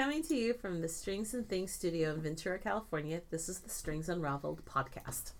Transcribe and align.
Coming 0.00 0.22
to 0.22 0.34
you 0.34 0.54
from 0.54 0.80
the 0.80 0.88
Strings 0.88 1.34
and 1.34 1.46
Things 1.46 1.72
studio 1.72 2.14
in 2.14 2.22
Ventura, 2.22 2.58
California, 2.58 3.20
this 3.28 3.50
is 3.50 3.58
the 3.58 3.68
Strings 3.68 4.08
Unraveled 4.08 4.64
podcast. 4.64 5.32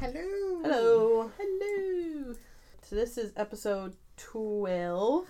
Hello. 0.00 0.62
Hello. 0.62 1.30
Hello! 1.38 2.34
So 2.80 2.96
this 2.96 3.18
is 3.18 3.34
episode 3.36 3.94
twelve. 4.16 5.26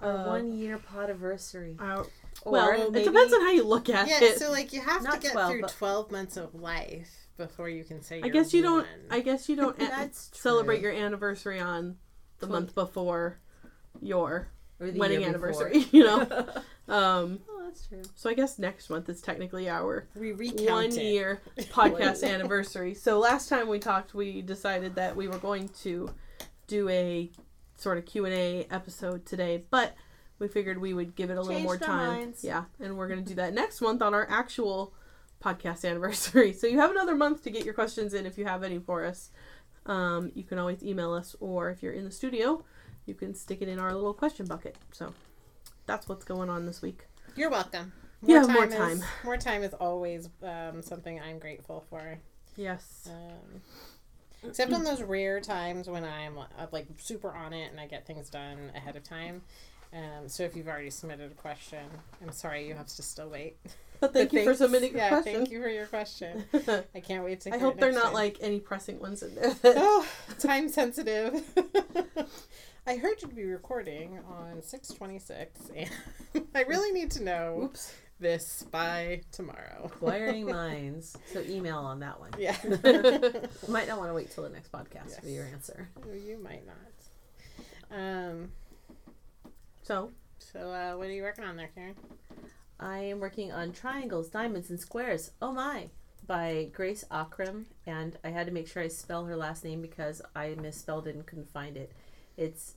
Our 0.00 0.16
Uh, 0.16 0.26
one 0.26 0.52
year 0.52 0.78
podiversary. 0.78 1.80
Our, 1.80 2.06
Or 2.42 2.52
well, 2.52 2.90
maybe- 2.90 3.00
it 3.02 3.04
depends 3.12 3.32
on 3.32 3.40
how 3.40 3.50
you 3.50 3.64
look 3.64 3.88
at 3.88 4.08
Yeah, 4.08 4.18
it. 4.18 4.22
Yeah, 4.22 4.36
so 4.36 4.50
like 4.50 4.72
you 4.72 4.80
have 4.80 5.02
Not 5.02 5.14
to 5.14 5.20
get 5.20 5.32
12, 5.32 5.50
through 5.50 5.60
but- 5.62 5.70
12 5.70 6.10
months 6.12 6.36
of 6.36 6.54
life 6.54 7.28
before 7.36 7.68
you 7.68 7.82
can 7.84 8.00
say 8.02 8.20
I 8.22 8.28
guess 8.28 8.52
you 8.54 8.62
don't. 8.62 8.86
I 9.10 9.20
guess 9.20 9.48
you 9.48 9.56
don't 9.56 9.76
a- 9.82 9.86
That's 9.86 10.30
celebrate 10.34 10.80
your 10.82 10.92
anniversary 10.92 11.58
on 11.60 11.96
the 12.40 12.46
month 12.46 12.74
before 12.74 13.38
your 14.00 14.48
wedding 14.78 15.24
anniversary. 15.24 15.72
before. 15.72 15.88
You 15.96 16.04
know. 16.04 16.20
um. 16.88 17.38
oh, 17.48 17.62
that's 17.64 17.86
true. 17.86 18.02
So 18.14 18.28
I 18.28 18.34
guess 18.34 18.58
next 18.58 18.90
month 18.90 19.08
is 19.08 19.20
technically 19.22 19.68
our 19.68 20.06
one 20.14 20.84
it. 20.84 20.96
year 21.02 21.40
podcast 21.56 22.22
anniversary. 22.22 22.94
So 22.94 23.18
last 23.18 23.48
time 23.48 23.68
we 23.68 23.78
talked, 23.78 24.14
we 24.14 24.42
decided 24.42 24.94
that 24.96 25.16
we 25.16 25.26
were 25.28 25.38
going 25.38 25.68
to 25.82 26.10
do 26.66 26.88
a 26.88 27.30
sort 27.76 27.98
of 27.98 28.04
Q 28.04 28.26
and 28.26 28.34
A 28.34 28.66
episode 28.70 29.24
today, 29.26 29.64
but 29.70 29.94
we 30.38 30.48
figured 30.48 30.80
we 30.80 30.94
would 30.94 31.14
give 31.14 31.30
it 31.30 31.38
a 31.38 31.42
little 31.42 31.60
more 31.62 31.76
time. 31.78 32.08
minds. 32.08 32.44
Yeah, 32.44 32.64
and 32.80 32.96
we're 32.96 33.08
going 33.08 33.22
to 33.22 33.28
do 33.28 33.34
that 33.36 33.54
next 33.54 33.80
month 33.80 34.02
on 34.02 34.14
our 34.14 34.26
actual 34.30 34.92
podcast 35.42 35.84
anniversary. 35.88 36.52
So 36.52 36.66
you 36.66 36.78
have 36.80 36.90
another 36.90 37.14
month 37.14 37.42
to 37.44 37.50
get 37.50 37.64
your 37.64 37.74
questions 37.74 38.14
in 38.14 38.26
if 38.26 38.38
you 38.38 38.44
have 38.44 38.62
any 38.62 38.78
for 38.78 39.04
us. 39.04 39.30
Um, 39.86 40.32
you 40.34 40.44
can 40.44 40.58
always 40.58 40.82
email 40.82 41.12
us, 41.12 41.36
or 41.40 41.70
if 41.70 41.82
you're 41.82 41.92
in 41.92 42.04
the 42.04 42.10
studio, 42.10 42.64
you 43.06 43.14
can 43.14 43.34
stick 43.34 43.60
it 43.60 43.68
in 43.68 43.78
our 43.78 43.94
little 43.94 44.14
question 44.14 44.46
bucket. 44.46 44.76
So 44.92 45.12
that's 45.86 46.08
what's 46.08 46.24
going 46.24 46.48
on 46.48 46.64
this 46.66 46.80
week. 46.80 47.04
You're 47.36 47.50
welcome. 47.50 47.92
Yeah, 48.22 48.46
more 48.46 48.64
is- 48.64 48.74
time. 48.74 49.04
more 49.22 49.36
time 49.36 49.62
is 49.62 49.74
always 49.74 50.30
um, 50.42 50.80
something 50.80 51.20
I'm 51.20 51.38
grateful 51.38 51.84
for. 51.90 52.18
Yes. 52.56 53.08
Um, 53.10 53.60
except 54.48 54.72
on 54.72 54.84
those 54.84 55.02
rare 55.02 55.40
times 55.40 55.88
when 55.88 56.04
I'm 56.04 56.38
uh, 56.38 56.66
like 56.72 56.86
super 56.98 57.30
on 57.34 57.52
it 57.52 57.70
and 57.70 57.80
I 57.80 57.86
get 57.86 58.06
things 58.06 58.30
done 58.30 58.70
ahead 58.74 58.96
of 58.96 59.02
time. 59.02 59.42
Um, 59.94 60.28
so 60.28 60.42
if 60.42 60.56
you've 60.56 60.66
already 60.66 60.90
submitted 60.90 61.30
a 61.30 61.34
question, 61.34 61.84
I'm 62.20 62.32
sorry 62.32 62.66
you 62.66 62.74
have 62.74 62.86
to 62.88 63.02
still 63.02 63.28
wait. 63.28 63.56
But 64.00 64.12
thank 64.12 64.30
But 64.30 64.38
you 64.38 64.44
for 64.44 64.54
submitting 64.54 64.96
yeah, 64.96 65.08
question. 65.08 65.34
Thank 65.34 65.50
you 65.50 65.62
for 65.62 65.68
your 65.68 65.86
question. 65.86 66.44
I 66.94 67.00
can't 67.00 67.24
wait 67.24 67.42
to. 67.42 67.50
I 67.50 67.58
hear 67.58 67.66
hope 67.66 67.78
they're 67.78 67.92
not 67.92 68.06
time. 68.06 68.12
like 68.14 68.38
any 68.40 68.58
pressing 68.58 68.98
ones 68.98 69.22
in 69.22 69.34
there. 69.36 69.54
oh, 69.64 70.06
time 70.40 70.68
sensitive. 70.68 71.42
I 72.86 72.96
heard 72.96 73.22
you'd 73.22 73.36
be 73.36 73.44
recording 73.44 74.18
on 74.28 74.62
six 74.62 74.88
twenty 74.88 75.18
six, 75.20 75.60
and 75.74 75.88
I 76.54 76.62
really 76.62 76.92
need 76.92 77.12
to 77.12 77.22
know 77.22 77.62
Oops. 77.66 77.94
this 78.18 78.64
by 78.70 79.22
tomorrow. 79.30 79.84
Acquiring 79.84 80.46
minds. 80.46 81.16
So 81.32 81.40
email 81.48 81.78
on 81.78 82.00
that 82.00 82.18
one. 82.18 82.32
Yeah, 82.36 82.56
You 82.64 83.48
might 83.68 83.86
not 83.88 83.98
want 83.98 84.10
to 84.10 84.14
wait 84.14 84.32
till 84.32 84.42
the 84.42 84.50
next 84.50 84.72
podcast 84.72 85.20
for 85.20 85.28
your 85.28 85.46
answer. 85.46 85.88
you 86.12 86.36
might 86.42 86.64
not. 86.66 87.96
Um. 87.96 88.50
So 89.84 90.12
So, 90.38 90.70
uh, 90.70 90.96
what 90.96 91.08
are 91.08 91.12
you 91.12 91.22
working 91.22 91.44
on 91.44 91.56
there, 91.56 91.68
Karen? 91.74 91.94
I 92.80 93.00
am 93.00 93.20
working 93.20 93.52
on 93.52 93.72
Triangles, 93.72 94.30
Diamonds, 94.30 94.70
and 94.70 94.80
Squares. 94.80 95.32
Oh 95.42 95.52
my! 95.52 95.90
By 96.26 96.70
Grace 96.72 97.04
Akhrem. 97.10 97.66
And 97.86 98.16
I 98.24 98.30
had 98.30 98.46
to 98.46 98.52
make 98.52 98.66
sure 98.66 98.82
I 98.82 98.88
spell 98.88 99.26
her 99.26 99.36
last 99.36 99.62
name 99.62 99.82
because 99.82 100.22
I 100.34 100.54
misspelled 100.54 101.06
it 101.06 101.14
and 101.14 101.26
couldn't 101.26 101.50
find 101.52 101.76
it. 101.76 101.92
It's 102.38 102.76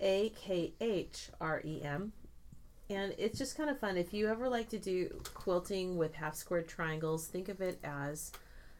A 0.00 0.30
K 0.30 0.74
H 0.80 1.30
R 1.40 1.62
E 1.64 1.82
M. 1.82 2.12
And 2.88 3.14
it's 3.16 3.38
just 3.38 3.56
kind 3.56 3.70
of 3.70 3.78
fun. 3.78 3.96
If 3.96 4.12
you 4.12 4.26
ever 4.26 4.48
like 4.48 4.68
to 4.70 4.78
do 4.78 5.20
quilting 5.34 5.96
with 5.96 6.14
half 6.14 6.34
squared 6.34 6.66
triangles, 6.66 7.28
think 7.28 7.48
of 7.48 7.60
it 7.60 7.78
as 7.84 8.32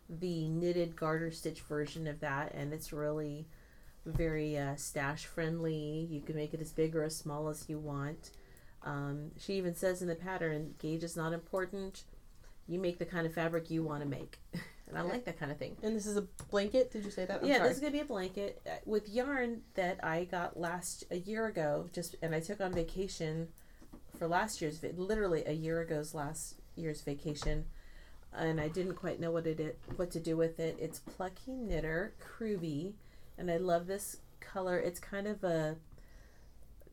the 0.08 0.48
knitted 0.48 0.97
garter 0.97 1.31
stitch 1.31 1.60
version 1.60 2.08
of 2.08 2.19
that. 2.19 2.52
And 2.52 2.72
it's 2.72 2.92
really 2.92 3.47
very 4.06 4.56
uh, 4.56 4.77
stash 4.77 5.27
friendly. 5.27 6.06
You 6.11 6.21
can 6.21 6.37
make 6.37 6.55
it 6.55 6.61
as 6.61 6.72
big 6.72 6.97
or 6.97 7.05
as 7.05 7.16
small 7.16 7.49
as 7.49 7.69
you 7.69 7.78
want. 7.78 8.31
Um, 8.83 9.33
she 9.38 9.55
even 9.55 9.75
says 9.75 10.00
in 10.03 10.09
the 10.09 10.15
pattern, 10.15 10.75
gauge 10.78 11.05
is 11.05 11.16
not 11.16 11.33
important. 11.33 12.05
You 12.66 12.78
make 12.78 12.99
the 12.99 13.05
kind 13.05 13.27
of 13.27 13.34
fabric 13.34 13.71
you 13.71 13.83
want 13.83 14.03
to 14.03 14.09
make. 14.09 14.38
and 14.88 14.97
I 14.97 15.03
like 15.03 15.25
that 15.25 15.38
kind 15.38 15.53
of 15.53 15.59
thing. 15.59 15.77
and 15.83 15.94
this 15.94 16.06
is 16.06 16.16
a 16.16 16.22
blanket. 16.50 16.91
Did 16.91 17.05
you 17.05 17.11
say 17.11 17.25
that? 17.25 17.43
I'm 17.43 17.49
yeah, 17.49 17.56
sorry. 17.59 17.69
this 17.69 17.77
is 17.77 17.81
gonna 17.83 17.93
be 17.93 18.00
a 18.00 18.05
blanket 18.05 18.61
uh, 18.66 18.71
with 18.84 19.09
yarn 19.09 19.62
that 19.75 20.03
I 20.05 20.25
got 20.25 20.59
last 20.59 21.05
a 21.11 21.17
year 21.17 21.47
ago. 21.47 21.88
Just 21.93 22.17
and 22.22 22.34
I 22.34 22.41
took 22.41 22.61
on 22.61 22.72
vacation 22.72 23.49
for 24.19 24.27
last 24.27 24.61
year's 24.61 24.82
literally 24.97 25.44
a 25.47 25.53
year 25.53 25.81
ago's 25.82 26.15
last 26.15 26.56
year's 26.77 27.03
vacation, 27.03 27.67
and 28.32 28.61
I 28.61 28.69
didn't 28.69 28.94
quite 28.94 29.21
know 29.21 29.31
what 29.31 29.47
it 29.47 29.61
it- 29.61 29.78
what 29.97 30.11
to 30.12 30.21
do 30.21 30.37
with 30.37 30.59
it. 30.59 30.77
It's 30.81 30.99
Plucky 31.00 31.53
Knitter 31.53 32.15
Kruby, 32.21 32.94
and 33.40 33.50
I 33.50 33.56
love 33.56 33.86
this 33.86 34.18
color. 34.40 34.78
It's 34.78 35.00
kind 35.00 35.26
of 35.26 35.42
a 35.42 35.76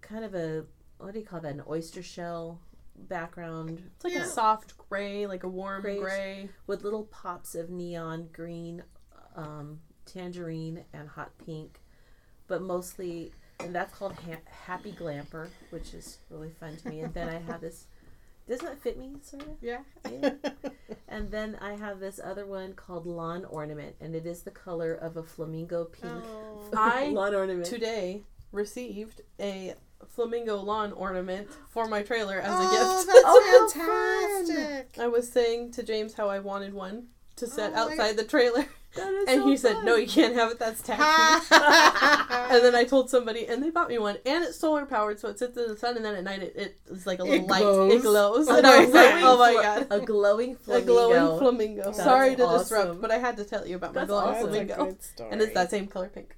kind 0.01 0.23
of 0.23 0.33
a 0.33 0.65
what 0.97 1.13
do 1.13 1.19
you 1.19 1.25
call 1.25 1.41
that? 1.41 1.53
An 1.53 1.61
oyster 1.69 2.01
shell 2.01 2.59
background 2.95 3.83
It's 3.95 4.03
like 4.05 4.13
Yeah. 4.13 4.23
a 4.23 4.25
soft 4.27 4.75
gray, 4.89 5.27
like 5.27 5.43
a 5.43 5.47
warm 5.49 5.81
Grayish. 5.83 6.01
gray. 6.01 6.49
with 6.65 6.83
little 6.83 7.03
pops 7.05 7.53
of 7.53 7.69
neon 7.69 8.29
green, 8.33 8.83
um, 9.35 9.81
tangerine, 10.05 10.83
and 10.93 11.07
hot 11.09 11.37
pink, 11.45 11.79
but 12.47 12.61
mostly, 12.63 13.31
and 13.59 13.75
that's 13.75 13.93
called 13.93 14.13
ha- 14.13 14.41
Happy 14.45 14.91
Glamper, 14.93 15.49
which 15.69 15.93
is 15.93 16.17
really 16.31 16.49
fun 16.49 16.75
to 16.77 16.89
me. 16.89 17.01
And 17.01 17.13
then 17.13 17.29
I 17.29 17.37
have 17.37 17.61
this, 17.61 17.85
doesn't 18.47 18.65
that 18.65 18.81
fit 18.81 18.97
me, 18.97 19.13
sort 19.21 19.43
of? 19.43 19.57
Yeah. 19.61 19.79
Yeah. 20.09 20.31
And 21.09 21.31
then 21.31 21.57
I 21.61 21.73
have 21.73 21.99
this 21.99 22.19
other 22.21 22.45
one 22.45 22.73
called 22.73 23.07
Lawn 23.07 23.45
Ornament, 23.45 23.95
and 24.01 24.13
it 24.13 24.25
is 24.25 24.43
the 24.43 24.51
color 24.51 24.93
of 24.93 25.15
a 25.15 25.23
flamingo 25.23 25.85
pink 25.85 26.13
Oh. 26.13 26.69
I 26.77 27.07
lawn 27.07 27.33
ornament. 27.33 27.65
today 27.65 28.23
received 28.51 29.21
a 29.39 29.73
flamingo 30.07 30.57
lawn 30.57 30.91
ornament 30.91 31.47
for 31.69 31.87
my 31.87 32.03
trailer 32.03 32.39
as 32.39 32.51
oh, 32.51 32.67
a 32.67 32.71
gift. 32.71 33.07
That's 33.07 33.23
Oh, 33.25 34.43
fantastic. 34.45 34.99
I 35.01 35.07
was 35.07 35.29
saying 35.29 35.71
to 35.71 35.83
James 35.83 36.13
how 36.13 36.29
I 36.29 36.39
wanted 36.39 36.73
one 36.73 37.07
to 37.37 37.47
set 37.47 37.71
Oh 37.73 37.75
my 37.87 37.91
outside 37.93 38.17
the 38.17 38.23
trailer, 38.23 38.65
and 38.99 39.27
so 39.29 39.47
he 39.47 39.57
said, 39.57 39.83
"No, 39.83 39.95
you 39.95 40.07
can't 40.07 40.35
have 40.35 40.51
it. 40.51 40.59
That's 40.59 40.81
tacky." 40.83 41.45
and 42.53 42.63
then 42.63 42.75
I 42.75 42.83
told 42.83 43.09
somebody, 43.09 43.47
and 43.47 43.61
they 43.63 43.69
bought 43.69 43.89
me 43.89 43.97
one, 43.97 44.17
and 44.25 44.43
it's 44.43 44.57
solar 44.59 44.85
powered, 44.85 45.19
so 45.19 45.29
it 45.29 45.39
sits 45.39 45.57
in 45.57 45.67
the 45.67 45.77
sun, 45.77 45.95
and 45.97 46.05
then 46.05 46.15
at 46.15 46.23
night 46.23 46.41
it, 46.43 46.53
it 46.55 46.77
is 46.89 47.05
like 47.07 47.19
a 47.19 47.23
It 47.23 47.29
little 47.29 47.47
light. 47.47 47.61
glows. 47.61 47.93
It 47.93 48.01
glows, 48.01 48.47
Oh 48.49 48.57
and 48.57 48.67
I 48.67 48.79
my 48.79 48.85
was 48.85 48.93
like, 48.93 49.09
God. 49.11 49.23
"Oh 49.23 49.37
my 49.37 49.53
god." 49.53 49.87
A 49.91 49.99
glowing 50.05 50.55
flamingo." 50.55 50.83
A 50.83 50.85
glowing 51.07 51.39
flamingo. 51.39 51.83
That's 51.85 51.97
Sorry 51.97 52.35
to 52.35 52.43
awesome. 52.45 52.59
disrupt, 52.59 53.01
but 53.01 53.11
I 53.11 53.17
had 53.17 53.37
to 53.37 53.43
tell 53.43 53.65
you 53.67 53.75
about 53.75 53.93
my 53.93 54.01
That's 54.01 54.09
glowing 54.09 54.27
awesome. 54.35 54.51
That's 54.51 54.63
a 54.63 54.65
flamingo. 54.75 54.85
good 54.93 55.03
story. 55.03 55.29
And 55.31 55.41
it's 55.41 55.53
that 55.53 55.69
same 55.69 55.87
color 55.87 56.09
pink. 56.09 56.35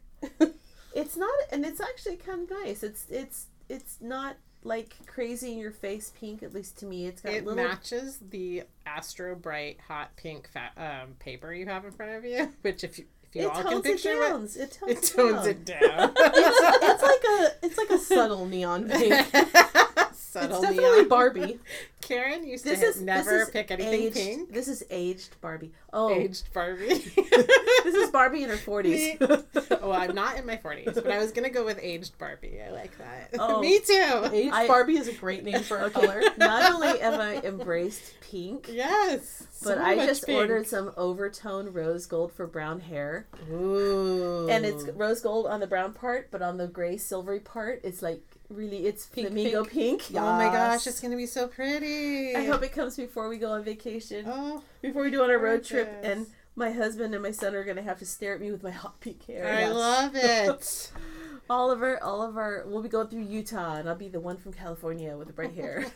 It's 0.95 1.15
not, 1.15 1.33
and 1.51 1.65
it's 1.65 1.79
actually 1.79 2.17
kind 2.17 2.43
of 2.49 2.57
nice. 2.63 2.83
It's 2.83 3.05
it's 3.09 3.45
it's 3.69 3.97
not 4.01 4.35
like 4.63 4.93
crazy 5.05 5.53
in 5.53 5.57
your 5.59 5.71
face 5.71 6.11
pink. 6.19 6.43
At 6.43 6.53
least 6.53 6.77
to 6.79 6.85
me, 6.85 7.07
it's 7.07 7.21
got 7.21 7.33
It 7.33 7.45
little. 7.45 7.63
matches 7.63 8.19
the 8.29 8.63
Astro 8.85 9.35
Bright 9.35 9.79
hot 9.87 10.15
pink 10.17 10.49
fa- 10.51 10.71
um, 10.77 11.13
paper 11.19 11.53
you 11.53 11.65
have 11.67 11.85
in 11.85 11.91
front 11.91 12.11
of 12.13 12.25
you, 12.25 12.53
which 12.61 12.83
if 12.83 12.99
you 12.99 13.05
if 13.23 13.35
you 13.35 13.41
it 13.43 13.47
all 13.47 13.61
can 13.61 13.71
tones 13.71 13.85
it 13.85 13.91
picture 13.91 14.09
it. 14.09 14.15
It 14.15 14.29
tones 14.29 14.57
it 14.57 14.79
it 14.87 15.03
tones 15.15 15.35
down. 15.35 15.47
it 15.47 15.65
down. 15.65 16.11
it's, 16.17 16.83
it's 16.83 17.03
like 17.03 17.23
a 17.23 17.51
it's 17.65 17.77
like 17.77 17.89
a 17.91 17.97
subtle 17.99 18.45
neon 18.47 18.89
pink. 18.89 19.13
Subtle 20.31 20.57
it's 20.57 20.61
definitely 20.61 20.95
neon. 20.97 21.09
Barbie. 21.09 21.59
Karen 22.01 22.45
used 22.45 22.63
This 22.63 22.81
to 22.81 22.85
is 22.85 23.01
never 23.01 23.29
this 23.39 23.47
is 23.47 23.49
pick 23.49 23.71
anything 23.71 24.01
aged, 24.03 24.15
pink. 24.15 24.53
This 24.53 24.67
is 24.67 24.83
aged 24.91 25.35
Barbie. 25.41 25.71
Oh, 25.91 26.11
Aged 26.11 26.53
Barbie. 26.53 26.87
this 27.15 27.95
is 27.95 28.11
Barbie 28.11 28.43
in 28.43 28.49
her 28.49 28.55
forties. 28.57 29.17
Oh, 29.81 29.91
I'm 29.91 30.13
not 30.13 30.37
in 30.37 30.45
my 30.45 30.57
40s, 30.57 30.93
but 30.93 31.09
I 31.09 31.17
was 31.17 31.31
gonna 31.31 31.49
go 31.49 31.65
with 31.65 31.79
aged 31.81 32.17
Barbie. 32.19 32.59
I 32.61 32.69
like 32.69 32.95
that. 32.99 33.29
Oh. 33.39 33.59
Me 33.59 33.79
too. 33.79 34.29
Aged 34.31 34.53
I- 34.53 34.67
Barbie 34.67 34.97
is 34.97 35.07
a 35.07 35.13
great 35.13 35.43
name 35.43 35.63
for 35.63 35.77
a 35.79 35.89
color. 35.89 36.21
Not 36.37 36.71
only 36.73 36.99
have 36.99 37.19
I 37.19 37.37
embraced 37.37 38.13
pink, 38.21 38.67
Yes. 38.71 39.47
but 39.63 39.77
so 39.77 39.83
I 39.83 39.95
just 40.05 40.27
pink. 40.27 40.37
ordered 40.37 40.67
some 40.67 40.93
overtone 40.95 41.73
rose 41.73 42.05
gold 42.05 42.31
for 42.33 42.45
brown 42.45 42.81
hair, 42.81 43.25
Ooh. 43.51 44.47
and 44.47 44.63
it's 44.63 44.83
rose 44.89 45.21
gold 45.21 45.47
on 45.47 45.59
the 45.59 45.67
brown 45.67 45.93
part, 45.93 46.29
but 46.29 46.43
on 46.43 46.57
the 46.57 46.67
gray 46.67 46.97
silvery 46.97 47.39
part, 47.39 47.81
it's 47.83 48.03
like 48.03 48.21
really 48.49 48.85
it's 48.87 49.05
Pink, 49.05 49.27
flamingo 49.27 49.63
pink. 49.63 50.05
Oh 50.15 50.19
my 50.19 50.45
gosh, 50.45 50.87
it's 50.87 50.99
gonna 50.99 51.15
be 51.17 51.25
so 51.25 51.47
pretty. 51.47 52.35
I 52.35 52.45
hope 52.45 52.63
it 52.63 52.71
comes 52.71 52.95
before 52.97 53.29
we 53.29 53.37
go 53.37 53.51
on 53.51 53.63
vacation. 53.63 54.25
Oh, 54.27 54.63
before 54.81 55.03
we 55.03 55.11
do 55.11 55.23
on 55.23 55.29
our 55.29 55.39
road 55.39 55.63
trip 55.63 55.89
and 56.03 56.25
my 56.55 56.71
husband 56.71 57.13
and 57.13 57.23
my 57.23 57.31
son 57.31 57.55
are 57.55 57.63
gonna 57.63 57.81
have 57.81 57.99
to 57.99 58.05
stare 58.05 58.33
at 58.35 58.41
me 58.41 58.51
with 58.51 58.63
my 58.63 58.71
hot 58.71 58.99
pink 58.99 59.25
hair. 59.25 59.45
I 59.45 59.59
Yes. 59.61 59.73
love 59.75 60.11
it. 60.15 60.91
Oliver, 61.49 62.01
Oliver, 62.03 62.63
we'll 62.67 62.83
be 62.83 62.89
going 62.89 63.07
through 63.07 63.23
Utah, 63.23 63.75
and 63.77 63.89
I'll 63.89 63.95
be 63.95 64.07
the 64.07 64.19
one 64.19 64.37
from 64.37 64.53
California 64.53 65.17
with 65.17 65.27
the 65.27 65.33
bright 65.33 65.53
hair. 65.55 65.85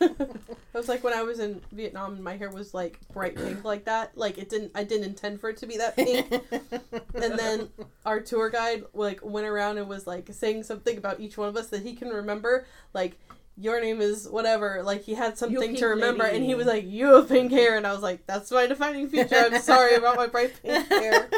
It 0.74 0.78
was 0.78 0.88
like 0.88 1.04
when 1.04 1.14
I 1.14 1.22
was 1.22 1.38
in 1.38 1.60
Vietnam, 1.70 2.14
and 2.14 2.24
my 2.24 2.36
hair 2.36 2.50
was 2.50 2.74
like 2.74 2.98
bright 3.12 3.36
pink 3.36 3.62
like 3.62 3.84
that. 3.84 4.18
Like 4.18 4.38
it 4.38 4.48
didn't, 4.48 4.72
I 4.74 4.82
didn't 4.82 5.04
intend 5.04 5.40
for 5.40 5.48
it 5.50 5.56
to 5.58 5.66
be 5.66 5.76
that 5.76 5.94
pink. 5.94 6.32
and 7.14 7.38
then 7.38 7.68
our 8.04 8.18
tour 8.18 8.50
guide 8.50 8.82
like 8.92 9.20
went 9.24 9.46
around 9.46 9.78
and 9.78 9.88
was 9.88 10.04
like 10.04 10.28
saying 10.32 10.64
something 10.64 10.98
about 10.98 11.20
each 11.20 11.38
one 11.38 11.48
of 11.48 11.56
us 11.56 11.68
that 11.68 11.82
he 11.82 11.94
can 11.94 12.08
remember. 12.08 12.66
Like 12.92 13.20
your 13.56 13.80
name 13.80 14.00
is 14.00 14.28
whatever. 14.28 14.82
Like 14.82 15.04
he 15.04 15.14
had 15.14 15.38
something 15.38 15.76
to 15.76 15.86
remember, 15.86 16.24
and 16.24 16.44
he 16.44 16.56
was 16.56 16.66
like, 16.66 16.84
"You 16.86 17.14
have 17.14 17.28
pink 17.28 17.52
hair," 17.52 17.76
and 17.76 17.86
I 17.86 17.92
was 17.92 18.02
like, 18.02 18.26
"That's 18.26 18.50
my 18.50 18.66
defining 18.66 19.08
feature." 19.08 19.36
I'm 19.36 19.60
sorry 19.62 19.94
about 19.94 20.16
my 20.16 20.26
bright 20.26 20.60
pink 20.60 20.88
hair. 20.88 21.30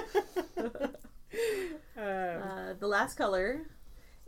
Um, 1.99 2.03
Uh, 2.03 2.75
the 2.79 2.87
last 2.87 3.17
color 3.17 3.67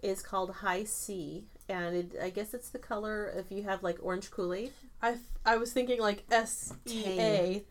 is 0.02 0.22
called 0.22 0.50
High 0.56 0.84
C, 0.84 1.44
and 1.68 1.96
it, 1.96 2.12
I 2.22 2.30
guess 2.30 2.54
it's 2.54 2.70
the 2.70 2.78
color 2.78 3.32
if 3.36 3.50
you 3.50 3.62
have 3.64 3.82
like 3.82 3.98
orange 4.02 4.30
Kool 4.30 4.54
Aid. 4.54 4.72
I 5.02 5.16
I 5.44 5.56
was 5.56 5.72
thinking 5.72 6.00
like 6.00 6.24
S 6.30 6.72
E 6.86 7.04
A, 7.06 7.64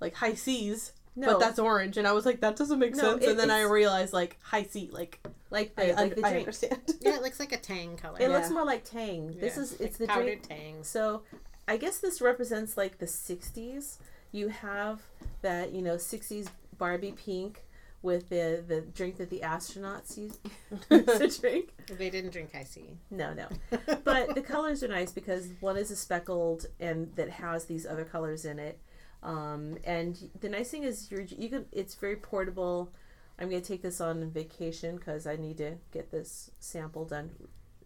like 0.00 0.14
high 0.14 0.34
C's. 0.34 0.92
No, 1.16 1.28
But 1.34 1.38
that's 1.40 1.58
orange, 1.60 1.96
and 1.96 2.08
I 2.08 2.12
was 2.12 2.26
like, 2.26 2.40
that 2.40 2.56
doesn't 2.56 2.80
make 2.80 2.96
No, 2.96 3.12
sense. 3.12 3.22
it- 3.22 3.28
and 3.30 3.38
then 3.38 3.48
I 3.50 3.62
realized 3.62 4.12
like 4.12 4.36
high 4.42 4.64
C, 4.64 4.90
like 4.92 5.20
like 5.50 5.72
I, 5.78 5.86
the 5.86 5.92
like 5.92 5.98
under- 5.98 6.14
the 6.16 6.26
I 6.26 6.36
understand. 6.38 6.80
yeah, 7.00 7.14
it 7.14 7.22
looks 7.26 7.38
like 7.38 7.52
a 7.52 7.56
tang 7.58 7.96
color. 7.96 8.16
It 8.20 8.28
looks 8.30 8.50
more 8.50 8.64
like 8.64 8.82
Tang. 8.84 9.28
This 9.38 9.56
Yeah, 9.56 9.62
is 9.62 9.72
it's 9.74 9.80
like 9.80 9.92
the 9.98 10.06
powdered 10.08 10.24
drink. 10.42 10.48
tang. 10.48 10.82
So, 10.82 11.22
I 11.68 11.76
guess 11.76 11.98
this 11.98 12.20
represents 12.20 12.76
like 12.76 12.98
the 12.98 13.06
'60s. 13.06 13.98
You 14.32 14.48
have 14.48 15.02
that 15.42 15.70
you 15.72 15.82
know 15.82 15.94
'60s 15.94 16.48
Barbie 16.78 17.12
pink 17.12 17.62
with 18.04 18.28
the 18.28 18.62
the 18.68 18.82
drink 18.82 19.16
that 19.16 19.30
the 19.30 19.40
astronauts 19.40 20.16
use 20.16 20.38
to 20.90 21.40
drink. 21.40 21.74
They 21.88 22.10
didn't 22.10 22.30
drink 22.30 22.50
C. 22.66 22.98
No, 23.10 23.32
no. 23.32 23.48
but 24.04 24.34
the 24.34 24.42
colors 24.42 24.84
are 24.84 24.88
nice 24.88 25.10
because 25.10 25.48
one 25.60 25.76
is 25.76 25.90
a 25.90 25.96
speckled 25.96 26.66
and 26.78 27.14
that 27.16 27.30
has 27.30 27.64
these 27.64 27.86
other 27.86 28.04
colors 28.04 28.44
in 28.44 28.58
it. 28.58 28.78
Um, 29.22 29.78
and 29.84 30.18
the 30.40 30.50
nice 30.50 30.70
thing 30.70 30.84
is 30.84 31.10
you're 31.10 31.22
you 31.22 31.48
can 31.48 31.64
it's 31.72 31.94
very 31.94 32.16
portable. 32.16 32.92
I'm 33.38 33.48
gonna 33.48 33.62
take 33.62 33.82
this 33.82 34.00
on 34.00 34.30
vacation 34.30 34.96
because 34.96 35.26
I 35.26 35.36
need 35.36 35.56
to 35.58 35.76
get 35.90 36.10
this 36.10 36.50
sample 36.60 37.06
done 37.06 37.30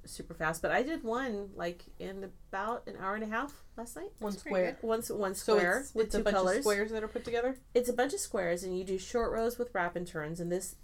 super 0.08 0.34
fast. 0.34 0.62
But 0.62 0.70
I 0.70 0.82
did 0.82 1.04
one 1.04 1.50
like 1.54 1.84
in 1.98 2.30
about 2.50 2.86
an 2.86 2.96
hour 3.00 3.14
and 3.14 3.24
a 3.24 3.28
half 3.28 3.52
last 3.76 3.96
night. 3.96 4.10
One 4.18 4.32
square. 4.32 4.76
Once 4.82 5.10
one 5.10 5.34
So 5.34 5.56
square 5.56 5.80
it's, 5.80 5.94
with 5.94 6.06
it's 6.06 6.14
two 6.14 6.20
a 6.20 6.24
bunch 6.24 6.36
colors. 6.36 6.56
of 6.58 6.62
squares 6.62 6.90
that 6.90 7.02
are 7.02 7.08
put 7.08 7.24
together. 7.24 7.56
It's 7.74 7.88
a 7.88 7.92
bunch 7.92 8.14
of 8.14 8.20
squares, 8.20 8.62
and 8.64 8.76
you 8.78 8.84
do 8.84 8.98
short 8.98 9.32
rows 9.32 9.58
with 9.58 9.74
wrap 9.74 9.96
and 9.96 10.06
turns. 10.06 10.40
And 10.40 10.50
this, 10.50 10.76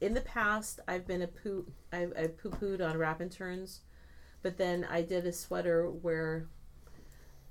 in 0.00 0.14
the 0.14 0.20
past, 0.20 0.80
I've 0.88 1.06
been 1.06 1.22
a 1.22 1.26
poo, 1.26 1.66
I, 1.92 2.08
I 2.16 2.26
poo 2.28 2.50
pooed 2.50 2.80
on 2.80 2.96
wrap 2.96 3.20
and 3.20 3.30
turns, 3.30 3.80
but 4.42 4.56
then 4.58 4.86
I 4.90 5.02
did 5.02 5.26
a 5.26 5.32
sweater 5.32 5.90
where 5.90 6.46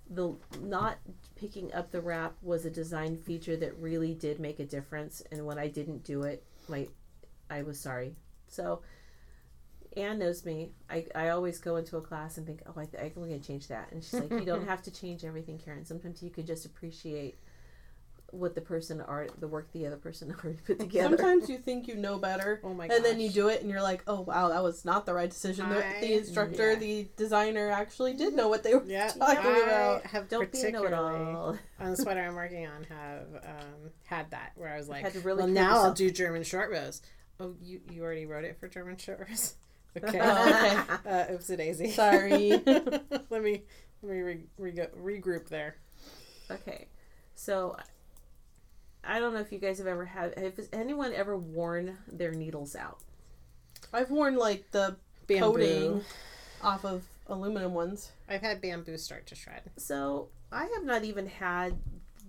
the 0.09 0.35
not 0.61 0.97
picking 1.35 1.73
up 1.73 1.91
the 1.91 2.01
wrap 2.01 2.35
was 2.41 2.65
a 2.65 2.69
design 2.69 3.17
feature 3.17 3.55
that 3.57 3.77
really 3.77 4.13
did 4.13 4.39
make 4.39 4.59
a 4.59 4.65
difference. 4.65 5.21
And 5.31 5.45
when 5.45 5.57
I 5.57 5.67
didn't 5.67 6.03
do 6.03 6.23
it, 6.23 6.43
my, 6.67 6.87
I 7.49 7.61
was 7.61 7.79
sorry. 7.79 8.15
So. 8.47 8.81
Anne 9.97 10.19
knows 10.19 10.45
me. 10.45 10.71
I, 10.89 11.05
I 11.13 11.29
always 11.29 11.59
go 11.59 11.75
into 11.75 11.97
a 11.97 12.01
class 12.01 12.37
and 12.37 12.45
think, 12.47 12.61
oh, 12.65 12.73
I 12.79 12.85
th- 12.85 13.03
I'm 13.03 13.13
going 13.13 13.37
to 13.39 13.45
change 13.45 13.67
that. 13.67 13.91
And 13.91 14.03
she's 14.03 14.13
like, 14.13 14.31
you 14.31 14.45
don't 14.45 14.67
have 14.67 14.81
to 14.83 14.91
change 14.91 15.25
everything, 15.25 15.57
Karen. 15.59 15.85
Sometimes 15.85 16.23
you 16.23 16.29
could 16.29 16.47
just 16.47 16.65
appreciate 16.65 17.37
what 18.33 18.55
the 18.55 18.61
person 18.61 19.01
are 19.01 19.27
the 19.39 19.47
work 19.49 19.69
the 19.73 19.85
other 19.85 19.97
person 19.97 20.33
already 20.43 20.57
put 20.65 20.79
together. 20.79 21.17
Sometimes 21.17 21.49
you 21.49 21.57
think 21.57 21.89
you 21.89 21.95
know 21.97 22.17
better, 22.17 22.61
Oh 22.63 22.73
my 22.73 22.85
and 22.87 23.03
then 23.03 23.19
you 23.19 23.29
do 23.29 23.49
it, 23.49 23.59
and 23.59 23.69
you're 23.69 23.81
like, 23.81 24.03
oh 24.07 24.21
wow, 24.21 24.47
that 24.47 24.63
was 24.63 24.85
not 24.85 25.05
the 25.05 25.13
right 25.13 25.29
decision. 25.29 25.67
The, 25.67 25.85
I- 25.85 25.99
the 25.99 26.13
instructor, 26.13 26.71
yeah. 26.71 26.79
the 26.79 27.07
designer 27.17 27.69
actually 27.69 28.13
did 28.13 28.33
know 28.33 28.47
what 28.47 28.63
they 28.63 28.73
were 28.73 28.85
Yeah, 28.85 29.07
talking 29.09 29.21
I 29.51 29.57
about. 29.59 30.05
have 30.05 30.29
Don't 30.29 30.39
be 30.39 30.45
a 30.45 30.61
particularly 30.61 30.91
know-it-all. 30.91 31.57
on 31.81 31.91
the 31.91 31.97
sweater 31.97 32.21
I'm 32.21 32.35
working 32.35 32.65
on 32.67 32.83
have 32.85 33.25
um, 33.43 33.89
had 34.05 34.31
that 34.31 34.53
where 34.55 34.69
I 34.73 34.77
was 34.77 34.87
like, 34.87 35.03
Had 35.03 35.11
to 35.11 35.19
really 35.19 35.39
well 35.39 35.47
prove 35.47 35.55
now 35.55 35.83
I'll 35.83 35.93
do 35.93 36.09
German 36.09 36.43
short 36.43 36.71
rows. 36.71 37.01
Oh, 37.37 37.55
you 37.61 37.81
you 37.91 38.01
already 38.01 38.25
wrote 38.25 38.45
it 38.45 38.57
for 38.61 38.69
German 38.69 38.95
short 38.95 39.19
rows. 39.27 39.55
Okay. 39.97 40.19
Oh, 40.21 40.99
uh, 41.05 41.25
oops, 41.33 41.49
a 41.49 41.57
daisy. 41.57 41.89
Sorry. 41.91 42.51
let 42.65 43.43
me 43.43 43.63
let 44.01 44.11
me 44.11 44.19
re- 44.21 44.43
re- 44.57 44.87
regroup 45.21 45.47
there. 45.49 45.75
Okay, 46.49 46.87
so 47.35 47.75
I 49.03 49.19
don't 49.19 49.33
know 49.33 49.39
if 49.39 49.51
you 49.51 49.59
guys 49.59 49.77
have 49.79 49.87
ever 49.87 50.05
had. 50.05 50.37
Has 50.37 50.69
anyone 50.73 51.13
ever 51.13 51.37
worn 51.37 51.97
their 52.11 52.31
needles 52.31 52.75
out? 52.75 52.99
I've 53.93 54.09
worn 54.11 54.37
like 54.37 54.71
the 54.71 54.95
Bamboo. 55.27 55.45
coating 55.51 56.01
off 56.61 56.85
of 56.85 57.03
aluminum 57.27 57.73
ones. 57.73 58.11
I've 58.29 58.41
had 58.41 58.61
bamboo 58.61 58.97
start 58.97 59.27
to 59.27 59.35
shred. 59.35 59.63
So 59.77 60.29
I 60.51 60.65
have 60.75 60.83
not 60.83 61.03
even 61.03 61.27
had 61.27 61.77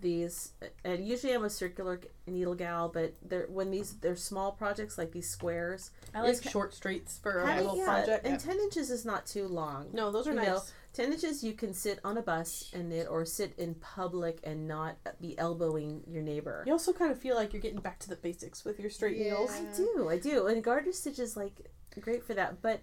these. 0.03 0.53
And 0.85 1.07
usually 1.07 1.33
I'm 1.33 1.45
a 1.45 1.51
circular 1.51 2.01
needle 2.27 2.55
gal, 2.55 2.89
but 2.89 3.15
they're 3.23 3.47
when 3.49 3.71
these 3.71 3.95
they're 3.95 4.17
small 4.17 4.53
projects 4.53 4.99
like 4.99 5.13
these 5.13 5.29
squares. 5.31 5.91
I 6.15 6.21
like 6.21 6.35
It's- 6.35 6.51
short 6.53 6.75
straights 6.75 7.19
for 7.19 7.41
a 7.41 7.57
little 7.57 7.77
yeah, 7.79 7.85
project. 7.85 8.27
and 8.27 8.39
ten 8.39 8.59
inches 8.59 8.91
is 8.91 9.05
not 9.05 9.25
too 9.27 9.49
long. 9.49 9.89
No, 9.93 10.11
those 10.13 10.27
are 10.27 10.31
you 10.33 10.37
nice. 10.37 10.47
know, 10.47 10.61
10 10.95 11.11
inches 11.15 11.43
you 11.43 11.55
can 11.55 11.73
sit 11.73 11.99
on 12.05 12.19
a 12.19 12.23
bus 12.23 12.69
and 12.75 12.91
knit 12.91 13.07
or 13.09 13.25
sit 13.25 13.55
in 13.57 13.75
public 13.77 14.41
and 14.45 14.69
not 14.69 14.97
be 15.23 15.39
elbowing 15.39 16.03
your 16.07 16.21
neighbor. 16.23 16.63
You 16.67 16.73
also 16.75 16.93
kind 16.93 17.11
of 17.11 17.19
feel 17.19 17.35
like 17.35 17.55
you're 17.55 17.63
getting 17.63 17.81
back 17.81 17.99
to 18.01 18.11
the 18.11 18.17
basics 18.17 18.63
with 18.63 18.79
your 18.79 18.91
straight 18.91 19.17
Yeah. 19.17 19.31
needles. 19.31 19.53
I 19.53 19.75
do, 19.75 20.09
I 20.11 20.19
do. 20.19 20.47
And 20.49 20.63
garter 20.63 20.93
stitch 20.93 21.19
is 21.19 21.35
like 21.35 21.71
great 21.99 22.23
for 22.23 22.35
that. 22.35 22.61
But 22.61 22.81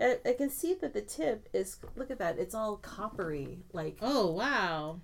I, 0.00 0.18
I 0.26 0.32
can 0.32 0.50
see 0.50 0.74
that 0.74 0.92
the 0.92 1.02
tip 1.02 1.48
is, 1.52 1.76
look 1.94 2.10
at 2.10 2.18
that, 2.18 2.36
it's 2.36 2.54
all 2.54 2.78
coppery. 2.78 3.60
Like, 3.72 3.98
Oh 4.02 4.32
wow. 4.32 5.00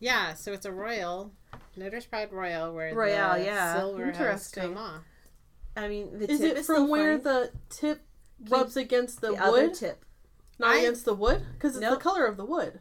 Yeah, 0.00 0.34
so 0.34 0.52
it's 0.52 0.66
a 0.66 0.72
royal, 0.72 1.32
Knitter's 1.76 2.06
Pride 2.06 2.32
Royal, 2.32 2.72
where 2.74 2.94
Royale, 2.94 3.38
the 3.38 3.44
yeah. 3.44 3.74
silver 3.76 4.06
has 4.06 4.16
Interesting. 4.16 4.62
come 4.74 4.76
off. 4.76 5.02
I 5.76 5.88
mean, 5.88 6.18
the 6.18 6.30
Is 6.30 6.40
tip 6.40 6.50
it 6.52 6.56
is 6.58 6.66
from 6.66 6.74
still 6.76 6.88
where 6.88 7.14
fine. 7.18 7.22
the 7.24 7.52
tip 7.68 8.02
rubs 8.48 8.76
against 8.76 9.20
the, 9.20 9.32
the 9.32 9.42
other 9.42 9.66
wood, 9.68 9.74
tip? 9.74 10.04
not 10.58 10.74
I- 10.76 10.78
against 10.78 11.04
the 11.04 11.14
wood? 11.14 11.42
Because 11.54 11.74
it's 11.76 11.82
Nope. 11.82 11.98
the 11.98 12.02
color 12.02 12.26
of 12.26 12.36
the 12.36 12.44
wood. 12.44 12.80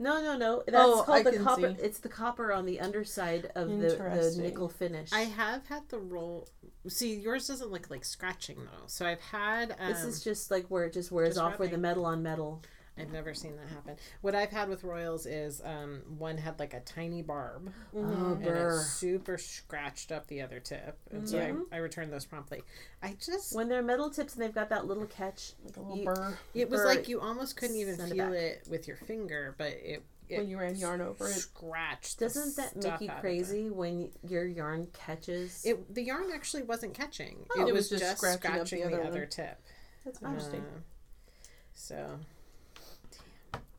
No, 0.00 0.22
no, 0.22 0.36
no. 0.36 0.62
That's 0.64 0.76
Oh, 0.78 1.02
called 1.02 1.18
I 1.18 1.22
the 1.24 1.32
can 1.32 1.44
copper. 1.44 1.74
see. 1.76 1.82
It's 1.82 1.98
the 1.98 2.08
copper 2.08 2.52
on 2.52 2.66
the 2.66 2.78
underside 2.78 3.50
of 3.56 3.68
the, 3.68 3.88
the 3.88 4.34
nickel 4.40 4.68
finish. 4.68 5.12
I 5.12 5.22
have 5.22 5.66
had 5.66 5.88
the 5.88 5.98
roll. 5.98 6.48
See, 6.86 7.16
yours 7.16 7.48
doesn't 7.48 7.72
look 7.72 7.90
like 7.90 8.04
scratching 8.04 8.58
though. 8.58 8.86
So 8.86 9.04
I've 9.04 9.20
had. 9.20 9.74
Um, 9.76 9.88
this 9.88 10.04
is 10.04 10.22
just 10.22 10.52
like 10.52 10.66
where 10.68 10.84
it 10.84 10.92
just 10.92 11.10
wears 11.10 11.30
just 11.30 11.40
off 11.40 11.58
where 11.58 11.66
the 11.66 11.78
metal 11.78 12.06
on 12.06 12.22
metal. 12.22 12.62
I've 13.00 13.12
never 13.12 13.34
seen 13.34 13.56
that 13.56 13.68
happen. 13.68 13.96
What 14.20 14.34
I've 14.34 14.50
had 14.50 14.68
with 14.68 14.84
royals 14.84 15.26
is 15.26 15.60
um, 15.64 16.02
one 16.18 16.36
had 16.38 16.58
like 16.58 16.74
a 16.74 16.80
tiny 16.80 17.22
barb, 17.22 17.72
Oh, 17.96 18.00
and 18.40 18.44
it 18.46 18.80
super 18.82 19.38
scratched 19.38 20.10
up 20.12 20.26
the 20.26 20.42
other 20.42 20.60
tip, 20.60 20.98
and 21.10 21.28
so. 21.28 21.38
I, 21.72 21.76
I 21.76 21.78
returned 21.78 22.12
those 22.12 22.24
promptly. 22.26 22.62
I 23.02 23.16
just 23.24 23.54
When 23.54 23.68
they're 23.68 23.82
metal 23.82 24.10
tips 24.10 24.34
and 24.34 24.42
they've 24.42 24.54
got 24.54 24.70
that 24.70 24.86
little 24.86 25.06
catch, 25.06 25.52
Like 25.64 25.76
a 25.76 25.80
little 25.80 25.98
You- 25.98 26.04
burr 26.04 26.38
it 26.54 26.68
was 26.70 26.80
Or 26.80 26.86
like 26.86 27.08
you 27.08 27.20
almost 27.20 27.56
couldn't 27.56 27.76
even 27.76 27.96
send 27.96 28.10
it 28.12 28.14
feel 28.16 28.26
back. 28.26 28.34
it 28.34 28.66
with 28.70 28.88
your 28.88 28.96
finger, 28.96 29.54
but 29.58 29.68
it, 29.68 30.02
it 30.28 30.38
when 30.38 30.48
you 30.48 30.58
ran 30.58 30.76
yarn 30.76 31.00
over 31.00 31.26
it. 31.26 31.32
scratched. 31.34 32.18
doesn't 32.18 32.56
that 32.56 32.76
make 32.76 32.84
you 32.84 32.90
out 32.90 33.00
of 33.00 33.18
it. 33.18 33.20
crazy 33.20 33.70
when 33.70 34.10
your 34.28 34.44
yarn 34.46 34.88
catches? 34.92 35.64
It 35.64 35.94
the 35.94 36.02
yarn 36.02 36.30
actually 36.34 36.64
wasn't 36.64 36.92
catching. 36.94 37.46
Oh, 37.56 37.62
it, 37.62 37.68
it 37.68 37.72
was, 37.72 37.90
was 37.90 38.00
just 38.00 38.02
just 38.02 38.16
scratching 38.18 38.40
scratching, 38.40 38.82
up 38.84 38.90
the 38.90 38.96
the 38.96 39.02
other 39.02 39.08
other 39.08 39.26
tip. 39.26 39.60
That's 40.04 40.20
interesting. 40.22 40.60
Uh, 40.60 40.80
so 41.74 42.18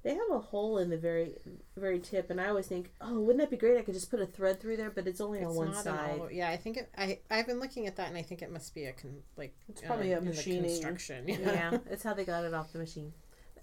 They 0.01 0.11
have 0.15 0.31
a 0.31 0.39
hole 0.39 0.77
in 0.77 0.89
the 0.89 0.97
very, 0.97 1.35
very 1.75 1.99
tip, 1.99 2.29
and 2.29 2.39
I 2.39 2.47
always 2.47 2.67
think, 2.67 2.91
oh, 3.01 3.19
wouldn't 3.19 3.39
that 3.39 3.49
be 3.49 3.57
great? 3.57 3.77
I 3.77 3.81
could 3.81 3.93
just 3.93 4.09
put 4.09 4.21
a 4.21 4.25
thread 4.25 4.61
through 4.61 4.77
there, 4.77 4.89
but 4.89 5.07
it's 5.07 5.19
only 5.19 5.43
on 5.43 5.53
one 5.53 5.73
side. 5.73 6.19
all- 6.21 6.31
yeah, 6.31 6.49
I 6.49 6.55
think 6.57 6.77
it. 6.77 6.89
I 6.97 7.19
I've 7.29 7.45
been 7.47 7.59
looking 7.59 7.85
at 7.85 7.97
that, 7.97 8.07
and 8.07 8.17
I 8.17 8.21
think 8.21 8.41
it 8.41 8.49
must 8.51 8.73
be 8.73 8.85
a 8.85 8.93
con, 8.93 9.15
like 9.35 9.53
It's 9.67 9.81
probably 9.81 10.13
uh, 10.13 10.17
a 10.17 10.21
in 10.21 10.31
the 10.31 10.33
construction. 10.43 11.25
Yeah. 11.27 11.37
yeah, 11.41 11.77
it's 11.89 12.03
how 12.03 12.13
they 12.13 12.23
got 12.23 12.45
it 12.45 12.53
off 12.53 12.71
the 12.71 12.79
machine. 12.79 13.11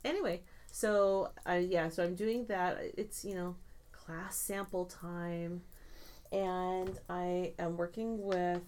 Anyway, 0.04 0.42
so 0.70 1.30
I 1.46 1.58
yeah, 1.58 1.88
so 1.88 2.04
I'm 2.04 2.14
doing 2.14 2.44
that. 2.46 2.78
It's 2.98 3.24
you 3.24 3.34
know 3.34 3.56
class 3.92 4.36
sample 4.36 4.84
time, 4.84 5.62
and 6.32 6.98
I 7.08 7.54
am 7.58 7.76
working 7.78 8.22
with 8.22 8.60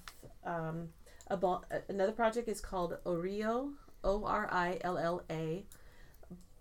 um, 0.45 0.89
a 1.29 1.37
ball. 1.37 1.65
Another 1.89 2.13
project 2.13 2.49
is 2.49 2.61
called 2.63 2.97
Orilla, 3.05 3.71
O 4.05 4.25
R 4.25 4.49
I 4.51 4.79
L 4.83 4.97
L 4.97 5.23
A, 5.31 5.65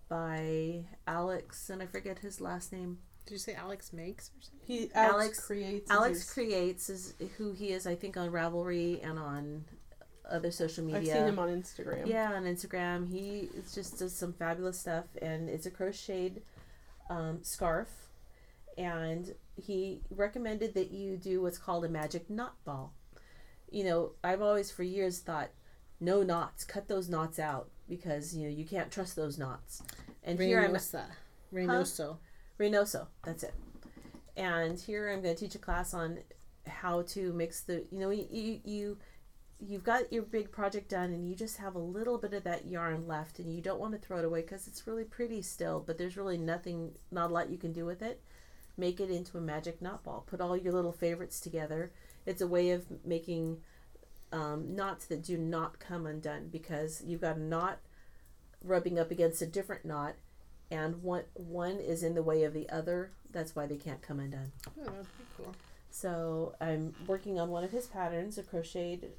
by 0.09 0.85
Alex, 1.07 1.69
and 1.69 1.81
I 1.81 1.85
forget 1.85 2.19
his 2.19 2.39
last 2.41 2.71
name. 2.71 2.99
Did 3.25 3.33
you 3.33 3.39
say 3.39 3.53
Alex 3.55 3.91
makes 3.91 4.29
or 4.29 4.41
something? 4.41 4.59
He 4.65 4.89
Alex, 4.93 5.13
Alex- 5.13 5.45
creates. 5.45 5.91
is 5.91 5.95
Alex 5.97 6.17
his- 6.19 6.33
creates 6.33 6.89
is 6.89 7.13
who 7.37 7.51
he 7.53 7.71
is. 7.71 7.85
I 7.85 7.95
think 7.95 8.15
on 8.17 8.29
Ravelry 8.31 9.03
and 9.07 9.19
on 9.19 9.65
other 10.29 10.51
social 10.51 10.83
media. 10.83 10.99
I've 11.01 11.07
seen 11.07 11.27
him 11.27 11.39
on 11.39 11.49
Instagram. 11.49 12.05
Yeah, 12.07 12.33
on 12.33 12.43
Instagram, 12.43 13.09
he 13.09 13.49
just 13.73 13.99
does 13.99 14.13
some 14.15 14.33
fabulous 14.33 14.79
stuff, 14.79 15.05
and 15.21 15.49
it's 15.49 15.65
a 15.65 15.71
crocheted 15.71 16.41
um, 17.09 17.39
scarf, 17.43 17.89
and 18.77 19.33
he 19.55 20.01
recommended 20.09 20.73
that 20.75 20.91
you 20.91 21.17
do 21.17 21.41
what's 21.41 21.57
called 21.57 21.83
a 21.85 21.89
magic 21.89 22.29
knot 22.29 22.55
ball. 22.65 22.93
You 23.69 23.83
know, 23.85 24.11
I've 24.23 24.41
always 24.41 24.71
for 24.71 24.83
years 24.83 25.19
thought 25.19 25.49
no 25.99 26.23
knots. 26.23 26.63
Cut 26.63 26.87
those 26.87 27.09
knots 27.09 27.39
out 27.39 27.69
because 27.89 28.35
you 28.35 28.47
know 28.47 28.53
you 28.53 28.65
can't 28.65 28.91
trust 28.91 29.15
those 29.15 29.37
knots. 29.37 29.83
And 30.23 30.39
here 30.39 30.61
I'm 30.61 30.71
Reynosa. 30.71 31.05
Reynoso. 31.53 32.17
Reynoso. 32.59 33.07
That's 33.23 33.43
it. 33.43 33.53
And 34.35 34.79
here 34.79 35.09
I'm 35.09 35.21
going 35.21 35.35
to 35.35 35.39
teach 35.39 35.55
a 35.55 35.59
class 35.59 35.93
on 35.93 36.19
how 36.67 37.03
to 37.03 37.33
mix 37.33 37.61
the. 37.61 37.85
You 37.91 37.99
know, 37.99 38.09
you, 38.09 38.59
you 38.63 38.97
you've 39.59 39.83
got 39.83 40.11
your 40.13 40.23
big 40.23 40.51
project 40.51 40.89
done 40.89 41.11
and 41.11 41.27
you 41.27 41.35
just 41.35 41.57
have 41.57 41.75
a 41.75 41.79
little 41.79 42.17
bit 42.17 42.33
of 42.33 42.43
that 42.43 42.67
yarn 42.67 43.07
left 43.07 43.39
and 43.39 43.53
you 43.53 43.61
don't 43.61 43.79
want 43.79 43.93
to 43.93 43.97
throw 43.97 44.19
it 44.19 44.25
away 44.25 44.41
because 44.41 44.67
it's 44.67 44.85
really 44.85 45.03
pretty 45.03 45.41
still 45.41 45.83
but 45.85 45.97
there's 45.97 46.17
really 46.17 46.37
nothing 46.37 46.91
not 47.11 47.31
a 47.31 47.33
lot 47.33 47.49
you 47.49 47.57
can 47.57 47.73
do 47.73 47.85
with 47.85 48.01
it 48.01 48.21
make 48.77 48.99
it 48.99 49.09
into 49.09 49.37
a 49.37 49.41
magic 49.41 49.81
knot 49.81 50.03
ball 50.03 50.23
put 50.27 50.39
all 50.39 50.55
your 50.55 50.73
little 50.73 50.91
favorites 50.91 51.39
together 51.39 51.91
it's 52.25 52.41
a 52.41 52.47
way 52.47 52.69
of 52.69 52.85
making 53.03 53.57
um, 54.31 54.75
knots 54.75 55.05
that 55.05 55.23
do 55.23 55.37
not 55.37 55.79
come 55.79 56.05
undone 56.05 56.49
because 56.51 57.01
you've 57.05 57.21
got 57.21 57.37
a 57.37 57.41
knot 57.41 57.79
rubbing 58.63 58.99
up 58.99 59.11
against 59.11 59.41
a 59.41 59.45
different 59.45 59.85
knot 59.85 60.15
and 60.69 61.01
one 61.03 61.23
one 61.33 61.77
is 61.79 62.03
in 62.03 62.13
the 62.15 62.23
way 62.23 62.43
of 62.43 62.53
the 62.53 62.67
other 62.69 63.11
that's 63.31 63.55
why 63.55 63.65
they 63.65 63.77
can't 63.77 64.01
come 64.01 64.19
undone 64.19 64.51
Oh, 64.85 64.91
cool. 65.37 65.55
so 65.89 66.55
I'm 66.59 66.93
working 67.05 67.39
on 67.39 67.49
one 67.49 67.63
of 67.63 67.71
his 67.71 67.87
patterns, 67.87 68.37
a 68.37 68.43
crocheted, 68.43 69.11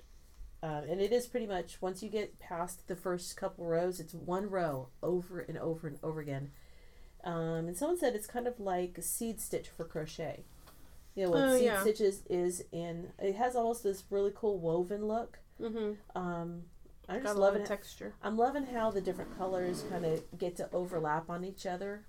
um, 0.62 0.84
and 0.90 1.00
it 1.00 1.12
is 1.12 1.26
pretty 1.26 1.46
much 1.46 1.80
once 1.80 2.02
you 2.02 2.08
get 2.10 2.38
past 2.40 2.86
the 2.88 2.96
first 2.96 3.36
couple 3.36 3.64
rows, 3.64 4.00
it's 4.00 4.12
one 4.14 4.50
row 4.50 4.88
over 5.02 5.40
and 5.40 5.56
over 5.56 5.86
and 5.88 5.98
over 6.02 6.20
again. 6.20 6.50
Um, 7.24 7.66
and 7.68 7.76
someone 7.76 7.98
said 7.98 8.14
it's 8.14 8.26
kind 8.26 8.46
of 8.46 8.58
like 8.60 8.96
a 8.98 9.02
seed 9.02 9.40
stitch 9.40 9.68
for 9.68 9.84
crochet. 9.84 10.44
You 11.18 11.24
know 11.24 11.30
what 11.30 11.40
Oh, 11.42 11.56
seed 11.56 11.64
yeah. 11.64 11.80
stitches 11.80 12.22
is 12.30 12.64
in. 12.70 13.08
It 13.18 13.34
has 13.34 13.56
almost 13.56 13.82
this 13.82 14.04
really 14.08 14.30
cool 14.34 14.58
woven 14.60 15.04
look. 15.06 15.40
Mm-hmm. 15.60 15.92
Um, 16.16 16.62
I'm 17.08 17.16
Got 17.16 17.22
just 17.24 17.36
a 17.36 17.40
lot 17.40 17.46
loving 17.46 17.62
of 17.62 17.66
it. 17.66 17.68
texture. 17.68 18.14
I'm 18.22 18.36
loving 18.36 18.66
how 18.66 18.92
the 18.92 19.00
different 19.00 19.36
colors 19.36 19.82
kind 19.90 20.04
of 20.04 20.22
get 20.38 20.54
to 20.56 20.70
overlap 20.72 21.28
on 21.28 21.44
each 21.44 21.66
other. 21.66 22.04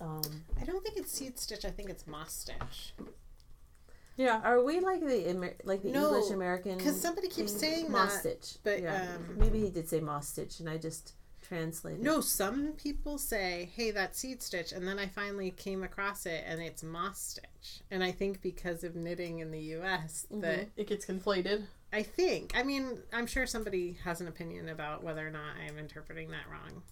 Um, 0.00 0.22
I 0.58 0.64
don't 0.64 0.82
think 0.82 0.96
it's 0.96 1.12
seed 1.12 1.38
stitch. 1.38 1.64
I 1.66 1.70
think 1.70 1.90
it's 1.90 2.06
moss 2.06 2.32
stitch. 2.32 2.94
Yeah. 4.16 4.40
Are 4.42 4.62
we 4.64 4.80
like 4.80 5.00
the 5.00 5.52
like 5.64 5.82
the 5.82 5.90
No, 5.90 6.14
English 6.14 6.30
American? 6.32 6.78
Because 6.78 6.98
somebody 6.98 7.28
keeps 7.28 7.52
thing? 7.52 7.60
saying 7.74 7.92
moss 7.92 8.14
that. 8.22 8.42
stitch. 8.42 8.58
but, 8.64 8.80
yeah, 8.80 9.08
um, 9.16 9.36
maybe 9.38 9.60
he 9.60 9.68
did 9.70 9.88
say 9.90 10.00
moss 10.00 10.28
stitch, 10.28 10.60
and 10.60 10.70
I 10.70 10.78
just 10.78 11.12
translated. 11.46 12.02
No, 12.02 12.20
some 12.20 12.72
people 12.72 13.18
say, 13.18 13.70
"Hey, 13.74 13.90
that 13.90 14.16
seed 14.16 14.42
stitch," 14.42 14.72
and 14.72 14.86
then 14.86 14.98
I 14.98 15.06
finally 15.06 15.50
came 15.50 15.82
across 15.82 16.26
it, 16.26 16.44
and 16.46 16.60
it's 16.60 16.82
moss 16.82 17.20
stitch. 17.20 17.82
And 17.90 18.02
I 18.02 18.12
think 18.12 18.42
because 18.42 18.84
of 18.84 18.96
knitting 18.96 19.38
in 19.40 19.50
the 19.50 19.60
U.S., 19.60 20.26
mm-hmm. 20.30 20.40
that 20.42 20.68
It 20.76 20.86
gets 20.86 21.06
conflated. 21.06 21.64
I 21.92 22.02
think. 22.02 22.52
I 22.56 22.62
mean, 22.62 22.98
I'm 23.12 23.26
sure 23.26 23.46
somebody 23.46 23.98
has 24.04 24.20
an 24.20 24.28
opinion 24.28 24.68
about 24.68 25.02
whether 25.02 25.26
or 25.26 25.30
not 25.30 25.54
I'm 25.66 25.78
interpreting 25.78 26.30
that 26.30 26.48
wrong. 26.50 26.82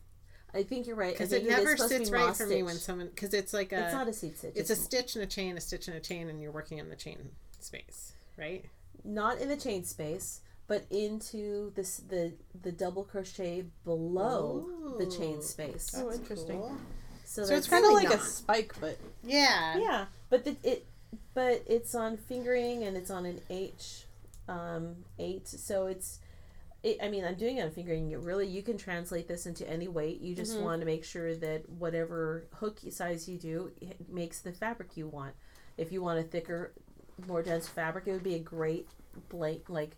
I 0.54 0.62
think 0.62 0.86
you're 0.86 0.96
right. 0.96 1.12
Because 1.12 1.32
it 1.32 1.48
never 1.48 1.76
sits 1.76 2.10
right 2.10 2.34
for 2.34 2.46
me 2.46 2.62
when 2.62 2.76
someone 2.76 3.08
because 3.08 3.34
it's 3.34 3.52
like 3.52 3.72
a 3.72 3.84
It's 3.84 3.94
not 3.94 4.08
a 4.08 4.12
seed 4.12 4.38
stitch. 4.38 4.54
it's 4.54 4.70
a 4.70 4.76
stitch 4.76 5.16
and 5.16 5.24
a 5.24 5.26
chain, 5.26 5.56
a 5.56 5.60
stitch 5.60 5.88
and 5.88 5.96
a 5.96 6.00
chain, 6.00 6.28
and 6.28 6.40
you're 6.40 6.52
working 6.52 6.78
in 6.78 6.90
the 6.90 6.96
chain 6.96 7.30
space, 7.58 8.12
right? 8.38 8.64
not 9.04 9.38
in 9.38 9.48
the 9.48 9.56
chain 9.56 9.84
space, 9.84 10.40
but 10.66 10.84
into 10.90 11.72
this 11.74 11.98
the 11.98 12.32
the 12.62 12.72
double 12.72 13.04
crochet 13.04 13.64
below 13.84 14.68
the 14.98 15.06
chain 15.06 15.38
Ooh. 15.38 15.42
space. 15.42 15.94
Oh, 15.96 16.12
interesting. 16.12 16.58
cool. 16.60 16.76
So, 17.24 17.42
So 17.42 17.48
that's 17.48 17.66
it's 17.66 17.68
Kind 17.68 17.84
of 17.84 17.90
Really 17.90 18.04
like 18.06 18.14
a 18.14 18.20
spike, 18.20 18.74
but 18.80 18.98
Yeah. 19.24 19.78
yeah, 19.80 20.04
but 20.30 20.44
the, 20.44 20.56
it 20.62 20.86
but 21.34 21.62
it's 21.66 21.94
on 21.94 22.16
fingering 22.16 22.84
and 22.84 22.96
it's 22.96 23.10
on 23.10 23.26
an 23.26 23.40
H 23.50 24.04
um, 24.48 24.96
eight, 25.18 25.48
so 25.48 25.86
it's. 25.86 26.20
It, 26.82 26.98
I 27.02 27.08
mean, 27.08 27.24
I'm 27.24 27.34
doing 27.36 27.56
it 27.56 27.62
on 27.64 27.70
fingering. 27.70 28.10
You 28.10 28.18
really, 28.18 28.46
you 28.46 28.62
can 28.62 28.76
translate 28.76 29.26
this 29.26 29.46
into 29.46 29.68
any 29.68 29.88
weight. 29.88 30.20
You 30.20 30.34
just 30.34 30.58
Mhm. 30.58 30.64
want 30.64 30.80
to 30.80 30.86
make 30.86 31.02
sure 31.02 31.34
that 31.34 31.66
whatever 31.70 32.44
hook 32.56 32.80
size 32.90 33.26
you 33.26 33.38
do 33.38 33.72
it 33.80 34.06
makes 34.10 34.40
the 34.40 34.52
fabric 34.52 34.94
you 34.96 35.08
want. 35.08 35.34
If 35.78 35.92
you 35.92 36.02
want 36.02 36.20
a 36.20 36.22
thicker, 36.22 36.72
more 37.26 37.42
dense 37.42 37.68
fabric, 37.68 38.06
it 38.06 38.12
would 38.12 38.22
be 38.22 38.34
a 38.34 38.38
great 38.38 38.86
blank 39.30 39.70
like 39.70 39.96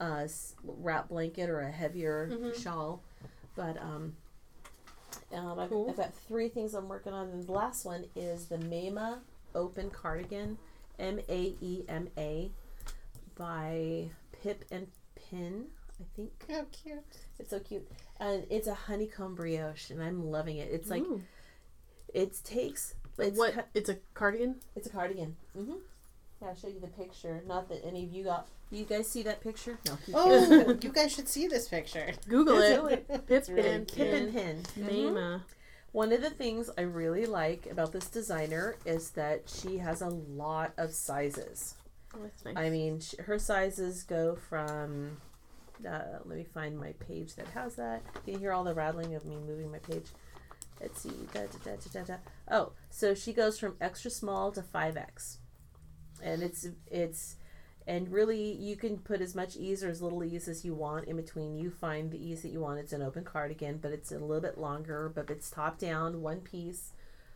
uh, 0.00 0.22
s- 0.24 0.54
wrap 0.62 1.08
blanket 1.08 1.48
or 1.50 1.60
a 1.60 1.70
heavier 1.70 2.28
Mhm. 2.32 2.54
shawl. 2.62 3.02
But 3.56 3.80
um, 3.80 4.16
um, 5.32 5.58
I've, 5.58 5.68
Cool. 5.70 5.88
I've 5.90 5.96
got 5.96 6.14
three 6.14 6.48
things 6.48 6.74
I'm 6.74 6.88
working 6.88 7.12
on, 7.12 7.28
and 7.28 7.44
the 7.44 7.52
last 7.52 7.84
one 7.84 8.06
is 8.16 8.46
the 8.46 8.56
Maema 8.58 9.20
Open 9.54 9.90
Cardigan, 9.90 10.58
M 10.98 11.20
A 11.28 11.54
E 11.60 11.84
M 11.88 12.08
A, 12.18 12.50
by 13.36 14.08
Pip 14.42 14.64
and 14.70 14.88
Pin. 15.14 15.66
I 16.00 16.04
think 16.16 16.32
Oh, 16.50 16.64
cute. 16.72 16.98
it's 17.38 17.50
so 17.50 17.60
cute, 17.60 17.86
and 18.18 18.44
it's 18.50 18.66
a 18.66 18.74
honeycomb 18.74 19.34
brioche, 19.36 19.90
and 19.90 20.02
I'm 20.02 20.28
loving 20.30 20.56
it. 20.56 20.68
It's 20.72 20.90
like 20.90 21.02
Ooh. 21.04 21.22
it 22.12 22.36
takes. 22.42 22.94
It's 23.16 23.38
what? 23.38 23.54
ki- 23.54 23.60
It's 23.74 23.88
a 23.88 23.96
cardigan. 24.14 24.56
it's 24.74 24.88
a 24.88 24.90
cardigan. 24.90 25.36
Mm-hmm. 25.56 25.74
Yeah, 26.42 26.48
I'll 26.48 26.54
show 26.56 26.68
you 26.68 26.80
the 26.80 26.88
picture. 26.88 27.42
Not 27.46 27.68
that 27.68 27.84
any 27.84 28.04
of 28.04 28.12
you 28.12 28.24
got. 28.24 28.48
You 28.70 28.84
guys 28.84 29.08
see 29.08 29.22
that 29.22 29.40
picture? 29.40 29.78
No. 29.86 29.98
you. 30.06 30.14
Oh, 30.16 30.78
you 30.82 30.90
guys 30.92 31.12
should 31.12 31.28
see 31.28 31.46
this 31.46 31.68
picture. 31.68 32.12
Google 32.28 32.58
It's 32.58 32.70
it. 32.70 32.82
really- 32.82 32.96
Pip 32.96 33.30
It's 33.30 33.48
really 33.48 33.68
and 33.70 33.88
Pip 33.88 34.12
and 34.14 34.32
Pin. 34.34 34.62
Pin. 34.74 34.84
Maema. 34.84 35.42
One 35.92 36.12
of 36.12 36.20
the 36.22 36.30
things 36.30 36.70
I 36.76 36.80
really 36.82 37.24
like 37.26 37.66
about 37.70 37.92
this 37.92 38.08
designer 38.08 38.76
is 38.84 39.10
that 39.10 39.42
she 39.48 39.78
has 39.78 40.02
a 40.02 40.08
lot 40.08 40.72
of 40.76 40.90
sizes. 40.92 41.76
Oh, 42.14 42.18
that's 42.22 42.44
nice. 42.44 42.56
I 42.56 42.68
mean, 42.70 43.00
sh- 43.00 43.14
her 43.20 43.38
sizes 43.38 44.02
go 44.02 44.34
from. 44.48 45.18
Uh, 45.88 46.00
let 46.24 46.36
me 46.38 46.44
find 46.52 46.78
my 46.78 46.92
page 47.06 47.34
that 47.36 47.46
has 47.48 47.76
that. 47.76 48.02
Can 48.12 48.22
you 48.26 48.32
can 48.32 48.40
hear 48.40 48.52
all 48.52 48.64
the 48.64 48.74
rattling 48.74 49.14
of 49.14 49.24
me 49.24 49.36
moving 49.36 49.70
my 49.70 49.78
page. 49.78 50.06
Let's 50.80 51.00
see. 51.00 51.10
Da, 51.32 51.42
da, 51.42 51.58
da, 51.64 51.70
da, 51.76 52.00
da, 52.00 52.04
da. 52.04 52.14
Oh, 52.50 52.72
so 52.90 53.14
she 53.14 53.32
goes 53.32 53.58
from 53.58 53.76
extra 53.80 54.10
small 54.10 54.50
to 54.52 54.62
5x. 54.62 55.38
And 56.22 56.42
it's 56.42 56.68
it's 56.86 57.36
and 57.86 58.10
really 58.10 58.52
you 58.52 58.76
can 58.76 58.98
put 58.98 59.20
as 59.20 59.34
much 59.34 59.56
ease 59.56 59.84
or 59.84 59.90
as 59.90 60.00
little 60.00 60.24
ease 60.24 60.48
as 60.48 60.64
you 60.64 60.74
want 60.74 61.06
in 61.06 61.16
between. 61.16 61.56
You 61.56 61.70
find 61.70 62.10
the 62.10 62.24
ease 62.24 62.42
that 62.42 62.52
you 62.52 62.60
want. 62.60 62.78
It's 62.80 62.92
an 62.92 63.02
open 63.02 63.24
cardigan, 63.24 63.78
but 63.78 63.92
it's 63.92 64.12
a 64.12 64.18
little 64.18 64.40
bit 64.40 64.58
longer, 64.58 65.12
but 65.14 65.30
it's 65.30 65.50
top 65.50 65.78
down, 65.78 66.22
one 66.22 66.40
piece. 66.40 66.92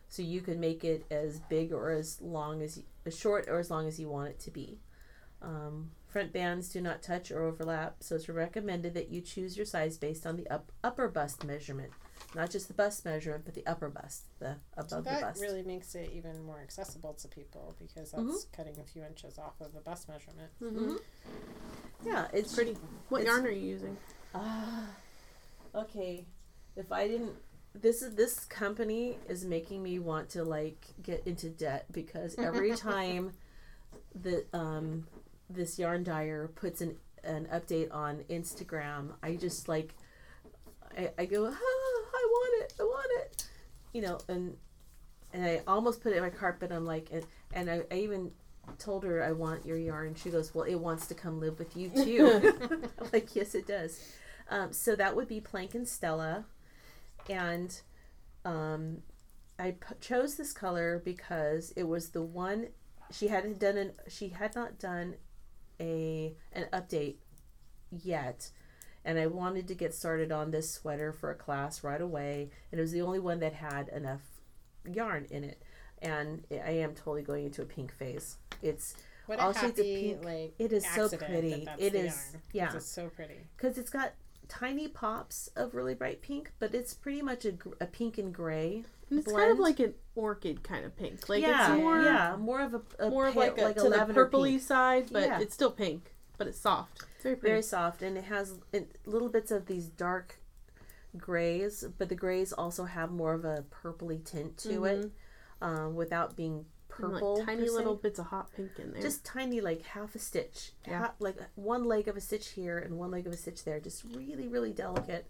So 0.08 0.22
you 0.22 0.40
can 0.40 0.58
make 0.58 0.84
it 0.84 1.04
as 1.10 1.40
big 1.50 1.72
or 1.72 1.90
as 1.90 2.20
long 2.22 2.62
as 2.62 2.82
as 3.04 3.18
short 3.18 3.46
or 3.48 3.58
as 3.58 3.70
long 3.70 3.86
as 3.86 4.00
you 4.00 4.08
want 4.08 4.30
it 4.30 4.38
to 4.40 4.50
be. 4.50 4.78
Um, 5.42 5.90
front 6.08 6.32
bands 6.32 6.68
do 6.68 6.80
not 6.80 7.02
touch 7.02 7.30
or 7.30 7.44
overlap, 7.44 7.96
so 8.00 8.16
it's 8.16 8.28
recommended 8.28 8.94
that 8.94 9.10
you 9.10 9.20
choose 9.20 9.56
your 9.56 9.66
size 9.66 9.96
based 9.96 10.26
on 10.26 10.36
the 10.36 10.48
up, 10.48 10.72
upper 10.82 11.08
bust 11.08 11.44
measurement, 11.44 11.92
not 12.34 12.50
just 12.50 12.68
the 12.68 12.74
bust 12.74 13.04
measurement, 13.04 13.44
but 13.44 13.54
the 13.54 13.66
upper 13.66 13.88
bust, 13.88 14.24
the 14.38 14.56
above 14.76 14.90
So 14.90 14.96
the 14.96 15.02
that 15.10 15.20
bust. 15.22 15.40
really 15.40 15.62
makes 15.62 15.94
it 15.94 16.10
even 16.12 16.42
more 16.44 16.60
accessible 16.60 17.14
to 17.14 17.28
people 17.28 17.74
because 17.78 18.10
that's 18.12 18.22
Mhm. 18.22 18.52
cutting 18.52 18.78
a 18.78 18.84
few 18.84 19.02
inches 19.02 19.38
off 19.38 19.60
of 19.60 19.72
the 19.72 19.80
bust 19.80 20.08
measurement. 20.08 20.50
Mhm. 20.60 21.00
Yeah, 22.04 22.28
it's 22.32 22.54
Pretty. 22.54 22.74
What 23.08 23.22
It's- 23.22 23.34
yarn 23.34 23.46
are 23.46 23.50
you 23.50 23.66
using? 23.66 23.96
Ah, 24.34 24.94
okay. 25.74 26.26
If 26.76 26.92
I 26.92 27.08
didn't, 27.08 27.36
this 27.74 28.02
is 28.02 28.14
this 28.14 28.44
company 28.44 29.18
is 29.28 29.44
making 29.44 29.82
me 29.82 29.98
want 29.98 30.28
to 30.30 30.44
like 30.44 30.84
get 31.02 31.26
into 31.26 31.48
debt 31.50 31.86
because 31.92 32.34
every 32.38 32.70
time 32.76 33.32
the 34.14 34.44
um 34.52 35.06
this 35.50 35.78
yarn 35.78 36.02
dyer 36.04 36.48
puts 36.48 36.80
an 36.80 36.98
an 37.24 37.46
update 37.46 37.92
on 37.92 38.22
Instagram, 38.24 39.14
I 39.22 39.36
just 39.36 39.66
like 39.68 39.94
I, 40.96 41.12
I 41.18 41.26
go, 41.26 41.46
ah, 41.46 41.50
I 41.50 42.26
want 42.30 42.62
it, 42.64 42.74
I 42.80 42.82
want 42.84 43.10
it, 43.24 43.48
you 43.92 44.02
know, 44.02 44.18
and 44.28 44.56
and 45.32 45.44
I 45.44 45.62
almost 45.66 46.02
put 46.02 46.12
it 46.12 46.16
in 46.16 46.22
my 46.22 46.30
cart, 46.30 46.58
but 46.58 46.72
I'm 46.72 46.86
like, 46.86 47.08
and, 47.12 47.24
and 47.52 47.70
I, 47.70 47.82
I 47.90 47.96
even 47.96 48.30
told 48.78 49.04
her 49.04 49.22
I 49.22 49.32
want 49.32 49.66
your 49.66 49.76
yarn. 49.76 50.14
She 50.14 50.30
goes, 50.30 50.54
well, 50.54 50.64
it 50.64 50.76
wants 50.76 51.06
to 51.08 51.14
come 51.14 51.38
live 51.40 51.58
with 51.58 51.76
you 51.76 51.90
too. 51.90 52.58
I'm 53.00 53.08
like, 53.12 53.34
yes, 53.36 53.54
it 53.54 53.66
does. 53.66 54.00
Um, 54.50 54.72
so 54.72 54.96
that 54.96 55.14
would 55.14 55.28
be 55.28 55.40
Plank 55.40 55.74
and 55.74 55.86
Stella, 55.86 56.46
and 57.28 57.78
um, 58.44 59.02
I 59.58 59.72
p- 59.72 59.94
chose 60.00 60.36
this 60.36 60.52
color 60.52 61.02
because 61.04 61.72
it 61.76 61.84
was 61.84 62.10
the 62.10 62.22
one 62.22 62.68
she 63.10 63.28
hadn't 63.28 63.58
done 63.58 63.76
an 63.76 63.92
she 64.08 64.28
had 64.28 64.54
not 64.54 64.78
done 64.78 65.14
a 65.80 66.34
an 66.52 66.66
update 66.72 67.16
yet, 67.90 68.50
and 69.08 69.18
I 69.18 69.26
wanted 69.26 69.66
to 69.68 69.74
get 69.74 69.94
started 69.94 70.30
on 70.30 70.50
this 70.50 70.70
sweater 70.70 71.12
for 71.12 71.30
a 71.30 71.34
class 71.34 71.82
right 71.82 72.00
away, 72.00 72.50
and 72.70 72.78
it 72.78 72.82
was 72.82 72.92
the 72.92 73.00
only 73.00 73.18
one 73.18 73.40
that 73.40 73.54
had 73.54 73.88
enough 73.88 74.20
yarn 74.92 75.26
in 75.30 75.44
it, 75.44 75.62
and 76.02 76.44
I 76.52 76.70
am 76.72 76.94
totally 76.94 77.22
going 77.22 77.46
into 77.46 77.62
a 77.62 77.64
pink 77.64 77.90
phase. 77.92 78.36
It's 78.62 78.94
What 79.26 79.38
All 79.40 79.50
a 79.50 79.54
shades 79.54 79.78
of 79.78 79.86
happy 79.86 80.08
pink. 80.12 80.24
like 80.24 80.54
it 80.58 80.72
is 80.72 80.86
so 80.86 81.08
pretty. 81.08 81.50
That 81.50 81.78
that's 81.78 81.82
It 81.82 81.92
the 81.94 81.98
is 82.00 82.30
yarn. 82.32 82.42
yeah 82.52 82.76
It's 82.76 82.86
so 82.86 83.08
pretty. 83.08 83.40
because 83.56 83.78
it's 83.78 83.90
got 83.90 84.12
tiny 84.48 84.88
pops 84.88 85.48
of 85.56 85.74
really 85.74 85.94
bright 85.94 86.20
pink, 86.22 86.52
but 86.58 86.74
it's 86.74 86.92
pretty 86.94 87.22
much 87.22 87.44
a, 87.46 87.54
a 87.80 87.86
pink 87.86 88.18
and 88.18 88.32
gray. 88.32 88.84
And 89.10 89.18
it's 89.20 89.32
kind 89.32 89.50
of 89.50 89.58
like 89.58 89.80
an 89.80 89.94
orchid 90.16 90.62
kind 90.62 90.84
of 90.84 90.94
pink. 90.96 91.28
Like 91.30 91.40
yeah, 91.42 91.72
it's 91.72 91.80
more, 91.80 92.02
yeah, 92.02 92.36
more 92.38 92.60
of 92.60 92.74
a, 92.74 92.82
a 93.06 93.08
more 93.10 93.26
of 93.28 93.32
pale- 93.34 93.42
like 93.42 93.58
a, 93.58 93.62
like 93.62 93.76
a 93.76 93.80
to 93.80 93.88
the 93.88 93.96
purpley 94.14 94.50
pink. 94.52 94.62
side, 94.62 95.08
but 95.10 95.22
Yeah. 95.22 95.40
it's 95.40 95.54
still 95.54 95.70
pink. 95.70 96.14
But 96.38 96.46
it's 96.46 96.60
soft. 96.60 97.02
It's 97.16 97.22
very 97.24 97.36
pretty. 97.36 97.50
very 97.52 97.62
soft, 97.62 98.02
and 98.02 98.16
it 98.16 98.24
has 98.24 98.54
little 99.04 99.28
bits 99.28 99.50
of 99.50 99.66
these 99.66 99.88
dark 99.88 100.36
grays, 101.16 101.84
but 101.98 102.08
the 102.08 102.14
grays 102.14 102.52
also 102.52 102.84
have 102.84 103.10
more 103.10 103.34
of 103.34 103.44
a 103.44 103.64
purpley 103.70 104.24
tint 104.24 104.56
to 104.58 104.84
it, 104.84 105.10
um, 105.60 105.94
without 105.94 106.36
being 106.36 106.54
And, 106.58 106.66
purple. 107.12 107.36
like 107.38 107.46
tiny 107.46 107.68
little 107.70 107.94
bits 107.96 108.18
of 108.18 108.26
hot 108.26 108.50
pink 108.54 108.70
in 108.78 108.92
there. 108.92 109.02
just 109.02 109.24
tiny, 109.24 109.60
like 109.60 109.82
half 109.82 110.14
a 110.14 110.18
stitch, 110.18 110.72
Yeah. 110.86 110.98
Ha- 110.98 111.14
like 111.18 111.38
one 111.54 111.84
leg 111.84 112.08
of 112.08 112.16
a 112.16 112.20
stitch 112.20 112.48
here 112.50 112.78
and 112.78 112.98
one 112.98 113.10
leg 113.10 113.26
of 113.26 113.32
a 113.32 113.36
stitch 113.36 113.64
there, 113.64 113.80
just 113.80 114.04
really, 114.04 114.48
really 114.48 114.72
delicate. 114.72 115.28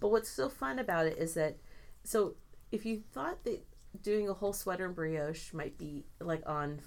But 0.00 0.08
what's 0.10 0.28
so 0.30 0.48
fun 0.48 0.78
about 0.78 1.06
it 1.06 1.18
is 1.18 1.34
that, 1.34 1.56
so 2.04 2.34
if 2.72 2.86
you 2.86 3.02
thought 3.12 3.44
that 3.44 3.64
doing 4.02 4.28
a 4.28 4.34
whole 4.34 4.52
sweater 4.52 4.86
in 4.86 4.92
brioche 4.94 5.52
might 5.52 5.76
be 5.76 6.06
like 6.20 6.42
on 6.48 6.80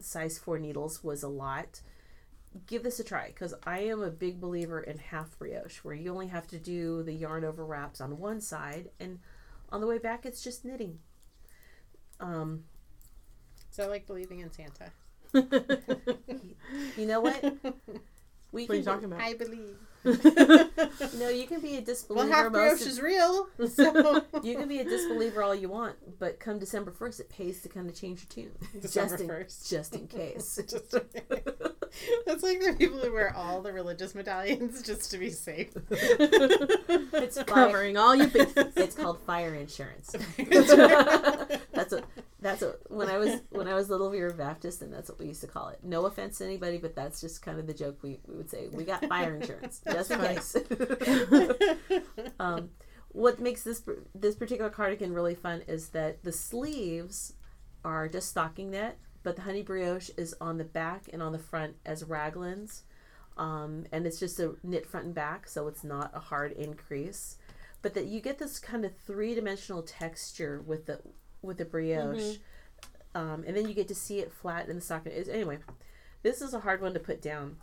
size 0.00 0.38
four 0.38 0.58
needles 0.58 1.02
was 1.02 1.22
a 1.22 1.28
lot, 1.28 1.80
give 2.66 2.82
this 2.82 2.98
a 3.00 3.04
try 3.04 3.28
because 3.28 3.54
I 3.64 3.80
am 3.80 4.02
a 4.02 4.10
big 4.10 4.40
believer 4.40 4.80
in 4.80 4.98
half 4.98 5.38
brioche, 5.38 5.78
where 5.84 5.94
you 5.94 6.12
only 6.12 6.28
have 6.28 6.46
to 6.48 6.58
do 6.58 7.02
the 7.02 7.12
yarn 7.12 7.44
over 7.44 7.64
wraps 7.64 8.00
on 8.00 8.18
one 8.18 8.40
side, 8.40 8.90
and 9.00 9.18
on 9.70 9.80
the 9.80 9.86
way 9.86 9.98
back 9.98 10.24
it's 10.26 10.42
just 10.42 10.64
knitting. 10.64 10.98
Um, 12.20 12.64
So 13.70 13.84
I 13.84 13.86
like 13.86 14.06
believing 14.06 14.40
in 14.40 14.50
Santa. 14.52 14.90
you 16.96 17.06
know 17.06 17.20
what? 17.20 17.42
We 18.50 18.64
what 18.64 18.70
are 18.70 18.76
you 18.78 18.82
can- 18.82 18.92
talking 18.94 19.04
about? 19.12 19.20
I 19.20 19.34
believe. 19.34 19.76
No, 21.18 21.28
you 21.28 21.46
can 21.46 21.60
be 21.60 21.76
a 21.76 21.82
disbeliever. 21.82 22.14
Well, 22.14 22.26
disbeliever. 22.26 22.34
half 22.34 22.52
brioche 22.52 22.80
is 22.86 22.98
real. 22.98 23.46
So 23.68 24.22
you 24.42 24.56
can 24.56 24.68
be 24.68 24.78
a 24.78 24.84
disbeliever 24.84 25.42
all 25.42 25.54
you 25.54 25.68
want, 25.68 25.96
but 26.18 26.40
come 26.40 26.58
December 26.58 26.90
first, 26.90 27.20
it 27.20 27.28
pays 27.28 27.60
to 27.62 27.68
kind 27.68 27.90
of 27.90 27.94
change 27.94 28.20
your 28.20 28.46
tune, 28.46 28.52
December 28.80 29.18
just 29.18 29.20
in, 29.20 29.28
1st. 29.28 29.68
just 29.70 29.94
in 29.96 30.06
case. 30.06 30.58
Just 30.66 30.94
That's 32.26 32.42
like 32.42 32.60
the 32.60 32.74
people 32.74 32.98
who 32.98 33.12
wear 33.12 33.34
all 33.34 33.62
the 33.62 33.72
religious 33.72 34.14
medallions 34.14 34.82
just 34.82 35.10
to 35.10 35.18
be 35.18 35.30
safe. 35.30 35.70
it's 35.90 37.36
fire. 37.36 37.44
Covering 37.44 37.96
all 37.96 38.14
your 38.14 38.28
bases. 38.28 38.72
It's 38.76 38.94
called 38.96 39.20
fire 39.22 39.54
insurance. 39.54 40.14
that's 40.38 41.92
what. 41.92 42.04
That's 42.40 42.62
what. 42.62 42.80
When 42.88 43.08
I 43.08 43.18
was 43.18 43.40
when 43.50 43.68
I 43.68 43.74
was 43.74 43.90
little, 43.90 44.10
we 44.10 44.20
were 44.20 44.32
Baptist, 44.32 44.82
and 44.82 44.92
that's 44.92 45.08
what 45.08 45.18
we 45.18 45.26
used 45.26 45.40
to 45.42 45.46
call 45.46 45.68
it. 45.68 45.80
No 45.82 46.06
offense 46.06 46.38
to 46.38 46.44
anybody, 46.44 46.78
but 46.78 46.94
that's 46.94 47.20
just 47.20 47.42
kind 47.42 47.58
of 47.58 47.66
the 47.66 47.74
joke 47.74 47.98
we, 48.02 48.20
we 48.26 48.36
would 48.36 48.50
say. 48.50 48.68
We 48.72 48.84
got 48.84 49.04
fire 49.04 49.36
insurance 49.36 49.80
just 49.90 50.10
in 50.10 50.20
case. 50.20 50.56
um, 52.40 52.70
what 53.10 53.40
makes 53.40 53.62
this 53.62 53.82
this 54.14 54.36
particular 54.36 54.70
cardigan 54.70 55.12
really 55.12 55.34
fun 55.34 55.62
is 55.66 55.88
that 55.90 56.22
the 56.24 56.32
sleeves 56.32 57.34
are 57.84 58.08
just 58.08 58.28
stocking 58.28 58.70
knit, 58.70 58.98
but 59.22 59.36
the 59.36 59.42
honey 59.42 59.62
brioche 59.62 60.10
is 60.16 60.34
on 60.40 60.58
the 60.58 60.64
back 60.64 61.04
and 61.12 61.22
on 61.22 61.32
the 61.32 61.38
front 61.38 61.76
as 61.84 62.04
raglans, 62.04 62.82
um, 63.36 63.86
and 63.92 64.06
it's 64.06 64.18
just 64.18 64.40
a 64.40 64.54
knit 64.62 64.86
front 64.86 65.06
and 65.06 65.14
back, 65.14 65.48
so 65.48 65.68
it's 65.68 65.84
not 65.84 66.10
a 66.14 66.20
hard 66.20 66.52
increase. 66.52 67.36
But 67.80 67.94
that 67.94 68.06
you 68.06 68.20
get 68.20 68.38
this 68.38 68.58
kind 68.58 68.84
of 68.84 68.92
three 69.06 69.34
dimensional 69.34 69.82
texture 69.82 70.62
with 70.66 70.86
the 70.86 71.00
with 71.42 71.58
the 71.58 71.64
brioche, 71.64 72.38
um, 73.14 73.44
and 73.46 73.56
then 73.56 73.68
you 73.68 73.74
get 73.74 73.88
to 73.88 73.94
see 73.94 74.18
it 74.18 74.32
flat 74.32 74.68
in 74.68 74.76
the 74.76 74.82
stocking. 74.82 75.12
Is 75.12 75.28
anyway, 75.28 75.58
this 76.22 76.42
is 76.42 76.54
a 76.54 76.60
hard 76.60 76.80
one 76.82 76.94
to 76.94 77.00
put 77.00 77.22
down. 77.22 77.56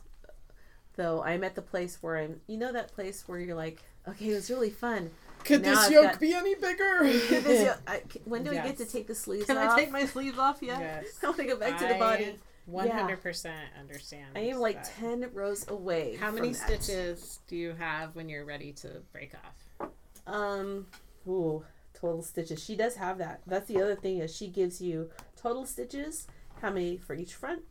Though 0.95 1.21
I'm 1.21 1.43
at 1.43 1.55
the 1.55 1.61
place 1.61 1.97
where 2.01 2.17
I'm, 2.17 2.39
you 2.47 2.57
know, 2.57 2.71
that 2.71 2.93
place 2.93 3.27
where 3.27 3.37
you're 3.37 3.55
like, 3.55 3.81
okay, 4.07 4.29
it 4.29 4.35
was 4.35 4.49
really 4.49 4.69
fun. 4.69 5.11
Could 5.45 5.61
Now 5.61 5.69
this 5.75 5.79
I've 5.85 5.91
yoke 5.91 6.03
got- 6.13 6.19
be 6.19 6.33
any 6.33 6.55
bigger? 6.55 6.99
This- 7.03 7.63
yeah, 7.63 7.75
I- 7.87 8.01
when 8.25 8.43
do 8.43 8.51
I 8.51 8.55
get 8.55 8.77
to 8.77 8.85
take 8.85 9.07
the 9.07 9.15
sleeves 9.15 9.45
Can 9.45 9.57
off? 9.57 9.73
I 9.77 9.79
take 9.79 9.91
my 9.91 10.05
sleeves 10.05 10.37
off 10.37 10.61
yet? 10.61 10.79
Yes. 10.79 11.05
I 11.23 11.27
want 11.27 11.37
to 11.37 11.45
go 11.45 11.55
back 11.57 11.77
to 11.79 11.87
the 11.87 11.95
body. 11.95 12.35
One 12.65 12.89
hundred 12.89 13.21
percent 13.21 13.69
understand. 13.79 14.25
I 14.35 14.39
am 14.39 14.57
like 14.57 14.77
that. 14.83 14.91
ten 14.99 15.29
rows 15.33 15.67
away. 15.67 16.15
How 16.19 16.27
from 16.27 16.35
many 16.37 16.49
that. 16.53 16.81
stitches 16.83 17.39
do 17.47 17.55
you 17.55 17.73
have 17.77 18.15
when 18.15 18.27
you're 18.27 18.43
ready 18.43 18.71
to 18.73 19.03
break 19.13 19.33
off? 19.35 19.89
Um, 20.25 20.87
ooh, 21.27 21.63
total 21.93 22.23
stitches. 22.23 22.63
She 22.63 22.75
does 22.75 22.95
have 22.95 23.19
that. 23.19 23.41
That's 23.45 23.67
the 23.67 23.79
other 23.81 23.95
thing 23.95 24.17
is 24.17 24.35
she 24.35 24.47
gives 24.47 24.81
you 24.81 25.11
total 25.39 25.67
stitches. 25.67 26.25
How 26.61 26.71
many 26.71 26.97
for 26.97 27.13
each 27.13 27.35
front? 27.35 27.61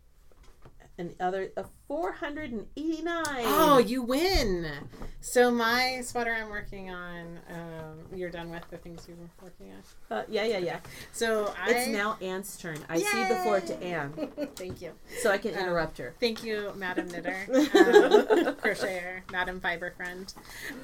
And 0.97 1.11
the 1.11 1.25
other 1.25 1.51
four 1.89 2.13
hundred 2.13 2.53
and 2.53 2.67
eighty 2.77 3.03
nine. 3.03 3.25
Oh, 3.47 3.79
you 3.79 4.01
win! 4.01 4.71
So 5.21 5.51
my 5.51 6.01
sweater 6.03 6.33
I'm 6.33 6.51
working 6.51 6.88
on, 6.90 7.40
um, 7.51 7.99
you're 8.16 8.31
done 8.31 8.49
with 8.51 8.62
the 8.71 8.77
things 8.79 9.05
you 9.09 9.16
were 9.16 9.29
working 9.42 9.73
on. 9.73 10.16
Uh, 10.16 10.23
yeah, 10.29 10.45
yeah, 10.45 10.59
yeah. 10.59 10.79
So 11.11 11.53
I. 11.61 11.71
It's 11.73 11.88
now 11.88 12.16
Anne's 12.23 12.57
turn. 12.57 12.79
I 12.88 12.99
cede 13.01 13.29
the 13.29 13.35
floor 13.42 13.59
to 13.61 13.83
Anne, 13.83 14.12
Thank 14.57 14.81
you. 14.83 14.92
so 15.21 15.33
I 15.33 15.38
can 15.38 15.55
Um, 15.55 15.61
interrupt 15.61 15.99
her. 15.99 16.14
Thank 16.21 16.45
you, 16.45 16.73
Madam 16.77 17.09
Knitter, 17.09 17.45
um, 17.53 18.55
crocheter, 18.57 19.23
Madam 19.33 19.61
Fiber 19.61 19.90
Friend. 19.97 20.33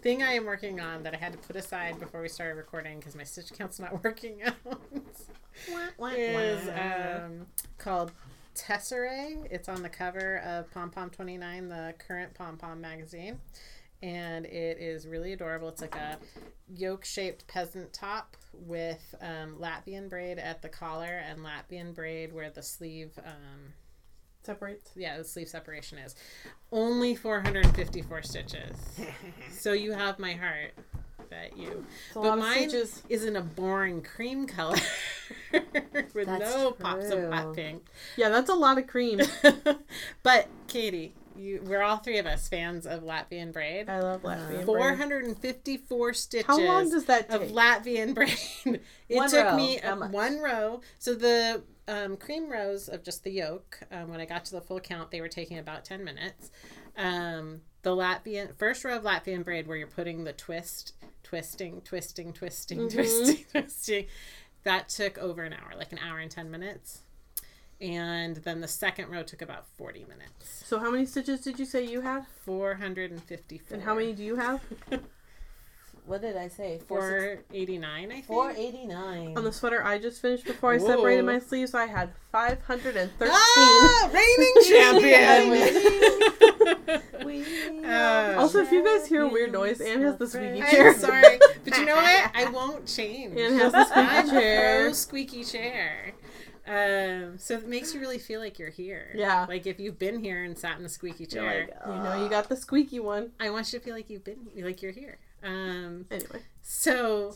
thing 0.00 0.22
I 0.22 0.32
am 0.32 0.46
working 0.46 0.80
on 0.80 1.02
that 1.02 1.14
I 1.14 1.18
had 1.18 1.32
to 1.32 1.38
put 1.38 1.56
aside 1.56 1.98
before 1.98 2.22
we 2.22 2.28
started 2.28 2.54
recording 2.54 2.98
because 2.98 3.14
my 3.14 3.24
stitch 3.24 3.52
count's 3.52 3.78
not 3.78 4.02
working 4.04 4.42
out 4.42 4.54
is 6.16 6.68
um, 6.68 7.46
called 7.78 8.12
Tesserae. 8.54 9.46
It's 9.50 9.68
on 9.68 9.82
the 9.82 9.88
cover 9.88 10.38
of 10.38 10.70
Pom 10.70 10.90
Pom 10.90 11.10
29, 11.10 11.68
the 11.68 11.94
current 11.98 12.34
Pom 12.34 12.56
Pom 12.56 12.80
magazine. 12.80 13.40
And 14.02 14.46
it 14.46 14.78
is 14.78 15.06
really 15.06 15.34
adorable. 15.34 15.68
It's 15.68 15.82
like 15.82 15.94
a 15.94 16.16
yoke 16.74 17.04
shaped 17.04 17.46
peasant 17.46 17.92
top 17.92 18.36
with 18.54 19.14
um, 19.20 19.56
Latvian 19.60 20.08
braid 20.08 20.38
at 20.38 20.62
the 20.62 20.70
collar 20.70 21.22
and 21.28 21.40
Latvian 21.40 21.94
braid 21.94 22.32
where 22.32 22.48
the 22.48 22.62
sleeve, 22.62 23.18
um, 23.26 23.74
Separates. 24.42 24.90
yeah, 24.96 25.18
the 25.18 25.24
sleeve 25.24 25.48
separation 25.48 25.98
is. 25.98 26.14
Only 26.72 27.14
454 27.14 28.22
stitches. 28.22 28.76
so 29.50 29.72
you 29.72 29.92
have 29.92 30.18
my 30.18 30.32
heart. 30.32 30.72
Bet 31.28 31.56
you. 31.56 31.84
But 32.14 32.36
mine 32.38 32.68
stitches. 32.70 33.02
is 33.08 33.24
in 33.24 33.36
a 33.36 33.40
boring 33.42 34.02
cream 34.02 34.46
color 34.48 34.78
with 35.52 36.26
That's 36.26 36.54
no 36.56 36.72
pops 36.72 37.06
of 37.06 37.12
true. 37.18 37.30
hot 37.30 37.54
pink. 37.54 37.84
Yeah, 38.16 38.30
that's 38.30 38.50
a 38.50 38.54
lot 38.54 38.78
of 38.78 38.86
cream. 38.88 39.20
but 40.24 40.48
Katie, 40.66 41.14
you 41.36 41.62
we're 41.64 41.82
all 41.82 41.98
three 41.98 42.18
of 42.18 42.26
us 42.26 42.48
fans 42.48 42.84
of 42.84 43.02
Latvian 43.04 43.52
braid. 43.52 43.88
I 43.88 44.00
love 44.00 44.22
Latvian. 44.22 44.48
braid. 44.48 44.66
454 44.66 46.14
stitches 46.14 46.46
How 46.46 46.58
long 46.58 46.90
does 46.90 47.04
that 47.04 47.30
of 47.30 47.42
take? 47.42 47.52
Latvian 47.52 48.12
braid. 48.14 48.80
it 49.08 49.16
One 49.16 49.30
took 49.30 49.44
row. 49.44 49.56
me 49.56 49.78
one 50.10 50.38
row. 50.40 50.80
So 50.98 51.14
the 51.14 51.62
um, 51.90 52.16
cream 52.16 52.50
rows 52.50 52.88
of 52.88 53.02
just 53.02 53.24
the 53.24 53.30
yoke, 53.32 53.80
um, 53.90 54.08
when 54.10 54.20
I 54.20 54.24
got 54.24 54.44
to 54.46 54.52
the 54.52 54.60
full 54.60 54.80
count, 54.80 55.10
they 55.10 55.20
were 55.20 55.28
taking 55.28 55.58
about 55.58 55.84
10 55.84 56.04
minutes. 56.04 56.50
Um, 56.96 57.62
the 57.82 57.90
Latvian 57.96 58.54
first 58.56 58.84
row 58.84 58.96
of 58.96 59.02
Latvian 59.02 59.44
braid 59.44 59.66
where 59.66 59.76
you're 59.76 59.86
putting 59.86 60.24
the 60.24 60.32
twist, 60.32 60.94
twisting, 61.22 61.80
twisting, 61.82 62.32
twisting, 62.32 62.78
Mm-hmm. 62.78 62.96
twisting, 62.96 63.44
twisting. 63.50 64.06
That 64.62 64.88
took 64.88 65.18
over 65.18 65.42
an 65.42 65.52
hour, 65.54 65.72
like 65.76 65.90
an 65.92 65.98
hour 65.98 66.18
and 66.18 66.30
10 66.30 66.50
minutes. 66.50 67.00
And 67.80 68.36
then 68.36 68.60
the 68.60 68.68
second 68.68 69.08
row 69.10 69.22
took 69.22 69.40
about 69.42 69.66
40 69.78 70.00
minutes. 70.00 70.62
So 70.66 70.78
how 70.78 70.90
many 70.90 71.06
stitches 71.06 71.40
did 71.40 71.58
you 71.58 71.64
say 71.64 71.82
you 71.84 72.02
had? 72.02 72.26
454. 72.44 73.74
And 73.74 73.82
how 73.84 73.94
many 73.94 74.12
do 74.12 74.22
you 74.22 74.36
have? 74.36 74.60
What 76.10 76.22
did 76.22 76.36
I 76.36 76.48
say? 76.48 76.80
489, 76.88 78.10
I 78.10 78.14
think. 78.14 78.26
four 78.26 78.50
eighty 78.50 78.84
nine. 78.84 79.36
On 79.38 79.44
the 79.44 79.52
sweater 79.52 79.84
I 79.84 79.96
just 79.98 80.20
finished 80.20 80.44
before 80.44 80.72
I 80.72 80.78
separated 80.78 81.22
my 81.24 81.38
sleeves, 81.38 81.72
I 81.72 81.86
had 81.86 82.10
513. 82.32 83.10
Ah, 83.22 84.10
reigning 84.12 84.54
champion. 84.68 85.52
Uh, 87.84 88.34
Also, 88.38 88.58
if 88.60 88.72
you 88.72 88.84
guys 88.84 89.06
hear 89.06 89.22
a 89.22 89.28
weird 89.28 89.52
noise, 89.52 89.80
Anne 89.80 90.02
has 90.02 90.16
the 90.16 90.26
squeaky 90.26 90.60
chair. 90.62 90.90
I'm 90.90 90.94
chair. 90.94 90.98
sorry, 90.98 91.38
but 91.64 91.76
you 91.78 91.84
know 91.84 91.94
what? 91.94 92.30
I 92.34 92.50
won't 92.50 92.86
change. 92.86 93.38
Anne 93.38 93.54
has 93.58 93.72
the 93.72 93.84
squeaky 93.84 94.08
I'm 94.08 94.28
chair. 94.30 94.80
pro 94.82 94.92
squeaky 94.92 95.44
chair. 95.44 96.12
Um, 96.66 97.38
so 97.38 97.54
it 97.54 97.66
makes 97.68 97.94
you 97.94 98.00
really 98.00 98.18
feel 98.18 98.40
like 98.40 98.58
you're 98.58 98.70
here. 98.70 99.12
Yeah. 99.14 99.46
Like 99.48 99.66
if 99.66 99.78
you've 99.80 99.98
been 99.98 100.20
here 100.22 100.44
and 100.44 100.56
sat 100.58 100.76
in 100.76 100.82
the 100.82 100.88
squeaky 100.88 101.26
chair, 101.26 101.68
like, 101.68 101.76
You 101.86 102.02
know, 102.02 102.22
you 102.24 102.28
got 102.28 102.48
the 102.48 102.56
squeaky 102.56 103.00
one. 103.00 103.30
I 103.40 103.50
want 103.50 103.72
you 103.72 103.78
to 103.78 103.84
feel 103.84 103.94
like 103.94 104.10
you've 104.10 104.24
been 104.24 104.48
like 104.56 104.82
you're 104.82 104.92
here. 104.92 105.18
Um, 105.42 106.06
Anyway, 106.10 106.40
So, 106.62 107.34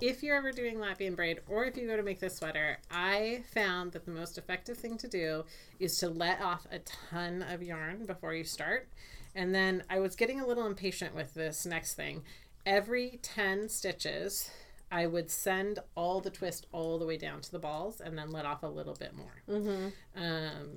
if 0.00 0.22
you're 0.22 0.36
ever 0.36 0.52
doing 0.52 0.76
Latvian 0.76 1.14
braid 1.16 1.40
or 1.48 1.64
if 1.64 1.76
you 1.76 1.86
go 1.86 1.96
to 1.96 2.02
make 2.02 2.20
this 2.20 2.36
sweater, 2.36 2.78
I 2.90 3.44
found 3.54 3.92
that 3.92 4.04
the 4.04 4.10
most 4.10 4.36
effective 4.38 4.76
thing 4.76 4.98
to 4.98 5.08
do 5.08 5.44
is 5.78 5.96
to 5.98 6.08
let 6.08 6.40
off 6.40 6.66
a 6.70 6.80
ton 6.80 7.42
of 7.42 7.62
yarn 7.62 8.06
before 8.06 8.34
you 8.34 8.44
start. 8.44 8.88
And 9.34 9.54
then 9.54 9.82
I 9.88 10.00
was 10.00 10.14
getting 10.16 10.40
a 10.40 10.46
little 10.46 10.66
impatient 10.66 11.14
with 11.14 11.34
this 11.34 11.64
next 11.66 11.94
thing. 11.94 12.22
Every 12.66 13.18
10 13.22 13.68
stitches, 13.68 14.50
I 14.90 15.06
would 15.06 15.30
send 15.30 15.80
all 15.96 16.20
the 16.20 16.30
twist 16.30 16.66
all 16.72 16.98
the 16.98 17.06
way 17.06 17.16
down 17.16 17.40
to 17.42 17.50
the 17.50 17.58
balls 17.58 18.00
and 18.00 18.16
then 18.16 18.30
let 18.30 18.46
off 18.46 18.62
a 18.62 18.68
little 18.68 18.94
bit 18.94 19.12
more. 19.14 19.42
mm-hmm. 19.48 19.88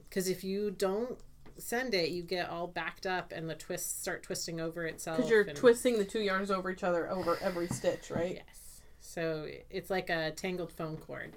Because 0.09 0.27
if 0.27 0.43
you 0.43 0.71
don't 0.71 1.19
send 1.59 1.93
it, 1.93 2.09
you 2.09 2.23
get 2.23 2.49
all 2.49 2.67
backed 2.67 3.05
up 3.05 3.31
and 3.31 3.49
the 3.49 3.55
twists 3.55 4.01
start 4.01 4.23
twisting 4.23 4.59
over 4.59 4.85
itself. 4.85 5.17
because 5.17 5.31
you're 5.31 5.41
and- 5.43 5.55
twisting 5.57 5.97
the 5.97 6.05
two 6.05 6.19
yarns 6.21 6.51
over 6.51 6.69
each 6.71 6.83
other 6.83 7.09
over 7.09 7.37
every 7.41 7.67
stitch, 7.67 8.09
right? 8.11 8.35
Yes. 8.47 8.81
So 8.99 9.47
it's 9.69 9.89
like 9.89 10.09
a 10.09 10.31
tangled 10.31 10.71
phone 10.71 10.97
cord. 10.97 11.31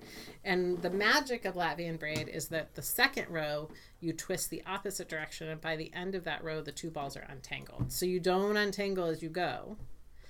And 0.45 0.81
the 0.83 0.91
magic 0.91 1.45
of 1.45 1.55
Latvian 1.55 1.99
braid 2.01 2.29
is 2.29 2.49
that 2.49 2.75
the 2.75 2.83
second 2.83 3.29
row 3.29 3.69
you 4.01 4.13
twist 4.13 4.51
the 4.51 4.63
opposite 4.67 5.09
direction 5.09 5.49
and 5.49 5.61
by 5.61 5.77
the 5.77 5.93
end 5.95 6.15
of 6.15 6.25
that 6.25 6.43
row 6.43 6.63
the 6.63 6.73
two 6.73 6.91
balls 6.91 7.17
are 7.17 7.27
untangled. 7.29 7.93
So 7.93 8.07
you 8.07 8.19
don't 8.19 8.57
untangle 8.57 9.05
as 9.07 9.23
you 9.23 9.29
go. 9.29 9.77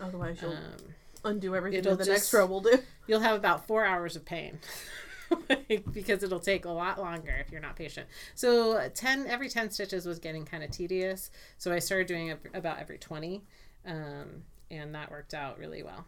Otherwise, 0.01 0.39
you'll 0.43 0.53
Um, 0.53 0.77
undo 1.25 1.55
everything 1.55 1.83
that 1.83 1.99
the 1.99 2.05
next 2.07 2.33
row 2.33 2.47
will 2.47 2.61
do. 2.63 2.79
you'll 3.07 3.21
have 3.21 3.37
about 3.37 3.67
four 3.67 3.85
hours 3.85 4.17
of 4.17 4.25
pain 4.25 4.59
because 5.93 6.23
it'll 6.23 6.41
take 6.41 6.65
a 6.65 6.71
lot 6.71 6.99
longer 7.01 7.33
if 7.45 7.51
you're 7.53 7.61
not 7.61 7.77
patient 7.77 8.07
so 8.35 8.89
10 8.95 9.27
every 9.27 9.49
10 9.49 9.71
stitches 9.71 10.07
was 10.07 10.19
getting 10.19 10.45
kind 10.45 10.63
of 10.65 10.71
tedious 10.71 11.31
so 11.59 11.73
i 11.73 11.79
started 11.79 12.07
doing 12.07 12.33
about 12.55 12.79
every 12.79 12.99
20 12.99 13.43
um, 13.87 14.43
and 14.71 14.95
that 14.95 15.11
worked 15.11 15.35
out 15.35 15.59
really 15.59 15.83
well 15.83 16.05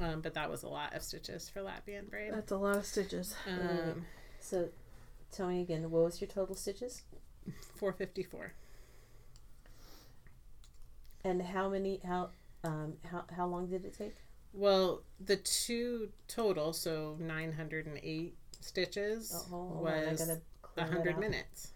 um, 0.00 0.20
but 0.20 0.34
that 0.34 0.50
was 0.50 0.62
a 0.62 0.68
lot 0.68 0.94
of 0.94 1.02
stitches 1.02 1.48
for 1.48 1.60
latvian 1.60 2.08
braid 2.10 2.32
That's 2.32 2.52
a 2.52 2.56
lot 2.56 2.76
of 2.76 2.84
stitches. 2.86 3.34
um, 3.46 4.04
So, 4.40 4.68
tell 5.32 5.48
me 5.48 5.62
again, 5.62 5.90
what 5.90 6.04
was 6.04 6.20
your 6.20 6.28
total 6.28 6.54
stitches? 6.54 7.02
454 7.76 8.52
And 11.24 11.42
how 11.42 11.68
many, 11.68 12.00
how, 12.06 12.30
um, 12.64 12.94
how, 13.10 13.24
how 13.34 13.46
long 13.46 13.66
did 13.68 13.84
it 13.84 13.96
take? 13.96 14.16
Well 14.52 15.02
the 15.24 15.36
two 15.36 16.08
total 16.28 16.72
so 16.72 17.16
908 17.20 18.34
stitches 18.60 19.32
Oh, 19.34 19.50
hold 19.50 19.72
hold 19.76 19.88
on, 19.88 20.10
was 20.10 20.20
gotta 20.20 20.40
clear 20.62 20.86
that 20.86 20.94
100 20.96 21.18
minutes 21.18 21.72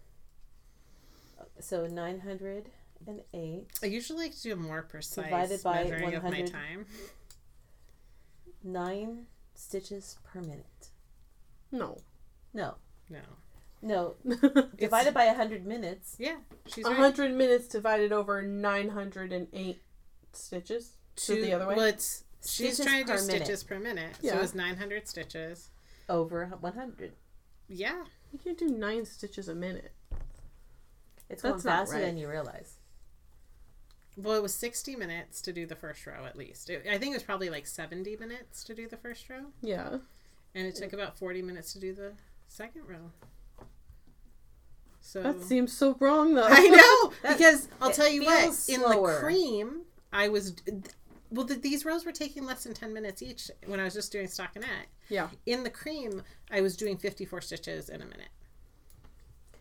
So, 1.61 1.87
908, 1.87 3.66
I 3.82 3.87
usually 3.87 4.24
like 4.24 4.35
to 4.37 4.42
do 4.42 4.52
a 4.52 4.56
more 4.56 4.82
precise 4.82 5.24
Divided 5.24 5.62
by 5.62 5.85
measuring 5.85 6.14
of 6.14 6.22
my 6.24 6.28
100. 6.30 6.50
time. 6.52 6.87
nine 8.64 9.26
stitches 9.54 10.18
per 10.24 10.40
minute. 10.40 10.88
No. 11.70 11.98
No, 12.54 12.76
No. 13.08 13.20
no, 13.80 14.14
divided 14.76 15.14
by 15.14 15.26
100 15.26 15.66
minutes. 15.66 16.16
Yeah, 16.18 16.37
she's 16.66 16.85
right. 16.85 16.92
100 16.98 17.32
minutes 17.35 17.66
divided 17.68 18.12
over 18.12 18.42
908 18.42 19.80
stitches. 20.32 20.96
So 21.16 21.35
the 21.35 21.52
other 21.54 21.66
way? 21.66 21.74
Well, 21.76 21.87
it's 21.87 22.24
she's 22.44 22.78
trying 22.81 23.05
to 23.07 23.12
do 23.12 23.12
minute. 23.12 23.24
stitches 23.44 23.64
per 23.64 23.78
minute. 23.78 24.14
Yeah. 24.20 24.33
So 24.35 24.40
it's 24.40 24.55
900 24.55 25.09
stitches. 25.09 25.70
Over 26.09 26.46
100. 26.61 27.12
Yeah. 27.68 28.05
You 28.33 28.38
can't 28.42 28.59
do 28.59 28.68
nine 28.68 29.05
stitches 29.05 29.48
a 29.48 29.55
minute. 29.55 29.92
It's 31.28 31.42
going 31.42 31.55
That's 31.55 31.64
not 31.64 31.78
faster 31.81 31.96
right. 31.96 32.02
than 32.02 32.16
you 32.16 32.28
realize. 32.28 32.74
Well, 34.16 34.35
it 34.37 34.42
was 34.42 34.52
60 34.55 34.96
minutes 34.96 35.40
to 35.42 35.52
do 35.52 35.64
the 35.64 35.74
first 35.76 36.07
row 36.07 36.26
at 36.26 36.37
least. 36.37 36.68
It, 36.68 36.85
I 36.90 36.98
think 36.98 37.12
it 37.12 37.16
was 37.16 37.22
probably 37.22 37.48
like 37.48 37.66
70 37.66 38.16
minutes 38.16 38.62
to 38.64 38.74
do 38.74 38.87
the 38.87 38.98
first 38.98 39.28
row, 39.31 39.46
Yeah. 39.62 39.98
and 40.55 40.66
it 40.66 40.74
took 40.74 40.92
about 40.92 41.18
40 41.18 41.40
minutes 41.40 41.72
to 41.72 41.81
do 41.81 41.94
the 41.94 42.12
second 42.46 42.83
row. 42.87 43.11
So 45.00 45.22
That 45.22 45.42
seems 45.42 45.72
so 45.72 45.96
wrong, 45.98 46.35
though. 46.35 46.46
I 46.46 46.68
know 46.68 47.12
because 47.35 47.68
I'll 47.81 47.90
tell 47.90 48.09
you 48.09 48.24
what. 48.24 48.40
feels 48.42 48.68
In 48.68 48.81
the 48.83 49.18
cream, 49.20 49.83
I 50.12 50.28
was 50.28 50.55
well. 51.33 51.47
The, 51.47 51.55
these 51.55 51.85
rows 51.85 52.05
were 52.05 52.12
taking 52.12 52.45
less 52.45 52.64
than 52.64 52.75
ten 52.75 52.92
minutes 52.92 53.23
each 53.23 53.51
when 53.66 53.81
I 53.81 53.85
was 53.85 53.95
just 53.95 54.12
doing 54.12 54.27
stockinette. 54.27 54.87
Yeah. 55.09 55.29
In 55.47 55.64
the 55.64 55.71
cream, 55.71 56.23
I 56.51 56.61
was 56.61 56.77
doing 56.77 56.97
fifty-four 56.97 57.40
stitches 57.40 57.88
in 57.88 58.01
a 58.01 58.05
minute. 58.05 58.29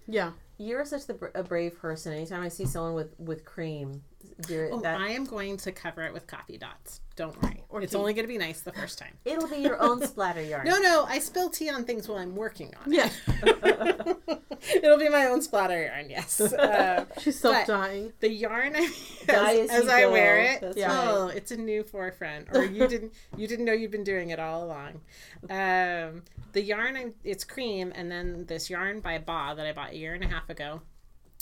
Yeah. 0.08 0.32
You're 0.58 0.86
such 0.86 1.08
the, 1.08 1.32
a 1.34 1.44
brave 1.44 1.80
person. 1.80 2.14
Anytime 2.14 2.44
I 2.44 2.50
see 2.50 2.66
someone 2.66 2.94
with, 2.94 3.20
with 3.20 3.46
cream, 3.46 4.04
you're, 4.48 4.74
Oh, 4.74 4.80
that, 4.82 5.00
I 5.00 5.10
am 5.10 5.26
going 5.26 5.58
to 5.58 5.72
cover 5.72 6.04
it 6.04 6.14
with 6.14 6.28
coffee 6.28 6.58
dots. 6.58 7.02
Don't 7.16 7.40
worry. 7.44 7.62
Or 7.70 7.82
it's 7.82 7.92
tea. 7.92 7.98
only 7.98 8.14
going 8.14 8.24
to 8.24 8.28
be 8.32 8.38
nice 8.38 8.62
the 8.62 8.72
first 8.72 8.98
time. 8.98 9.18
it'll 9.26 9.48
be 9.48 9.58
your 9.58 9.80
own 9.82 10.06
splatter 10.06 10.42
yarn. 10.44 10.66
No, 10.66 10.80
no, 10.80 11.06
I 11.08 11.20
spill 11.20 11.50
tea 11.50 11.70
on 11.70 11.84
things 11.86 12.08
while 12.08 12.18
I'm 12.18 12.36
working 12.36 12.74
on 12.84 12.92
it. 12.94 12.96
Yeah. 12.98 13.10
it. 13.44 14.42
It'll 14.84 14.98
be 15.00 15.10
my 15.10 15.26
own 15.26 15.42
splatter 15.42 15.84
yarn. 15.86 16.10
Yes. 16.10 16.40
Uh, 16.62 17.06
She's 17.20 17.40
self 17.40 17.66
dying. 17.66 18.14
the 18.20 18.30
yarn 18.30 18.76
I, 18.76 19.60
as, 19.64 19.70
as 19.72 19.88
I 19.88 20.02
go. 20.02 20.12
wear 20.12 20.38
it. 20.40 20.62
That's 20.62 20.78
Yeah. 20.78 21.10
Oh, 21.10 21.28
it's 21.28 21.52
a 21.52 21.58
new 21.58 21.84
forefront, 21.84 22.48
or 22.56 22.64
you 22.66 22.88
didn't 22.88 23.14
you 23.36 23.48
didn't 23.48 23.66
know 23.66 23.74
you'd 23.74 23.92
been 23.92 24.04
doing 24.04 24.30
it 24.30 24.40
all 24.40 24.64
along. 24.64 25.02
Um, 25.50 26.24
the 26.54 26.62
yarn 26.62 26.96
I'm, 26.96 27.14
it's 27.24 27.44
cream, 27.44 27.92
and 27.96 28.12
then 28.12 28.46
this 28.46 28.70
yarn 28.70 29.00
by 29.00 29.18
Ba 29.18 29.54
that 29.58 29.66
I 29.66 29.74
bought 29.74 29.92
a 29.92 29.98
year 29.98 30.14
and 30.14 30.24
a 30.24 30.28
half 30.28 30.50
ago. 30.50 30.82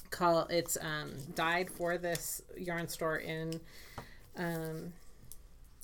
Call 0.10 0.48
it's 0.50 0.78
um, 0.82 1.14
dyed 1.36 1.70
for 1.70 1.98
this 1.98 2.42
yarn 2.58 2.88
store 2.88 3.18
in 3.18 3.60
um, 4.38 4.94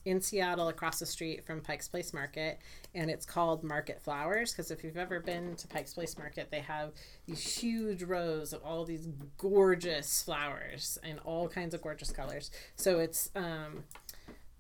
in 0.06 0.22
Seattle 0.22 0.68
across 0.68 1.00
the 1.00 1.06
street 1.06 1.46
from 1.46 1.62
Pike's 1.62 1.88
Place 1.88 2.14
Market 2.14 2.60
and 2.94 3.10
it's 3.10 3.26
called 3.26 3.64
Market 3.64 4.02
Flowers 4.02 4.52
because 4.52 4.70
if 4.70 4.84
you've 4.84 4.98
ever 4.98 5.20
been 5.20 5.56
to 5.56 5.68
Pike's 5.68 5.94
Place 5.94 6.18
Market 6.18 6.50
they 6.52 6.60
have 6.60 6.92
these 7.26 7.58
huge 7.58 8.04
rows 8.04 8.54
of 8.54 8.64
all 8.64 8.86
these 8.86 9.08
gorgeous 9.38 10.22
flowers 10.22 11.00
and 11.04 11.20
all 11.26 11.48
kinds 11.48 11.74
of 11.74 11.82
gorgeous 11.82 12.12
colors. 12.12 12.52
So 12.76 13.00
it's 13.00 13.32
um 13.36 13.84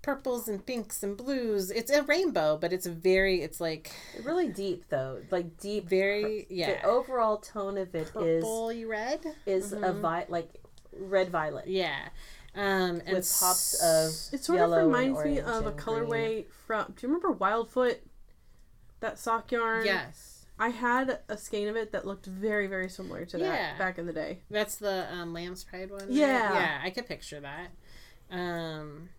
purples 0.06 0.48
and 0.48 0.64
pinks 0.66 1.02
and 1.04 1.18
blues. 1.18 1.72
It's 1.72 1.90
a 1.92 2.04
rainbow, 2.04 2.58
but 2.62 2.72
it's 2.72 2.86
very 2.86 3.42
it's 3.42 3.60
like 3.60 3.92
Really 4.24 4.48
deep, 4.48 4.86
though. 4.90 5.22
Like 5.32 5.58
deep. 5.58 5.90
very 5.90 6.46
yeah. 6.50 6.82
The 6.82 6.88
overall 6.88 7.38
tone 7.38 7.78
of 7.78 7.94
it 7.96 8.02
is 8.02 8.10
purple 8.12 8.72
red. 8.88 9.26
is 9.48 9.74
a 9.74 9.92
vi- 9.94 10.28
like 10.30 10.50
red 10.98 11.30
violet 11.30 11.68
Yeah. 11.68 12.10
Um 12.54 13.02
and 13.06 13.18
with 13.18 13.38
pops 13.40 13.74
of 13.84 14.10
It 14.34 14.44
sort 14.46 14.60
yellow 14.60 14.80
of 14.82 14.86
reminds 14.86 15.24
me 15.26 15.40
of 15.40 15.66
a 15.66 15.70
and 15.70 15.80
colorway 15.80 16.46
from. 16.68 16.94
Do 16.96 17.02
you 17.02 17.08
remember 17.14 17.32
Wildfoote? 17.32 18.00
That 19.02 19.20
sock 19.20 19.52
yarn? 19.52 19.86
Yes. 19.86 20.46
I 20.58 20.70
had 20.70 21.20
a 21.28 21.36
skein 21.38 21.68
of 21.68 21.76
it 21.76 21.92
that 21.92 22.06
looked 22.08 22.28
very, 22.28 22.68
very 22.68 22.88
similar 22.90 23.26
to 23.26 23.38
that 23.40 23.44
Yeah. 23.46 23.78
back 23.78 23.98
in 23.98 24.06
the 24.06 24.14
day. 24.14 24.40
That's 24.50 24.78
the 24.78 25.12
um, 25.12 25.34
Lamb's 25.34 25.66
Pride 25.66 25.90
one. 25.92 26.00
right? 26.02 26.10
Yeah. 26.10 26.54
yeah, 26.54 26.82
I 26.82 26.92
could 26.92 27.08
picture 27.08 27.42
that. 27.42 27.72
Um, 28.32 29.10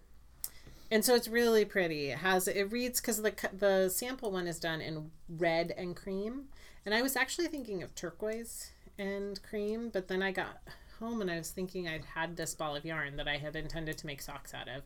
and 0.91 1.05
so 1.05 1.15
it's 1.15 1.29
really 1.29 1.65
pretty. 1.65 2.11
It 2.11 2.19
has 2.19 2.49
it 2.49 2.71
reads 2.71 3.01
because 3.01 3.23
the 3.23 3.35
the 3.57 3.89
sample 3.89 4.31
one 4.31 4.47
is 4.47 4.59
done 4.59 4.81
in 4.81 5.11
red 5.29 5.73
and 5.77 5.97
cream, 5.97 6.45
and 6.85 6.95
I 6.95 7.03
was 7.03 7.17
actually 7.17 7.49
thinking 7.49 7.83
of 7.83 7.95
turquoise 7.95 8.71
and 8.99 9.43
cream, 9.43 9.91
but 9.93 10.09
then 10.09 10.23
I 10.23 10.33
got 10.33 10.59
home 10.99 11.21
and 11.21 11.31
I 11.31 11.37
was 11.37 11.51
thinking 11.51 11.87
I'd 11.87 12.05
had 12.15 12.37
this 12.37 12.55
ball 12.55 12.75
of 12.75 12.85
yarn 12.85 13.17
that 13.17 13.29
I 13.29 13.37
had 13.37 13.55
intended 13.55 13.99
to 13.99 14.07
make 14.07 14.23
socks 14.23 14.55
out 14.55 14.69
of, 14.69 14.83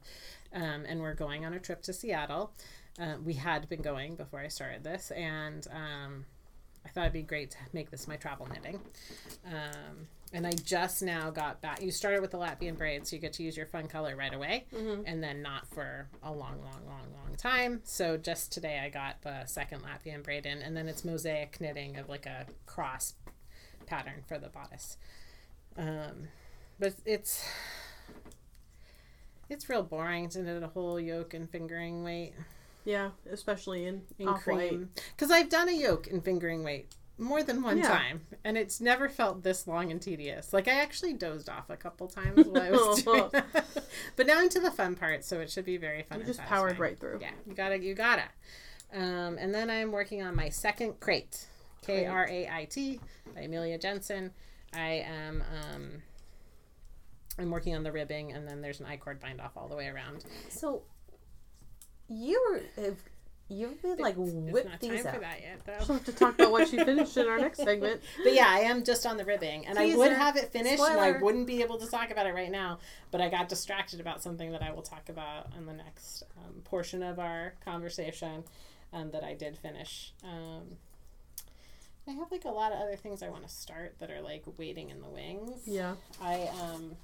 um, 0.53 0.85
and 0.89 1.01
we're 1.01 1.15
going 1.15 1.45
on 1.45 1.53
a 1.53 1.61
trip 1.61 1.83
to 1.83 1.93
Seattle. 1.93 2.53
Uh, 2.99 3.15
we 3.25 3.35
had 3.35 3.69
been 3.69 3.83
going 3.83 4.17
before 4.17 4.41
I 4.41 4.49
started 4.49 4.83
this, 4.83 5.11
and 5.13 5.67
um, 5.73 6.25
I 6.85 6.89
thought 6.89 7.03
it'd 7.03 7.13
be 7.13 7.23
great 7.23 7.53
to 7.53 7.57
make 7.73 7.91
this 7.91 8.09
my 8.09 8.17
travel 8.17 8.49
knitting. 8.53 8.81
Um, 9.47 10.09
and 10.33 10.47
I 10.47 10.53
just 10.53 11.03
now 11.03 11.31
got 11.31 11.61
back. 11.61 11.83
You 11.83 11.90
started 11.90 12.21
with 12.21 12.31
the 12.31 12.38
Latvian 12.38 12.77
braid, 12.77 13.07
so 13.07 13.16
you 13.16 13.23
get 13.23 13.33
to 13.35 13.43
use 13.43 13.57
your 13.57 13.66
fun 13.66 13.88
color 13.88 14.14
right 14.16 14.33
away, 14.33 14.66
and 15.07 15.23
then 15.23 15.43
not 15.43 15.66
for 15.73 16.09
a 16.23 16.31
long, 16.31 16.61
long, 16.62 16.81
long, 16.87 17.07
long 17.14 17.35
time. 17.37 17.81
So 17.85 18.16
just 18.16 18.53
today, 18.53 18.81
I 18.85 18.88
got 18.90 19.23
the 19.23 19.45
second 19.47 19.83
Latvian 19.83 20.23
braid 20.23 20.47
in, 20.47 20.59
and 20.62 20.77
then 20.77 20.88
it's 20.88 21.05
mosaic 21.05 21.61
knitting 21.61 21.97
of 21.97 22.09
like 22.09 22.27
a 22.27 22.47
cross 22.66 23.14
pattern 23.87 24.23
for 24.29 24.38
the 24.38 24.49
bodice. 24.49 24.97
Um, 25.77 26.29
but 26.79 26.95
it's 27.05 27.45
it's 29.49 29.69
real 29.69 29.83
boring 29.83 30.29
to 30.31 30.43
knit 30.43 30.62
a 30.62 30.69
whole 30.69 31.01
yoke 31.01 31.35
and 31.35 31.51
fingering 31.51 32.05
weight 32.05 32.35
Yeah, 32.85 33.11
especially 33.31 33.87
in, 33.87 34.03
in 34.19 34.29
cream 34.35 34.90
because 35.16 35.31
I've 35.31 35.49
done 35.49 35.69
a 35.69 35.73
yoke 35.73 36.07
in 36.07 36.21
fingering 36.21 36.62
weight 36.62 36.88
more 37.20 37.42
than 37.42 37.62
one 37.62 37.78
Yeah. 37.78 37.88
time, 37.88 38.22
and 38.44 38.56
it's 38.56 38.80
never 38.80 39.09
felt 39.09 39.42
this 39.42 39.66
long 39.66 39.90
and 39.90 40.00
tedious. 40.00 40.52
Like 40.52 40.66
I 40.68 40.72
actually 40.80 41.12
dozed 41.12 41.48
off 41.48 41.68
a 41.70 41.76
couple 41.76 42.09
times 42.09 42.46
while 42.46 42.62
I 42.62 42.70
was 42.70 43.02
doing 43.04 43.28
that. 43.33 43.44
but 44.16 44.26
now 44.26 44.40
into 44.40 44.59
the 44.59 44.70
fun 44.70 44.96
part, 44.96 45.24
so 45.24 45.40
it 45.40 45.50
should 45.50 45.64
be 45.64 45.76
very 45.76 46.02
fun. 46.02 46.18
You 46.18 46.24
and 46.24 46.35
just 46.35 46.46
powered 46.48 46.78
right 46.78 46.98
through. 46.98 47.18
Yeah, 47.20 47.30
you 47.46 47.54
gotta, 47.54 47.78
you 47.78 47.94
gotta. 47.94 48.24
Um, 48.92 49.37
and 49.38 49.54
then 49.54 49.70
I'm 49.70 49.92
working 49.92 50.22
on 50.22 50.35
my 50.35 50.48
second 50.48 50.94
Krait, 51.00 51.44
K 51.83 52.06
R 52.06 52.26
A 52.28 52.48
I 52.48 52.64
T, 52.64 52.98
by 53.35 53.42
Amelia 53.42 53.78
Jensen. 53.78 54.33
I 54.72 55.04
am. 55.06 55.42
Um, 55.74 56.02
I'm 57.38 57.50
working 57.50 57.74
on 57.74 57.83
the 57.85 57.92
ribbing, 57.92 58.33
and 58.33 58.46
then 58.48 58.61
there's 58.61 58.80
an 58.80 58.87
I 58.87 58.96
cord 58.96 59.20
bind 59.20 59.40
off 59.40 59.52
all 59.56 59.68
the 59.68 59.76
way 59.76 59.87
around. 59.88 60.24
So 60.48 60.83
you 62.09 62.40
were 62.50 62.90
you've 63.51 63.83
been 63.83 63.99
like 63.99 64.17
It's 64.19 64.33
whip 64.33 64.67
not 64.67 64.81
these 64.81 65.03
time 65.03 65.07
out. 65.07 65.15
for 65.15 65.21
that 65.21 65.41
yet, 65.41 65.61
though. 65.67 65.85
We'll 65.89 65.99
have 65.99 66.07
to 66.07 66.13
talk 66.13 66.35
about 66.35 66.53
what 66.53 66.69
she 66.69 66.77
finished 66.79 67.17
in 67.17 67.27
our 67.27 67.39
next 67.39 67.59
segment. 67.65 68.01
But 68.23 68.35
yeah, 68.35 68.47
I 68.49 68.61
am 68.61 68.85
just 68.85 69.05
on 69.07 69.17
the 69.17 69.25
ribbing, 69.25 69.67
and 69.67 69.79
I 69.79 69.95
would 69.97 70.13
have 70.13 70.37
it 70.37 70.53
finished, 70.53 70.83
and 70.83 71.01
I 71.01 71.13
wouldn't 71.21 71.47
be 71.47 71.63
able 71.63 71.79
to 71.79 71.87
talk 71.87 72.11
about 72.11 72.27
it 72.27 72.35
right 72.35 72.51
now. 72.51 72.79
But 73.11 73.21
I 73.21 73.29
got 73.29 73.49
distracted 73.49 74.01
about 74.01 74.23
something 74.23 74.53
that 74.53 74.63
I 74.63 74.73
will 74.73 74.83
talk 74.83 75.09
about 75.09 75.49
in 75.59 75.67
the 75.67 75.73
next 75.73 76.23
um, 76.39 76.63
portion 76.63 77.03
of 77.03 77.19
our 77.19 77.55
conversation 77.65 78.45
um, 78.93 79.11
that 79.11 79.25
I 79.25 79.35
did 79.35 79.59
finish. 79.59 80.13
Um, 80.25 80.77
I 82.09 82.13
have 82.13 82.31
like 82.33 82.45
a 82.45 82.51
lot 82.51 82.73
of 82.73 82.79
other 82.81 82.97
things 82.97 83.23
I 83.23 83.29
want 83.29 83.47
to 83.47 83.53
start 83.53 83.97
that 84.01 84.11
are 84.11 84.21
like 84.21 84.45
waiting 84.59 84.91
in 84.91 85.01
the 85.01 85.09
wings. 85.09 85.63
Yeah. 85.67 85.95
I 86.21 86.49
um, 86.61 86.97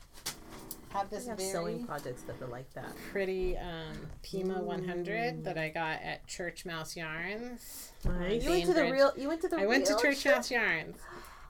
have 0.91 1.11
this 1.11 1.27
have 1.27 1.39
very 1.39 1.51
sewing 1.51 1.87
projects 1.87 2.23
that 2.23 2.41
are 2.41 2.47
like 2.49 2.73
that. 2.75 2.93
pretty 3.13 3.57
um, 3.59 3.97
Pima 4.23 4.61
100 4.63 5.45
that 5.45 5.59
I 5.59 5.69
got 5.69 6.01
at 6.03 6.27
Church 6.27 6.65
Mouse 6.65 6.97
Yarns. 6.97 7.93
Nice. 8.05 8.43
You 8.45 8.51
went 8.51 8.65
to 8.67 8.75
the 8.75 8.91
real. 8.93 9.13
You 9.17 9.29
went 9.29 9.41
to 9.43 9.49
the. 9.49 9.59
I 9.59 9.67
went 9.67 9.87
to 9.87 9.93
real 9.95 10.03
Church 10.03 10.19
shop? 10.19 10.37
Mouse 10.37 10.51
Yarns. 10.51 10.97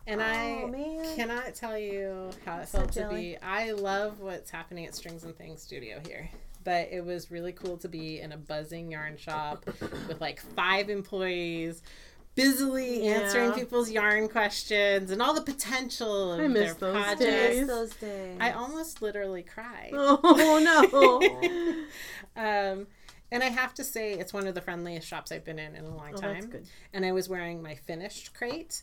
And 0.09 0.21
Oh, 0.21 0.25
I 0.25 0.65
man. 0.67 1.17
cannot 1.17 1.55
tell 1.55 1.77
you 1.79 2.31
how 2.45 2.59
it 2.61 2.69
so 2.69 2.79
felt 2.79 2.93
to 2.93 3.09
be. 3.09 3.37
I 3.39 3.73
love 3.73 4.21
what's 4.21 4.51
happening 4.51 4.87
at 4.87 4.95
Strings 4.95 5.25
and 5.25 5.37
Things 5.37 5.61
Studio 5.63 6.01
here. 6.07 6.29
But 6.63 6.89
it 6.91 7.05
was 7.05 7.31
really 7.31 7.53
cool 7.53 7.77
to 7.79 7.89
be 7.89 8.21
in 8.21 8.33
a 8.33 8.37
buzzing 8.37 8.91
yarn 8.91 9.17
shop 9.17 9.65
with 10.09 10.21
like 10.21 10.41
five 10.41 10.91
employees, 10.91 11.83
busily 12.37 13.09
answering 13.09 13.51
people's 13.53 13.91
yarn 13.91 14.29
questions 14.29 15.11
and 15.11 15.21
all 15.21 15.35
the 15.35 15.41
potential 15.43 16.33
of 16.35 16.41
I 16.41 16.47
miss 16.47 16.75
their 16.75 16.93
those 16.93 17.03
projects. 17.03 17.21
days. 17.25 17.57
Yes, 17.59 17.67
those 17.67 17.95
days. 17.97 18.37
I 18.41 18.53
almost 18.53 19.03
literally 19.03 19.43
cried. 19.43 19.91
Oh 19.93 20.61
no. 22.37 22.41
um, 22.43 22.87
and 23.33 23.43
I 23.43 23.47
have 23.49 23.75
to 23.75 23.85
say, 23.85 24.13
it's 24.13 24.33
one 24.33 24.47
of 24.47 24.55
the 24.55 24.61
friendliest 24.61 25.09
shops 25.09 25.33
I've 25.33 25.45
been 25.45 25.59
in 25.59 25.75
in 25.75 25.85
a 25.85 25.97
long 25.97 26.13
Oh, 26.15 26.21
time. 26.21 26.35
that's 26.35 26.47
good. 26.47 26.67
And 26.93 27.05
I 27.05 27.11
was 27.13 27.29
wearing 27.29 27.61
my 27.63 27.75
finished 27.75 28.31
Krait, 28.39 28.83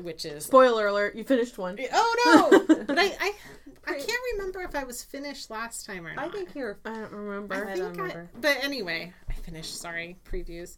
which 0.00 0.24
is 0.24 0.46
Spoiler 0.46 0.88
alert, 0.88 1.14
you 1.14 1.22
finished 1.22 1.58
one. 1.58 1.78
oh 1.92 2.50
no! 2.68 2.84
but 2.86 2.98
I, 2.98 3.04
I, 3.20 3.32
I 3.86 3.92
can't 3.92 4.20
remember 4.32 4.62
if 4.62 4.74
I 4.74 4.82
was 4.84 5.04
finished 5.04 5.48
last 5.50 5.86
time 5.86 6.04
or 6.06 6.14
not. 6.14 6.24
I 6.24 6.28
think 6.30 6.54
you're. 6.56 6.78
I 6.84 6.94
don't 6.94 7.12
remember. 7.12 7.54
I 7.54 7.60
I 7.60 7.64
think 7.74 7.78
don't 7.78 7.92
remember. 7.98 8.30
but 8.40 8.56
anyway, 8.64 9.12
I 9.30 9.32
finished. 9.34 9.78
Sorry, 9.80 10.16
previews. 10.28 10.76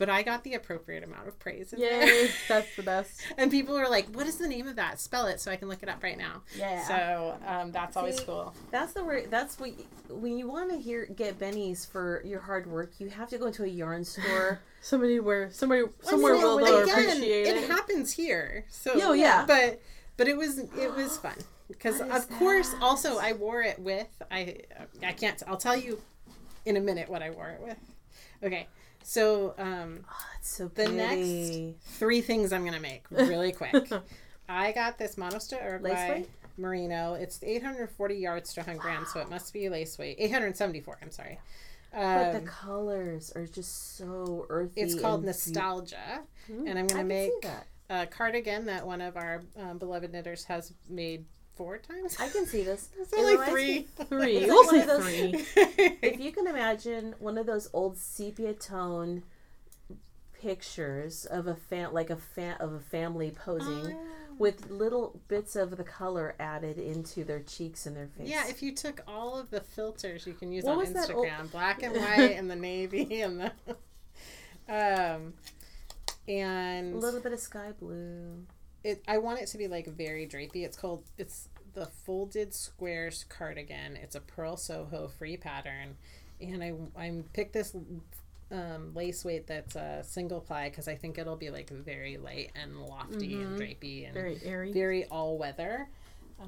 But 0.00 0.08
I 0.10 0.22
got 0.22 0.42
the 0.44 0.54
appropriate 0.54 1.04
amount 1.04 1.28
of 1.28 1.38
praise 1.38 1.72
in 1.72 1.78
there. 1.78 2.04
Yay, 2.06 2.30
that's 2.48 2.74
the 2.74 2.82
best. 2.82 3.20
And 3.36 3.50
people 3.50 3.74
were 3.74 3.88
like, 3.88 4.08
"What 4.14 4.26
is 4.26 4.38
the 4.38 4.48
name 4.48 4.66
of 4.66 4.74
that? 4.76 4.98
Spell 4.98 5.26
it 5.26 5.40
so 5.40 5.52
I 5.52 5.56
can 5.56 5.68
look 5.68 5.82
it 5.82 5.88
up 5.88 6.02
right 6.02 6.16
now." 6.16 6.42
Yeah. 6.56 6.82
So 6.88 7.36
um, 7.46 7.70
that's 7.70 7.96
always 7.96 8.18
cool. 8.18 8.54
That's 8.72 8.94
the 8.94 9.04
word. 9.04 9.26
That's 9.30 9.60
what. 9.60 9.68
You, 9.78 9.84
when 10.08 10.38
you 10.38 10.48
want 10.48 10.70
to 10.70 10.78
hear 10.78 11.06
get 11.06 11.38
bennies 11.38 11.86
for 11.88 12.22
your 12.24 12.40
hard 12.40 12.66
work, 12.66 12.92
you 12.98 13.10
have 13.10 13.28
to 13.28 13.38
go 13.38 13.46
into 13.46 13.62
a 13.62 13.68
yarn 13.68 14.04
store. 14.14 14.60
Somebody 14.80 15.20
where 15.20 15.50
somebody 15.52 15.82
somewhere 16.00 16.34
Well, 16.36 16.56
will 16.56 16.60
but 16.60 16.64
they'll 16.64 16.82
again, 16.84 16.98
appreciate 17.18 17.46
it. 17.48 17.56
it. 17.64 17.70
happens 17.70 18.10
here. 18.12 18.64
So 18.70 18.92
Oh, 18.94 19.12
yeah. 19.12 19.44
But 19.46 19.82
but 20.16 20.26
it 20.28 20.36
was 20.38 20.58
it 20.58 20.96
was 20.96 21.18
fun 21.18 21.36
because 21.68 22.00
of 22.00 22.30
course 22.38 22.70
that? 22.70 22.82
also 22.82 23.18
I 23.18 23.34
wore 23.34 23.60
it 23.60 23.78
with 23.78 24.08
I 24.30 24.56
I 25.04 25.12
can't 25.12 25.42
I'll 25.46 25.58
tell 25.58 25.76
you 25.76 26.00
in 26.64 26.78
a 26.78 26.80
minute 26.80 27.10
what 27.10 27.22
I 27.22 27.28
wore 27.28 27.50
it 27.50 27.60
with. 27.60 27.76
Okay. 28.42 28.66
So 29.02 29.54
um 29.58 30.04
Oh, 30.10 30.14
so 30.42 30.68
The 30.68 30.88
next- 30.88 31.84
three 31.98 32.20
things 32.20 32.52
I'm 32.52 32.64
gonna 32.64 32.80
make 32.80 33.04
really 33.10 33.52
quick. 33.52 33.74
I 34.48 34.72
got 34.72 34.98
this 34.98 35.16
Manos 35.16 35.46
del 35.48 35.60
Uruguay 35.62 36.08
Lace 36.18 36.26
merino. 36.56 37.14
It's 37.14 37.38
840 37.42 38.14
yards 38.16 38.52
to 38.54 38.60
100 38.60 38.80
grams, 38.80 39.12
so 39.12 39.20
it 39.20 39.30
must 39.30 39.52
be 39.52 39.68
lace 39.68 39.96
weight. 39.96 40.16
874. 40.18 40.98
I'm 41.02 41.10
sorry. 41.12 41.38
But 41.92 42.32
the 42.32 42.38
Um, 42.38 42.44
colors 42.46 43.32
are 43.34 43.46
just 43.46 43.96
so 43.96 44.46
earthy. 44.48 44.80
it's 44.80 45.00
called 45.00 45.24
Nostalgia, 45.24 46.22
Mm, 46.50 46.68
and 46.68 46.78
I'm 46.78 46.86
gonna 46.86 47.00
can 47.00 47.08
make 47.08 47.32
a 47.88 48.06
cardigan 48.06 48.66
that 48.66 48.86
one 48.86 49.00
of 49.00 49.16
our 49.16 49.42
um, 49.56 49.78
beloved 49.78 50.12
knitters 50.12 50.44
has 50.44 50.72
made 50.88 51.24
four 51.60 51.76
times. 51.76 52.16
I 52.18 52.28
can 52.30 52.46
see 52.46 52.62
this. 52.62 52.88
It's 52.98 53.12
It 53.12 53.18
only 53.18 53.32
reminds 53.32 53.50
three. 53.52 53.82
Three. 54.06 54.36
It's 54.38 54.46
We'll 54.46 54.66
like 54.66 54.88
one 54.88 55.02
say 55.04 55.30
those- 55.32 55.48
three. 55.52 55.96
if 56.08 56.18
you 56.20 56.32
can 56.32 56.46
imagine 56.46 57.14
one 57.18 57.36
of 57.36 57.44
those 57.44 57.68
old 57.74 57.98
sepia 57.98 58.54
tone 58.54 59.22
pictures 60.32 61.26
of 61.26 61.46
a 61.46 61.54
fan 61.54 61.92
like 61.92 62.08
a 62.08 62.16
fan 62.16 62.56
of 62.60 62.72
a 62.72 62.80
family 62.80 63.30
posing 63.30 63.94
with 64.38 64.70
little 64.70 65.20
bits 65.28 65.54
of 65.54 65.76
the 65.76 65.84
color 65.84 66.34
added 66.40 66.78
into 66.78 67.24
their 67.24 67.40
cheeks 67.40 67.84
and 67.84 67.94
their 67.94 68.06
face. 68.06 68.26
Yeah, 68.26 68.48
if 68.48 68.62
you 68.62 68.74
took 68.74 69.02
all 69.06 69.38
of 69.38 69.50
the 69.50 69.60
filters 69.60 70.26
you 70.26 70.32
can 70.32 70.50
use 70.50 70.64
What 70.64 70.72
on 70.72 70.78
was 70.78 70.92
that 70.94 71.10
old- 71.10 71.26
Instagram, 71.26 71.50
black 71.50 71.82
and 71.82 71.94
white 71.94 72.36
and 72.38 72.50
the 72.50 72.56
navy 72.56 73.20
and 73.20 73.38
the 73.38 73.52
um 74.68 75.34
and 76.26 76.94
a 76.94 76.98
little 76.98 77.20
bit 77.20 77.32
of 77.34 77.40
sky 77.40 77.72
blue. 77.78 78.46
It 78.84 79.02
I 79.06 79.18
want 79.18 79.40
it 79.40 79.46
to 79.48 79.58
be 79.58 79.68
like 79.68 79.86
very 79.86 80.26
drapey. 80.26 80.64
It's 80.64 80.76
called 80.76 81.04
it's 81.18 81.48
the 81.74 81.86
folded 81.86 82.54
squares 82.54 83.24
cardigan. 83.28 83.96
It's 83.96 84.14
a 84.16 84.20
Purl 84.20 84.56
Soho 84.56 85.08
free 85.08 85.36
pattern, 85.36 85.96
and 86.40 86.62
I 86.62 86.72
I'm 86.96 87.24
picked 87.32 87.52
this 87.52 87.74
um, 88.52 88.92
lace 88.94 89.24
weight 89.24 89.46
that's 89.46 89.76
a 89.76 90.02
single 90.04 90.40
ply 90.40 90.70
because 90.70 90.88
I 90.88 90.96
think 90.96 91.18
it'll 91.18 91.36
be 91.36 91.50
like 91.50 91.70
very 91.70 92.16
light 92.16 92.50
and 92.60 92.80
lofty 92.82 93.40
and 93.40 93.58
drapey 93.58 94.06
and 94.06 94.14
Very 94.14 94.40
airy. 94.44 94.72
very 94.72 95.04
all 95.06 95.38
weather. 95.38 95.88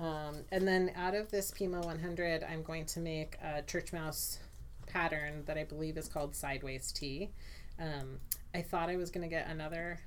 Um, 0.00 0.36
and 0.50 0.66
then 0.66 0.90
out 0.96 1.14
of 1.14 1.30
this 1.30 1.50
Pima 1.50 1.80
100, 1.82 2.42
I'm 2.42 2.62
going 2.62 2.86
to 2.86 3.00
make 3.00 3.36
a 3.42 3.62
church 3.62 3.92
mouse 3.92 4.38
pattern 4.86 5.44
that 5.44 5.58
I 5.58 5.64
believe 5.64 5.96
is 5.98 6.08
called 6.08 6.34
Sideways 6.34 6.90
Tee. 6.92 7.30
Um, 7.78 8.18
I 8.54 8.62
thought 8.62 8.88
I 8.88 8.96
was 8.96 9.10
going 9.10 9.22
to 9.22 9.28
get 9.28 9.48
another, 9.48 10.00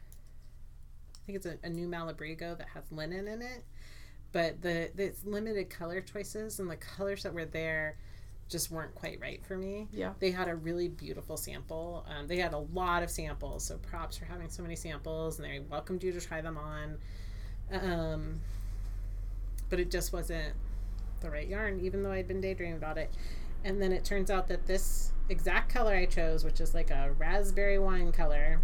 think 1.26 1.38
it's 1.38 1.46
a, 1.46 1.58
a 1.64 1.70
new 1.70 1.88
Malabrigo 1.88 2.58
that 2.58 2.68
has 2.74 2.84
linen 2.92 3.28
in 3.28 3.42
it, 3.42 3.64
but 4.32 4.62
the, 4.62 4.92
the 4.96 5.06
it's 5.06 5.26
limited 5.26 5.70
color 5.70 6.02
choices 6.02 6.60
and 6.60 6.70
the 6.70 6.76
colors 6.76 7.24
that 7.24 7.34
were 7.34 7.46
there 7.46 7.98
just 8.48 8.70
weren't 8.70 8.94
quite 8.94 9.20
right 9.20 9.44
for 9.44 9.58
me. 9.58 9.88
Yeah. 9.92 10.14
They 10.20 10.32
had 10.32 10.48
a 10.48 10.56
really 10.56 10.88
beautiful 10.88 11.36
sample. 11.36 12.06
Um, 12.08 12.28
they 12.28 12.38
had 12.38 12.54
a 12.54 12.60
lot 12.60 13.02
of 13.02 13.10
samples, 13.10 13.66
so 13.66 13.78
props 13.78 14.18
for 14.18 14.26
having 14.26 14.50
so 14.50 14.62
many 14.62 14.76
samples, 14.76 15.40
and 15.40 15.50
they 15.50 15.60
welcomed 15.60 16.04
you 16.04 16.12
to 16.12 16.22
try 16.22 16.42
them 16.42 16.58
on. 16.58 16.98
Um, 17.72 18.40
but 19.70 19.80
it 19.80 19.90
just 19.90 20.14
wasn't 20.14 20.54
the 21.22 21.32
right 21.32 21.48
yarn, 21.48 21.80
even 21.82 22.04
though 22.04 22.12
I'd 22.12 22.28
been 22.28 22.42
daydreaming 22.42 22.78
about 22.78 22.98
it. 22.98 23.12
And 23.64 23.82
then 23.82 23.92
it 23.92 24.06
turns 24.06 24.30
out 24.30 24.48
that 24.50 24.68
this 24.68 25.12
exact 25.30 25.74
color 25.74 25.96
I 25.96 26.06
chose, 26.06 26.44
which 26.44 26.62
is 26.62 26.76
like 26.76 26.92
a 26.92 27.14
raspberry 27.18 27.80
wine 27.80 28.12
color, 28.12 28.60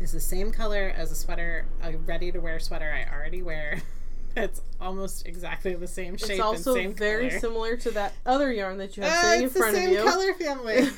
is 0.00 0.12
the 0.12 0.20
same 0.20 0.50
color 0.50 0.92
as 0.96 1.10
a 1.10 1.14
sweater, 1.14 1.66
a 1.82 1.96
ready 1.96 2.30
to 2.32 2.38
wear 2.40 2.58
sweater 2.60 2.90
I 2.92 3.12
already 3.14 3.42
wear. 3.42 3.80
It's 4.36 4.60
almost 4.80 5.28
exactly 5.28 5.74
the 5.74 5.86
same 5.86 6.16
shape 6.16 6.30
It's 6.30 6.40
also 6.40 6.74
and 6.74 6.82
same 6.82 6.94
very 6.94 7.28
color. 7.28 7.38
similar 7.40 7.76
to 7.76 7.92
that 7.92 8.14
other 8.26 8.52
yarn 8.52 8.78
that 8.78 8.96
you 8.96 9.04
have 9.04 9.12
Uh, 9.12 9.22
sitting 9.22 9.38
in 9.38 9.44
it's 9.44 9.54
the 9.54 9.60
front 9.60 9.76
of 9.76 9.82
same 9.82 9.92
you. 9.92 10.02
color 10.02 10.34
family. 10.34 10.88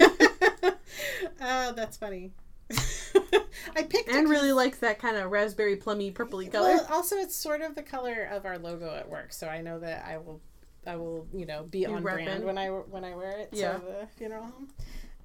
oh, 1.42 1.72
that's 1.76 1.98
funny. 1.98 2.32
I 3.76 3.82
picked 3.82 4.08
And 4.08 4.28
really 4.30 4.52
likes 4.52 4.78
that 4.78 4.98
kind 4.98 5.18
of 5.18 5.30
raspberry 5.30 5.76
plummy 5.76 6.10
purpley 6.12 6.50
color. 6.50 6.76
Well, 6.76 6.86
also 6.90 7.16
it's 7.16 7.36
sort 7.36 7.60
of 7.60 7.74
the 7.74 7.82
color 7.82 8.22
of 8.32 8.46
our 8.46 8.56
logo 8.58 8.94
at 8.94 9.06
work, 9.08 9.34
so 9.34 9.48
I 9.48 9.60
know 9.60 9.78
that 9.80 10.06
I 10.06 10.16
will, 10.16 10.40
I 10.86 10.96
will, 10.96 11.26
you 11.34 11.44
know, 11.44 11.64
be 11.64 11.84
on 11.84 12.02
brand 12.02 12.42
when 12.42 12.56
I 12.56 12.68
when 12.68 13.04
I 13.04 13.14
wear 13.14 13.32
it 13.38 13.50
Yeah. 13.52 13.74
to 13.74 13.78
the 13.84 14.06
funeral 14.16 14.44
home. 14.44 14.68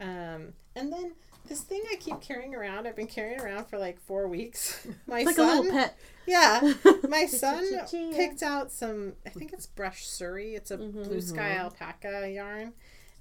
Um, 0.02 0.54
and 0.76 0.92
then 0.92 1.14
this 1.48 1.62
thing 1.62 1.82
I 1.92 1.96
keep 1.96 2.22
carrying 2.22 2.56
around, 2.56 2.88
I've 2.88 2.96
been 2.96 3.08
carrying 3.08 3.40
around 3.42 3.66
for 3.66 3.78
like 3.78 4.00
four 4.02 4.28
weeks. 4.28 4.86
My 5.08 5.20
it's 5.20 5.28
like 5.28 5.36
son, 5.36 5.58
a 5.58 5.62
little 5.62 5.72
pet. 5.72 5.98
yeah, 6.26 6.74
my 7.10 7.26
son 7.26 7.66
picked 8.14 8.44
out 8.44 8.72
some. 8.72 9.14
I 9.26 9.30
think 9.30 9.52
it's 9.54 9.66
brush 9.68 10.06
Suri. 10.08 10.56
It's 10.56 10.72
a 10.72 10.78
Mhm. 10.78 11.04
blue 11.06 11.22
sky 11.22 11.58
alpaca 11.58 12.30
yarn, 12.32 12.74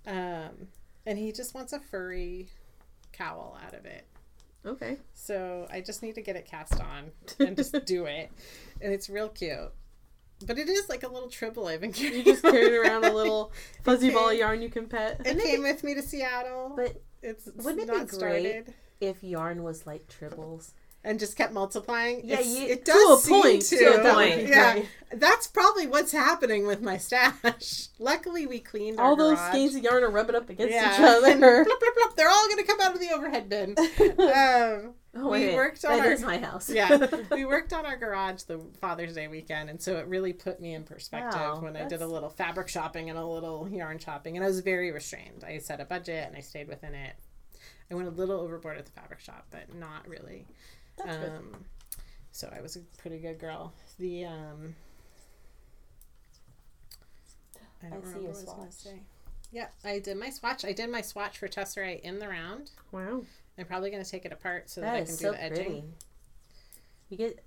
um, 0.07 0.69
and 1.07 1.19
he 1.19 1.33
just 1.33 1.55
wants 1.55 1.73
a 1.73 1.81
furry 1.81 2.49
cowl 3.13 3.59
out 3.67 3.75
of 3.75 3.85
it. 3.87 4.07
Okay. 4.65 4.99
So 5.15 5.67
I 5.71 5.81
just 5.81 6.03
need 6.03 6.15
to 6.17 6.23
get 6.23 6.37
it 6.37 6.45
cast 6.45 6.79
on 6.81 7.11
and 7.39 7.57
just 7.57 7.75
do 7.87 8.05
it. 8.07 8.31
And 8.83 8.93
it's 8.93 9.09
real 9.09 9.29
cute. 9.31 9.73
But 10.47 10.59
it 10.59 10.69
is 10.69 10.89
like 10.89 11.03
a 11.03 11.09
little 11.09 11.29
tribble 11.31 11.67
I've 11.67 11.81
been 11.81 11.93
carrying. 11.93 12.19
You 12.19 12.25
just 12.25 12.43
carried 12.43 12.73
around 12.75 13.05
a 13.05 13.13
little 13.13 13.53
fuzzy 13.85 14.11
ball 14.11 14.31
of 14.31 14.37
yarn 14.37 14.61
you 14.63 14.69
can 14.71 14.87
pet. 14.87 15.21
It 15.25 15.39
came 15.43 15.63
with 15.63 15.83
me 15.83 15.95
to 15.95 16.03
Seattle. 16.03 16.73
But 16.77 17.03
it's, 17.23 17.47
it's 17.47 17.65
wouldn't 17.65 17.83
it 17.83 17.89
be 17.93 17.97
great? 17.99 18.11
started. 18.11 18.75
if 19.01 19.23
yarn 19.23 19.63
was 19.63 19.87
like 19.87 20.07
tribbles, 20.09 20.73
And 21.03 21.19
just 21.19 21.35
kept 21.37 21.53
multiplying. 21.55 22.21
Yeah, 22.25 22.41
you- 22.41 22.67
it 22.69 22.85
To 22.85 22.93
does 22.93 23.19
a 23.19 23.23
seem 23.23 23.43
point, 23.43 23.63
to. 23.63 23.77
to 23.79 23.85
a 24.11 24.15
point. 24.15 24.41
Yeah, 24.49 24.73
Right. 24.75 24.89
that's 25.15 25.47
probably 25.47 25.87
what's 25.87 26.13
happening 26.13 26.67
with 26.67 26.83
my 26.83 26.99
stash. 26.99 27.89
Luckily, 27.99 28.47
we 28.47 28.59
cleaned 28.61 29.01
All 29.01 29.17
those 29.17 29.39
garage. 29.39 29.51
skeins 29.51 29.75
of 29.77 29.83
yarn 29.83 30.03
are 30.05 30.11
rubbing 30.11 30.37
up 30.37 30.51
against 30.51 30.75
yeah. 30.75 30.93
each 30.95 31.01
other. 31.01 31.65
they're 32.17 32.29
all 32.29 32.47
going 32.49 32.59
to 32.59 32.65
come 32.65 32.81
out 32.83 32.93
of 32.95 33.01
the 33.01 33.11
overhead 33.15 33.49
bin. 33.49 33.75
um, 34.19 34.95
oh, 35.15 35.25
We 35.25 35.31
wait 35.31 35.53
a 35.53 35.57
worked 35.57 35.85
on 35.85 35.97
That 35.99 36.07
our- 36.07 36.13
is 36.13 36.23
my 36.23 36.39
house. 36.39 36.69
yeah, 36.71 37.07
we 37.31 37.45
worked 37.45 37.73
on 37.73 37.85
our 37.87 37.97
garage 37.97 38.43
the 38.43 38.61
Father's 38.81 39.15
Day 39.15 39.29
weekend, 39.29 39.71
and 39.71 39.81
so 39.81 39.97
it 39.97 40.07
really 40.07 40.33
put 40.33 40.61
me 40.61 40.75
in 40.75 40.85
perspective 40.85 41.41
Wow, 41.41 41.61
when 41.61 41.77
I 41.77 41.87
did 41.89 42.03
a 42.03 42.07
little 42.07 42.31
fabric 42.31 42.69
shopping 42.69 43.11
and 43.11 43.19
a 43.19 43.25
little 43.25 43.69
yarn 43.69 43.99
shopping, 43.99 44.37
and 44.37 44.45
I 44.45 44.49
was 44.49 44.61
very 44.61 44.91
restrained. 44.93 45.45
I 45.47 45.59
set 45.59 45.81
a 45.81 45.85
budget 45.85 46.27
and 46.29 46.37
I 46.37 46.41
stayed 46.41 46.69
within 46.69 46.95
it. 46.95 47.15
I 47.91 47.95
went 47.95 48.07
a 48.07 48.13
little 48.13 48.39
overboard 48.41 48.79
at 48.79 48.87
the 48.87 48.93
fabric 48.93 49.21
shop, 49.21 49.47
but 49.51 49.75
not 49.75 50.07
really. 50.07 50.47
That's 50.97 51.17
good. 51.17 51.31
Um, 51.31 51.65
so 52.31 52.53
I 52.57 52.61
was 52.61 52.77
a 52.77 52.81
pretty 52.99 53.19
good 53.19 53.41
girl. 53.41 53.73
The 53.99 54.27
um, 54.27 54.77
I 57.83 57.89
don't 57.89 57.99
I 57.99 58.07
see 58.07 58.15
remember 58.15 58.29
what 58.29 58.37
I 58.37 58.43
was 58.43 58.45
gonna 58.45 58.73
say. 58.73 59.01
Yeah, 59.53 59.67
I 59.85 59.99
did 59.99 60.17
my 60.17 60.31
swatch. 60.31 60.65
I 60.65 60.73
did 60.73 60.91
my 60.91 61.01
swatch 61.01 61.39
for 61.39 61.49
Tesserae 61.49 62.01
in 62.03 62.19
the 62.21 62.29
round. 62.29 62.71
Wow. 62.93 63.23
I'm 63.59 63.67
probably 63.67 63.91
gonna 63.91 64.05
take 64.05 64.25
it 64.25 64.33
apart 64.33 64.71
so 64.71 64.81
that, 64.81 64.93
That 64.93 64.95
I 65.03 65.05
can 65.05 65.17
do 65.17 65.23
so 65.25 65.33
the 65.33 65.43
edging. 65.43 65.65
pretty. 65.65 65.85
You 67.09 67.17
get 67.17 67.45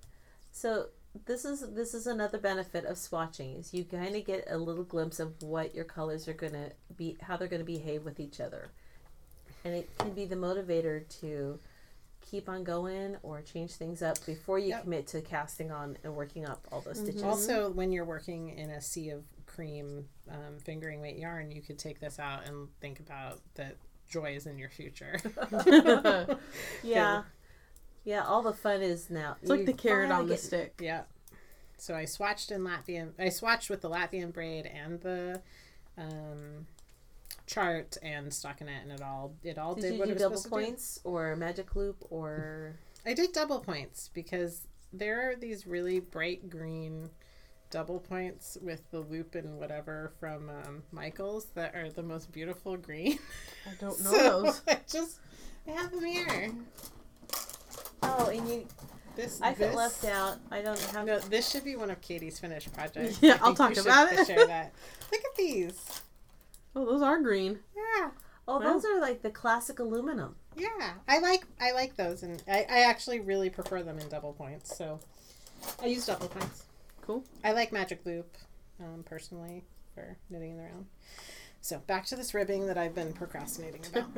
so 0.52 0.88
this 1.26 1.46
is 1.46 1.62
this 1.74 1.94
is 1.94 2.08
another 2.08 2.38
benefit 2.39 2.86
of 2.86 2.98
swatching 2.98 3.60
is 3.60 3.74
you 3.74 3.84
kind 3.84 4.16
of 4.16 4.26
get 4.26 4.46
a 4.50 4.58
little 4.58 4.84
glimpse 4.84 5.20
of 5.20 5.42
what 5.44 5.74
your 5.76 5.86
colors 5.86 6.28
are 6.28 6.34
going 6.34 6.54
to 6.54 6.72
be 6.98 7.16
how 7.22 7.38
they're 7.38 7.48
going 7.48 7.62
to 7.62 7.66
behave 7.66 8.04
with 8.04 8.20
each 8.20 8.39
other 8.42 8.70
and 9.63 9.74
it 9.76 9.89
can 10.00 10.12
be 10.13 10.26
the 10.26 10.36
motivator 10.36 11.08
to 11.22 11.60
keep 12.20 12.50
on 12.50 12.63
going 12.63 13.16
or 13.22 13.42
change 13.42 13.74
things 13.74 14.02
up 14.02 14.18
before 14.26 14.58
you 14.58 14.70
Yep. 14.70 14.84
commit 14.84 15.08
to 15.08 15.22
casting 15.22 15.72
on 15.72 15.98
and 16.04 16.16
working 16.16 16.46
up 16.48 16.66
all 16.72 16.82
those 16.82 17.00
stitches 17.00 17.22
Also, 17.24 17.70
when 17.70 17.92
you're 17.92 18.06
working 18.06 18.50
in 18.50 18.70
a 18.72 18.82
sea 18.82 19.10
of 19.12 19.24
cream 19.46 20.08
um, 20.32 20.58
fingering 20.63 21.00
weight 21.00 21.18
yarn, 21.18 21.52
you 21.52 21.62
could 21.62 21.78
take 21.78 22.00
this 22.00 22.18
out 22.20 22.48
and 22.48 22.70
think 22.82 23.00
about 23.00 23.39
that 23.56 23.76
joy 24.08 24.36
is 24.36 24.46
in 24.46 24.58
your 24.58 24.70
future. 24.70 25.18
yeah 26.84 27.24
yeah 28.06 28.24
all 28.26 28.42
the 28.42 28.54
fun 28.54 28.82
is 28.82 29.10
now 29.10 29.36
It's 29.42 29.50
like 29.50 29.66
the 29.66 29.74
carrot 29.74 30.12
on 30.12 30.28
the 30.28 30.34
get- 30.36 30.42
stick. 30.42 30.74
yeah. 30.82 31.04
So 31.78 31.96
I 31.96 32.04
swatched 32.04 32.52
in 32.52 32.62
Latvian. 32.62 33.12
I 33.20 33.24
swatched 33.28 33.70
with 33.70 33.82
the 33.82 33.89
Latvian 33.89 34.32
braid 34.32 34.66
and 34.66 35.02
the 35.02 35.42
um, 35.98 36.68
chart 37.46 37.98
and 38.02 38.28
stockinette, 38.32 38.84
and 38.84 38.92
it 38.92 39.02
all 39.02 39.34
it 39.44 39.58
all 39.58 39.76
did, 39.76 39.82
did, 39.82 39.94
you 39.94 40.00
what 40.00 40.06
do 40.06 40.12
it 40.12 40.13
was 40.16 40.22
double 40.22 40.38
supposed 40.38 40.44
to 40.44 40.50
do. 40.66 40.66
points 40.72 41.00
or 41.04 41.36
magic 41.36 41.76
loop 41.76 41.98
or 42.10 42.76
I 43.06 43.13
did 43.13 43.34
double 43.34 43.60
points 43.60 44.10
because 44.13 44.62
there 44.94 45.30
are 45.30 45.36
these 45.36 45.68
really 45.68 46.00
bright 46.00 46.50
green 46.50 47.10
double 47.74 48.00
points 48.00 48.56
with 48.62 48.82
the 48.92 49.00
loop 49.00 49.34
and 49.34 49.58
whatever 49.60 50.14
from 50.20 50.48
um, 50.50 50.84
Michaels 50.92 51.48
that 51.56 51.74
are 51.74 51.90
the 51.90 52.04
most 52.04 52.32
beautiful 52.32 52.78
green. 52.78 53.18
I 53.66 53.72
don't 53.82 54.00
know 54.04 54.12
So 54.12 54.42
those. 54.44 54.62
I 54.68 54.80
just 54.88 55.20
I 55.68 55.72
have 55.72 55.92
them 55.92 56.06
here. 56.06 56.52
oh 58.04 58.28
and 58.28 58.48
you 58.48 58.68
This 59.16 59.42
i 59.42 59.54
feel 59.54 59.70
this, 59.70 59.76
left 59.76 60.06
out 60.06 60.38
i 60.52 60.62
don't 60.62 60.80
have 60.92 61.06
No, 61.08 61.18
this 61.20 61.50
should 61.50 61.64
be 61.64 61.76
one 61.76 61.90
of 61.90 62.00
Katie's 62.02 62.40
finished 62.40 62.72
projects. 62.74 63.18
Yeah, 63.22 63.40
I 63.42 63.48
I'll 63.48 63.56
talk 63.56 63.70
we 63.70 63.76
should 63.76 63.86
about 63.86 64.14
it. 64.14 64.28
Share 64.28 64.46
that. 64.46 64.72
Look 65.12 65.22
at 65.22 65.36
these. 65.36 66.02
Oh, 66.76 66.86
those 66.86 67.02
are 67.02 67.20
green. 67.22 67.60
Yeah. 67.76 68.12
oh 68.48 68.60
Wow. 68.60 68.74
those 68.74 68.86
are 68.86 69.02
like 69.02 69.24
the 69.24 69.32
classic 69.32 69.80
aluminum 69.80 70.36
Yeah, 70.56 70.94
I 71.08 71.18
like 71.20 71.46
I 71.60 71.72
like 71.72 71.96
those, 71.96 72.22
and 72.22 72.44
I, 72.48 72.66
I 72.70 72.80
actually 72.82 73.20
really 73.20 73.50
prefer 73.50 73.82
them 73.82 73.98
in 73.98 74.08
double 74.10 74.34
points. 74.34 74.76
So 74.78 75.00
I 75.82 75.88
use 75.88 76.06
double 76.06 76.28
points. 76.28 76.66
Cool. 77.06 77.24
I 77.44 77.52
like 77.52 77.74
Magic 77.74 78.06
Loop, 78.06 78.38
um, 78.80 79.04
personally 79.04 79.66
for 79.94 80.16
knitting 80.30 80.58
around. 80.58 80.86
So 81.60 81.80
back 81.86 82.06
to 82.08 82.16
this 82.16 82.34
ribbing 82.34 82.68
that 82.68 82.78
I've 82.78 82.96
been 82.96 83.12
procrastinating 83.12 83.82
about. 83.92 84.10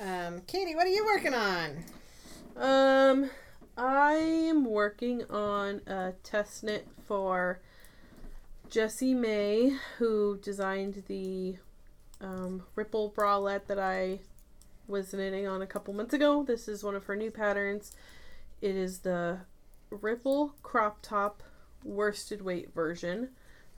um, 0.00 0.42
Katie, 0.46 0.76
what 0.76 0.86
are 0.86 0.90
you 0.90 1.04
working 1.04 1.34
on? 1.34 1.84
Um, 2.56 3.30
I 3.76 4.12
am 4.12 4.64
working 4.64 5.24
on 5.28 5.80
a 5.86 6.12
test 6.22 6.62
knit 6.62 6.86
for 7.04 7.60
Jessie 8.68 9.14
May, 9.14 9.76
who 9.98 10.38
designed 10.40 11.02
the 11.08 11.56
um, 12.20 12.62
ripple 12.76 13.10
bralette 13.10 13.66
that 13.66 13.78
I 13.78 14.20
was 14.86 15.12
knitting 15.12 15.48
on 15.48 15.62
a 15.62 15.66
couple 15.66 15.94
months 15.94 16.14
ago. 16.14 16.44
This 16.44 16.68
is 16.68 16.84
one 16.84 16.94
of 16.94 17.06
her 17.06 17.16
new 17.16 17.30
patterns. 17.32 17.92
It 18.60 18.76
is 18.76 19.00
the 19.00 19.38
ripple 19.90 20.54
crop 20.62 20.98
top 21.02 21.42
worsted 21.84 22.42
weight 22.42 22.72
version. 22.74 23.30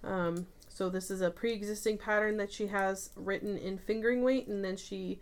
Um, 0.05 0.47
so 0.69 0.88
this 0.88 1.11
is 1.11 1.21
a 1.21 1.31
pre-existing 1.31 1.99
pattern 1.99 2.37
that 2.38 2.53
she 2.53 2.67
has 2.69 3.11
written 3.15 3.57
in 3.57 3.79
fingering 3.79 4.23
weight, 4.23 4.49
and 4.49 4.65
then 4.65 4.77
she 4.77 5.21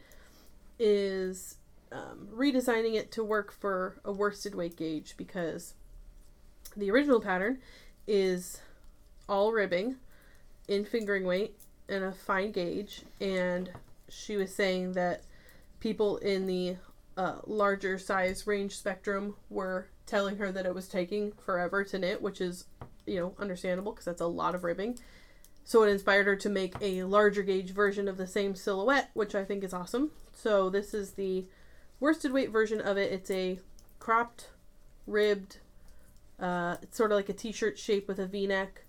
is 0.79 1.57
um, 1.93 2.29
redesigning 2.33 2.95
it 2.95 3.11
to 3.13 3.25
work 3.25 3.53
for 3.53 3.97
a 4.05 4.13
worsted 4.13 4.55
weight 4.55 4.77
gauge 4.77 5.15
because 5.17 5.75
the 6.77 6.91
original 6.91 7.21
pattern 7.21 7.59
is 8.07 8.61
all 9.29 9.53
ribbing 9.53 9.97
in 10.69 10.85
fingering 10.85 11.25
weight 11.25 11.57
and 11.89 12.05
a 12.05 12.13
fine 12.13 12.53
gauge 12.53 13.03
and 13.21 13.71
she 14.09 14.37
was 14.37 14.55
saying 14.55 14.93
that 14.93 15.23
people 15.81 16.17
in 16.19 16.47
the 16.47 16.77
uh, 17.17 17.37
larger 17.47 17.99
size 17.99 18.47
range 18.47 18.77
spectrum 18.77 19.35
were 19.49 19.89
telling 20.11 20.37
her 20.37 20.51
that 20.53 20.67
it 20.67 20.75
was 20.75 20.89
taking 20.89 21.33
forever 21.33 21.85
to 21.85 21.99
knit 21.99 22.21
which 22.21 22.41
is 22.41 22.65
you 23.07 23.19
know 23.19 23.35
understandable 23.39 23.93
because 23.93 24.05
that's 24.05 24.21
a 24.21 24.27
lot 24.27 24.55
of 24.55 24.65
ribbing 24.65 24.99
so 25.65 25.83
it 25.83 25.89
inspired 25.89 26.27
her 26.27 26.37
to 26.37 26.49
make 26.49 26.75
a 26.81 27.05
larger 27.05 27.43
gauge 27.43 27.71
version 27.71 28.09
of 28.09 28.17
the 28.17 28.27
same 28.27 28.55
silhouette 28.55 29.11
which 29.15 29.35
i 29.35 29.45
think 29.45 29.63
is 29.63 29.73
awesome 29.73 30.11
so 30.35 30.71
this 30.71 30.95
is 30.95 31.13
the 31.13 31.45
worsted 32.01 32.33
weight 32.33 32.51
version 32.51 32.81
of 32.81 32.97
it. 32.97 33.13
It's 33.13 33.31
a 33.31 33.61
cropped, 33.99 34.49
ribbed, 35.07 35.59
uh, 36.41 36.77
it's 36.83 36.97
sort 36.97 37.13
of 37.13 37.17
like 37.17 37.29
a 37.29 37.35
t-shirt 37.35 37.79
shape 37.79 38.09
with 38.09 38.19
a 38.19 38.27
V-neck, 38.27 38.85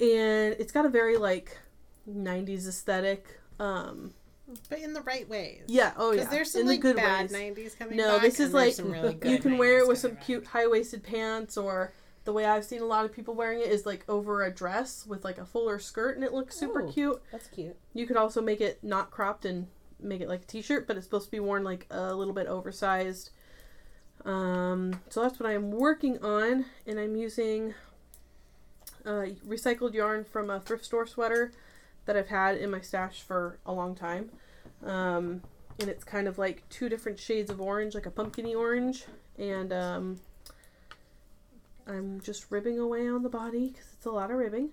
and 0.00 0.56
it's 0.58 0.72
got 0.72 0.86
a 0.86 0.88
very 0.88 1.18
like 1.18 1.58
'90s 2.10 2.66
aesthetic. 2.66 3.40
Um, 3.60 4.14
But 4.70 4.78
in 4.80 4.92
the 4.94 5.02
right 5.02 5.28
ways. 5.28 5.62
yeah, 5.66 5.92
oh 5.96 6.12
Because 6.12 6.26
yeah, 6.26 6.30
there's 6.30 6.50
some 6.52 6.62
in 6.62 6.66
like 6.68 6.78
the 6.80 6.82
good 6.88 6.96
bad 6.96 7.30
ways. 7.30 7.40
'90s 7.56 7.78
coming 7.78 7.96
No, 7.96 8.12
back. 8.14 8.22
this 8.22 8.40
is 8.40 8.52
like 8.54 8.74
really 8.78 9.18
you 9.30 9.38
can 9.38 9.58
wear 9.58 9.78
it 9.78 9.88
with 9.88 9.98
some 9.98 10.16
cute 10.16 10.46
high-waisted 10.46 11.02
pants, 11.02 11.56
or 11.56 11.92
the 12.24 12.32
way 12.32 12.44
I've 12.46 12.64
seen 12.64 12.80
a 12.82 12.86
lot 12.86 13.04
of 13.04 13.12
people 13.12 13.34
wearing 13.34 13.60
it 13.60 13.68
is 13.68 13.84
like 13.86 14.04
over 14.08 14.44
a 14.44 14.50
dress 14.50 15.06
with 15.06 15.24
like 15.24 15.38
a 15.38 15.44
fuller 15.44 15.78
skirt, 15.78 16.16
and 16.16 16.24
it 16.24 16.32
looks 16.32 16.56
super 16.56 16.82
Ooh. 16.82 16.90
cute. 16.92 17.22
that's 17.30 17.48
cute 17.48 17.76
You 17.94 18.06
could 18.06 18.16
also 18.16 18.40
make 18.40 18.60
it 18.60 18.82
not 18.82 19.10
cropped 19.10 19.44
and 19.44 19.66
make 20.00 20.20
it 20.20 20.28
like 20.28 20.42
a 20.42 20.46
t-shirt, 20.46 20.86
but 20.86 20.96
it's 20.96 21.04
supposed 21.06 21.26
to 21.26 21.30
be 21.30 21.40
worn 21.40 21.64
like 21.64 21.86
a 21.90 22.14
little 22.14 22.34
bit 22.34 22.46
oversized. 22.46 23.30
Um, 24.24 25.00
so 25.10 25.22
that's 25.22 25.38
what 25.38 25.48
I'm 25.48 25.70
working 25.70 26.22
on, 26.22 26.64
and 26.86 26.98
I'm 26.98 27.16
using 27.16 27.74
uh, 29.06 29.26
recycled 29.46 29.94
yarn 29.94 30.24
from 30.24 30.50
a 30.50 30.60
thrift 30.60 30.84
store 30.84 31.06
sweater 31.06 31.52
that 32.08 32.16
I've 32.16 32.28
had 32.28 32.56
in 32.56 32.70
my 32.70 32.80
stash 32.80 33.20
for 33.20 33.58
a 33.66 33.72
long 33.72 33.94
time. 33.94 34.30
Um, 34.82 35.42
and 35.78 35.90
it's 35.90 36.04
kind 36.04 36.26
of 36.26 36.38
like 36.38 36.66
two 36.70 36.88
different 36.88 37.18
shades 37.18 37.50
of 37.50 37.60
orange, 37.60 37.94
like 37.94 38.06
a 38.06 38.10
pumpkiny 38.10 38.54
orange, 38.54 39.04
and 39.38 39.74
um, 39.74 40.18
I'm 41.86 42.18
just 42.22 42.46
ribbing 42.50 42.78
away 42.78 43.06
on 43.06 43.22
the 43.22 43.28
body 43.28 43.68
because 43.68 43.92
it's 43.94 44.06
a 44.06 44.10
lot 44.10 44.30
of 44.30 44.38
ribbing. 44.38 44.70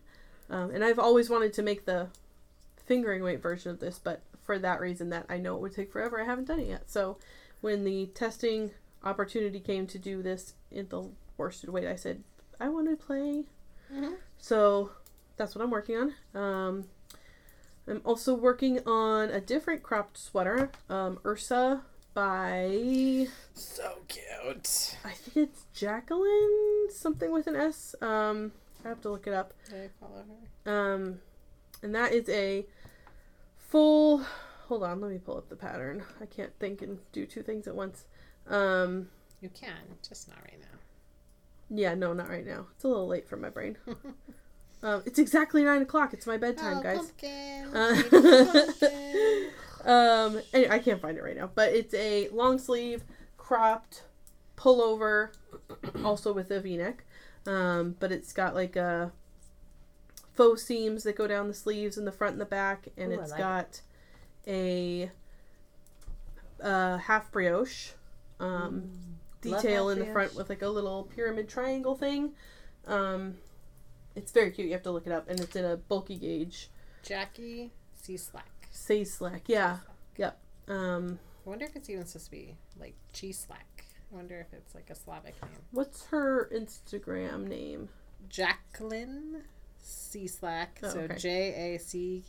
Um, 0.49 0.71
and 0.71 0.81
I've 0.81 0.97
always 0.97 1.29
wanted 1.29 1.51
to 1.53 1.61
make 1.61 1.83
the 1.83 2.07
fingering 2.77 3.21
weight 3.21 3.41
version 3.41 3.69
of 3.69 3.81
this, 3.81 3.99
but 3.99 4.21
for 4.41 4.57
that 4.57 4.79
reason 4.79 5.09
that 5.09 5.25
I 5.27 5.37
know 5.37 5.55
it 5.55 5.61
would 5.61 5.75
take 5.75 5.91
forever, 5.91 6.21
I 6.21 6.23
haven't 6.23 6.47
done 6.47 6.61
it 6.61 6.69
yet. 6.69 6.89
So 6.89 7.17
when 7.59 7.83
the 7.83 8.05
testing 8.07 8.71
opportunity 9.03 9.59
came 9.59 9.87
to 9.87 9.99
do 9.99 10.23
this 10.23 10.53
in 10.71 10.87
the 10.87 11.09
worsted 11.35 11.69
weight, 11.69 11.85
I 11.87 11.97
said, 11.97 12.23
I 12.61 12.69
want 12.69 12.87
to 12.89 12.95
play. 12.95 13.43
Mhm. 13.93 14.15
So 14.37 14.91
that's 15.35 15.53
what 15.53 15.61
I'm 15.65 15.69
working 15.69 15.97
on. 15.97 16.41
Um, 16.41 16.85
I'm 17.87 18.01
also 18.03 18.33
working 18.33 18.79
on 18.87 19.29
a 19.29 19.39
different 19.39 19.83
cropped 19.83 20.17
sweater, 20.17 20.71
um, 20.89 21.19
Ursa 21.25 21.81
by 22.13 23.27
So 23.53 23.97
cute. 24.07 24.97
I 25.03 25.11
think 25.11 25.37
it's 25.49 25.65
Jacqueline 25.73 26.89
something 26.89 27.31
with 27.31 27.45
an 27.47 27.55
S. 27.55 27.93
Um, 28.01 28.53
I 28.83 28.89
have 28.89 29.01
to 29.01 29.09
look 29.09 29.27
it 29.27 29.33
up. 29.33 29.53
I 29.69 29.89
follow 29.99 30.23
her? 30.65 30.93
Um, 30.93 31.19
and 31.83 31.93
that 31.93 32.11
is 32.13 32.27
a 32.29 32.65
full. 33.57 34.23
Hold 34.67 34.83
on, 34.83 34.99
let 35.01 35.11
me 35.11 35.19
pull 35.19 35.37
up 35.37 35.49
the 35.49 35.55
pattern. 35.55 36.03
I 36.19 36.25
can't 36.25 36.57
think 36.59 36.81
and 36.81 36.97
do 37.11 37.25
two 37.27 37.43
things 37.43 37.67
at 37.67 37.75
once. 37.75 38.05
Um, 38.47 39.09
You 39.41 39.49
can, 39.49 39.75
just 40.07 40.27
not 40.27 40.39
right 40.41 40.59
now. 40.59 40.79
yeah, 41.69 41.93
no, 41.93 42.13
not 42.13 42.29
right 42.29 42.45
now. 42.45 42.65
It's 42.73 42.83
a 42.83 42.87
little 42.87 43.07
late 43.07 43.27
for 43.27 43.37
my 43.37 43.49
brain. 43.49 43.77
um, 44.83 45.03
it's 45.05 45.19
exactly 45.19 45.63
nine 45.63 45.81
o'clock. 45.81 46.13
It's 46.13 46.27
my 46.27 46.37
bedtime, 46.37 46.77
oh, 46.77 46.83
guys. 46.83 46.97
Pumpkin. 46.97 47.75
Uh, 47.75 48.03
pumpkin. 48.09 49.51
Um, 49.85 50.41
anyway, 50.51 50.71
I 50.71 50.79
can't 50.79 50.99
find 50.99 51.17
it 51.17 51.23
right 51.23 51.37
now, 51.37 51.51
but 51.53 51.71
it's 51.71 51.93
a 51.93 52.27
long 52.29 52.57
sleeve 52.57 53.03
cropped 53.37 54.03
pullover, 54.57 55.29
also 56.03 56.33
with 56.33 56.49
a 56.49 56.59
V-neck. 56.59 57.03
Um, 57.45 57.95
but 57.99 58.11
it's 58.11 58.33
got 58.33 58.55
like 58.55 58.75
a 58.75 59.11
faux 60.33 60.63
seams 60.63 61.03
that 61.03 61.15
go 61.15 61.27
down 61.27 61.47
the 61.47 61.53
sleeves 61.53 61.97
in 61.97 62.05
the 62.05 62.11
front 62.11 62.33
and 62.33 62.41
the 62.41 62.45
back, 62.45 62.87
and 62.97 63.11
Ooh, 63.11 63.19
I 63.19 63.21
it's 63.21 63.31
like 63.31 63.39
got 63.39 63.81
a 64.47 65.11
uh, 66.63 66.97
half 66.97 67.31
brioche 67.31 67.91
um, 68.39 68.89
Love 69.43 69.61
detail 69.61 69.89
in 69.89 69.99
the 69.99 70.05
front 70.07 70.35
with 70.35 70.49
like 70.49 70.63
a 70.63 70.69
little 70.69 71.03
pyramid 71.03 71.47
triangle 71.47 71.95
thing. 71.95 72.31
Um, 72.87 73.35
it's 74.15 74.31
very 74.31 74.51
cute. 74.51 74.67
You 74.67 74.73
have 74.73 74.83
to 74.83 74.91
look 74.91 75.05
it 75.05 75.13
up, 75.13 75.29
and 75.29 75.39
it's 75.39 75.55
in 75.55 75.65
a 75.65 75.77
bulky 75.77 76.17
gauge. 76.17 76.69
Jackie 77.03 77.71
C. 77.93 78.17
Slack. 78.17 78.49
Say 78.71 79.05
slack, 79.05 79.43
yeah, 79.47 79.77
yep. 80.17 80.37
Um, 80.67 81.17
I 81.45 81.49
wonder 81.49 81.65
if 81.65 81.77
it's 81.77 81.89
even 81.89 82.05
supposed 82.05 82.25
to 82.25 82.31
be 82.31 82.57
like 82.77 82.95
cheese 83.13 83.45
slack. 83.47 83.85
I 84.11 84.15
wonder 84.15 84.39
if 84.39 84.57
it's 84.57 84.75
like 84.75 84.89
a 84.89 84.95
Slavic 84.95 85.41
name. 85.41 85.51
What's 85.71 86.05
her 86.07 86.49
Instagram 86.53 87.47
name? 87.47 87.89
Jacqueline 88.29 89.43
C. 89.79 90.27
Slack. 90.27 90.79
Oh, 90.83 90.89
so 90.89 90.99
okay. 91.01 91.15
J 91.19 91.75
A 91.75 91.79
C 91.79 92.23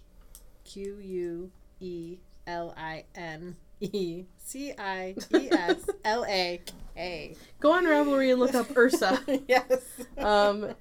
Q 0.65 0.99
U 1.01 1.51
E 1.81 2.19
L 2.47 2.75
I 2.77 3.05
N 3.15 3.57
E 3.81 4.25
C 4.39 4.73
I 4.79 5.15
E 5.35 5.49
S 5.51 5.89
L 6.05 6.25
A 6.27 6.61
K. 6.95 7.37
Go 7.61 7.73
on 7.73 7.85
Ravelry 7.85 8.31
and 8.31 8.41
look 8.41 8.55
up 8.55 8.77
Ursa. 8.77 9.21
yes. 9.49 9.83
Um, 10.19 10.75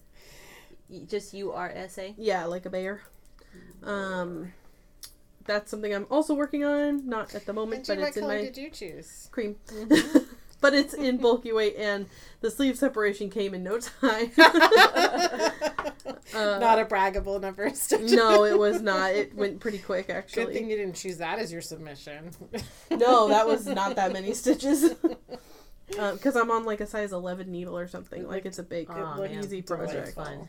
Just 1.08 1.34
U 1.34 1.52
R 1.52 1.72
S 1.74 1.98
A. 1.98 2.14
yeah, 2.18 2.46
like 2.46 2.66
a 2.66 2.70
bear. 2.70 3.02
Um, 3.84 4.54
that's 5.46 5.70
something 5.72 5.94
I'm 5.94 6.08
also 6.10 6.34
working 6.34 6.64
on. 6.64 7.08
Not 7.08 7.34
at 7.36 7.46
the 7.46 7.54
moment, 7.54 7.88
And 7.90 8.00
but 8.00 8.08
it's 8.08 8.18
in 8.18 8.24
color 8.24 8.36
my 8.38 8.42
did 8.42 8.58
you 8.58 8.70
choose? 8.70 9.30
cream. 9.32 9.56
but 10.62 10.74
it's 10.74 10.94
in 10.94 11.18
bulky 11.18 11.52
weight, 11.52 11.76
and 11.78 12.08
the 12.42 12.50
sleeve 12.52 12.78
separation 12.78 13.30
came 13.30 13.54
in 13.54 13.64
no 13.64 13.80
time. 13.80 14.32
Uh, 16.34 16.58
Not 16.60 16.80
a 16.80 16.86
braggable 16.86 17.40
number 17.40 17.64
of 17.64 17.76
stitches. 17.78 18.12
no, 18.12 18.44
it 18.44 18.58
was 18.58 18.82
not. 18.82 19.12
It 19.14 19.34
went 19.36 19.60
pretty 19.62 19.78
quick, 19.78 20.10
actually. 20.10 20.46
Good 20.46 20.54
thing 20.54 20.70
you 20.70 20.76
didn't 20.76 20.96
choose 20.96 21.18
that 21.18 21.40
as 21.40 21.52
your 21.52 21.62
submission. 21.62 22.32
No, 22.92 23.30
that 23.30 23.48
was 23.48 23.66
not 23.68 23.96
that 23.96 24.12
many 24.12 24.34
stitches. 24.34 24.96
Because 25.88 26.36
I'm 26.36 26.52
on 26.52 26.66
like 26.66 26.82
a 26.82 26.88
size 26.88 27.14
11 27.14 27.50
needle 27.50 27.78
or 27.78 27.88
something. 27.88 28.28
Like 28.28 28.46
it's 28.46 28.60
a 28.60 28.64
big, 28.64 28.90
Aw, 28.90 29.16
looked 29.16 29.34
man. 29.34 29.44
easy 29.46 29.62
project. 29.62 30.16
fun. 30.16 30.48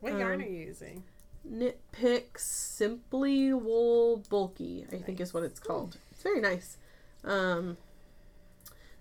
What 0.00 0.12
Um, 0.12 0.20
yarn 0.20 0.42
are 0.42 0.46
you 0.46 0.66
using? 0.66 1.04
Knit 1.44 1.80
Picks 1.92 2.44
Simply 2.44 3.52
Wool 3.52 4.18
Bulky, 4.28 4.86
I 4.92 4.96
think 4.98 5.20
is 5.20 5.32
what 5.32 5.42
it's 5.44 5.60
called. 5.60 5.96
It's 6.10 6.22
very 6.22 6.40
nice. 6.40 6.76
Um, 7.24 7.76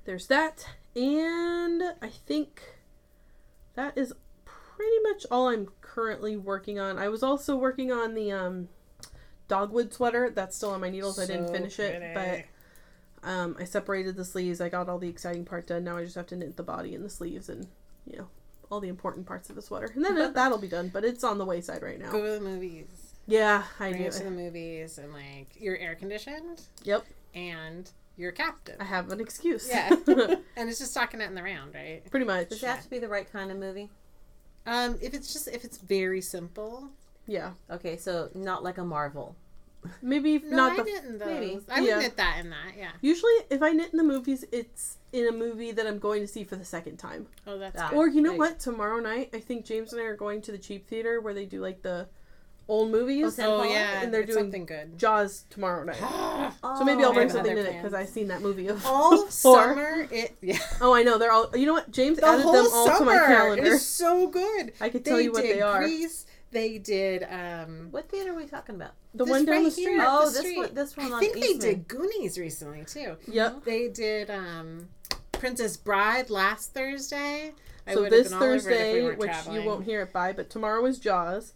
there's 0.05 0.27
that, 0.27 0.67
and 0.95 1.83
I 2.01 2.09
think 2.09 2.61
that 3.75 3.97
is 3.97 4.13
pretty 4.45 4.99
much 5.03 5.25
all 5.29 5.49
I'm 5.49 5.67
currently 5.81 6.37
working 6.37 6.79
on. 6.79 6.97
I 6.97 7.09
was 7.09 7.23
also 7.23 7.55
working 7.55 7.91
on 7.91 8.13
the 8.13 8.31
um, 8.31 8.69
dogwood 9.47 9.93
sweater. 9.93 10.31
That's 10.33 10.55
still 10.55 10.69
on 10.71 10.81
my 10.81 10.89
needles. 10.89 11.19
I 11.19 11.25
didn't 11.25 11.47
So 11.47 11.53
finish 11.53 11.79
it, 11.79 12.13
but 12.13 13.29
um, 13.29 13.57
I 13.59 13.65
separated 13.65 14.15
the 14.15 14.25
sleeves. 14.25 14.61
I 14.61 14.69
got 14.69 14.87
all 14.87 14.99
the 14.99 15.09
exciting 15.09 15.43
part 15.43 15.67
done. 15.67 15.83
Now 15.83 15.97
I 15.97 16.03
just 16.03 16.15
have 16.15 16.27
to 16.27 16.35
knit 16.35 16.55
the 16.55 16.63
body 16.63 16.95
and 16.95 17.03
the 17.03 17.09
sleeves 17.09 17.49
and 17.49 17.67
you 18.05 18.19
know 18.19 18.27
all 18.69 18.79
the 18.79 18.89
important 18.89 19.25
parts 19.25 19.49
of 19.49 19.55
the 19.55 19.61
sweater, 19.61 19.91
and 19.95 20.03
then 20.03 20.17
it, 20.17 20.33
that'll 20.35 20.57
be 20.57 20.67
done. 20.67 20.89
But 20.93 21.03
it's 21.05 21.23
on 21.23 21.37
the 21.37 21.45
wayside 21.45 21.81
right 21.81 21.99
now. 21.99 22.11
Go 22.11 22.23
to 22.23 22.31
the 22.31 22.39
movies. 22.49 22.85
Yeah, 23.25 23.63
I 23.79 23.89
Bring 23.89 24.03
do. 24.03 24.07
it 24.07 24.13
to 24.13 24.23
the 24.23 24.31
movies 24.31 24.97
and 24.97 25.11
like 25.13 25.49
you're 25.59 25.77
air 25.77 25.95
conditioned 25.95 26.61
Yep, 26.83 27.05
and 27.35 27.89
you're 28.15 28.31
captive. 28.31 28.77
I 28.79 28.85
have 28.85 29.11
an 29.11 29.19
excuse. 29.19 29.67
Yeah. 29.69 29.89
and 30.55 30.69
it's 30.69 30.79
just 30.79 30.93
talking 30.93 31.19
it 31.21 31.25
in 31.25 31.35
the 31.35 31.43
round, 31.43 31.75
right? 31.75 32.09
pretty 32.09 32.25
much. 32.25 32.49
Does 32.49 32.63
it 32.63 32.67
have 32.67 32.83
to 32.83 32.89
be 32.89 32.99
the 32.99 33.07
right 33.09 33.31
kind 33.31 33.51
of 33.51 33.57
movie? 33.57 33.89
Um, 34.65 34.97
if 35.01 35.13
it's 35.13 35.31
just 35.33 35.47
if 35.47 35.63
it's 35.65 35.77
very 35.77 36.21
simple. 36.21 36.89
Yeah, 37.29 37.51
Okay, 37.69 37.97
so 37.97 38.29
not 38.33 38.63
like 38.63 38.77
a 38.77 38.85
Marvel. 38.85 39.35
Maybe 40.01 40.39
No, 40.39 40.55
not 40.57 40.71
I 40.73 40.75
the. 40.77 40.83
knit 40.83 41.03
in 41.05 41.17
those. 41.17 41.27
maybe. 41.27 41.59
I 41.69 41.79
would 41.81 41.87
Yeah. 41.89 41.99
knit 41.99 42.17
that 42.17 42.37
in 42.39 42.49
that, 42.51 42.73
yeah. 42.77 42.91
Usually, 43.01 43.33
if 43.49 43.61
I 43.61 43.71
knit 43.71 43.91
in 43.91 43.97
the 43.97 44.03
movies, 44.03 44.45
it's 44.51 44.97
in 45.13 45.27
a 45.27 45.31
movie 45.31 45.71
that 45.71 45.87
I'm 45.87 45.99
going 45.99 46.21
to 46.21 46.27
see 46.27 46.43
for 46.43 46.55
the 46.55 46.65
second 46.65 46.97
time. 46.97 47.27
Oh, 47.45 47.57
that's 47.57 47.79
Ah. 47.81 47.89
good. 47.89 47.97
Or 47.97 48.07
you 48.07 48.21
know 48.21 48.31
Right. 48.31 48.39
what? 48.39 48.59
Tomorrow 48.59 48.99
night, 48.99 49.29
I 49.33 49.39
think 49.39 49.65
James 49.65 49.93
and 49.93 50.01
I 50.01 50.05
are 50.05 50.15
going 50.15 50.41
to 50.43 50.51
the 50.51 50.57
cheap 50.57 50.87
theater 50.87 51.21
where 51.21 51.33
they 51.33 51.45
do 51.45 51.59
like 51.61 51.81
the 51.81 52.07
old 52.69 52.91
movies. 52.91 53.39
Oh, 53.39 53.61
Oh 53.61 53.63
yeah, 53.63 54.01
and 54.01 54.13
they're 54.13 54.25
doing- 54.25 54.37
something 54.39 54.65
good. 54.65 54.97
Jaws 54.99 55.45
tomorrow 55.49 55.85
night. 55.85 55.99
Oh, 56.01 56.51
So 56.79 56.83
maybe 56.83 57.01
I'll 57.03 57.13
bring 57.13 57.29
something 57.29 57.53
other 57.53 57.61
in 57.61 57.67
it 57.67 57.77
because. 57.81 57.93
I've 57.93 58.09
seen 58.09 58.27
that 58.27 58.41
movie 58.41 58.67
of 58.67 58.85
all 58.85 59.11
before. 59.25 59.29
summer, 59.29 60.05
it 60.11 60.35
yeah. 60.41 60.59
Oh, 60.81 60.93
I 60.93 61.03
know 61.03 61.17
they're 61.17 61.31
all. 61.31 61.49
You 61.55 61.65
know 61.65 61.71
what? 61.73 61.89
James 61.91 62.17
The 62.19 62.27
added 62.27 62.41
them 62.45 62.49
all 62.73 62.85
to 62.87 63.05
my 63.05 63.15
summer 63.15 63.25
calendar. 63.27 63.63
is 63.63 63.87
so 63.87 64.27
good. 64.27 64.73
I 64.81 64.89
could 64.89 65.05
tell 65.05 65.21
you 65.21 65.31
what 65.31 65.43
did 65.43 65.55
they 65.55 65.61
are. 65.61 65.79
Grease. 65.79 66.25
They 66.51 66.77
did 66.77 67.23
um 67.29 67.87
What 67.91 68.09
theater 68.09 68.31
are 68.31 68.35
we 68.35 68.45
talking 68.45 68.75
about? 68.75 68.91
The 69.13 69.25
one 69.25 69.45
down 69.45 69.55
right 69.55 69.63
the 69.65 69.71
street. 69.71 69.83
here 69.87 70.05
Oh, 70.07 70.25
the 70.25 70.31
this 70.31 70.39
street. 70.39 70.57
one- 70.57 70.73
this 70.73 70.97
one 70.97 71.11
I 71.11 71.15
on 71.15 71.19
think 71.19 71.35
they 71.39 71.53
did 71.57 71.87
Goonies 71.87 72.37
recently 72.39 72.85
too. 72.85 73.17
Yep. 73.27 73.63
They 73.65 73.87
did 73.89 74.29
um 74.29 74.87
Princess 75.33 75.77
Bride 75.77 76.29
last 76.29 76.73
Thursday. 76.73 77.53
I 77.85 77.93
So 77.93 78.09
this 78.09 78.29
been 78.29 78.37
all 78.37 78.43
over 78.43 78.53
it 78.53 78.57
if 78.57 78.63
we 78.65 78.69
Thursday, 78.71 79.15
which 79.15 79.29
traveling. 79.29 79.61
you 79.61 79.67
won't 79.67 79.85
hear 79.85 80.01
it 80.01 80.11
by, 80.13 80.33
but 80.33 80.49
tomorrow 80.49 80.85
is 80.85 80.99
Jaws. 80.99 81.53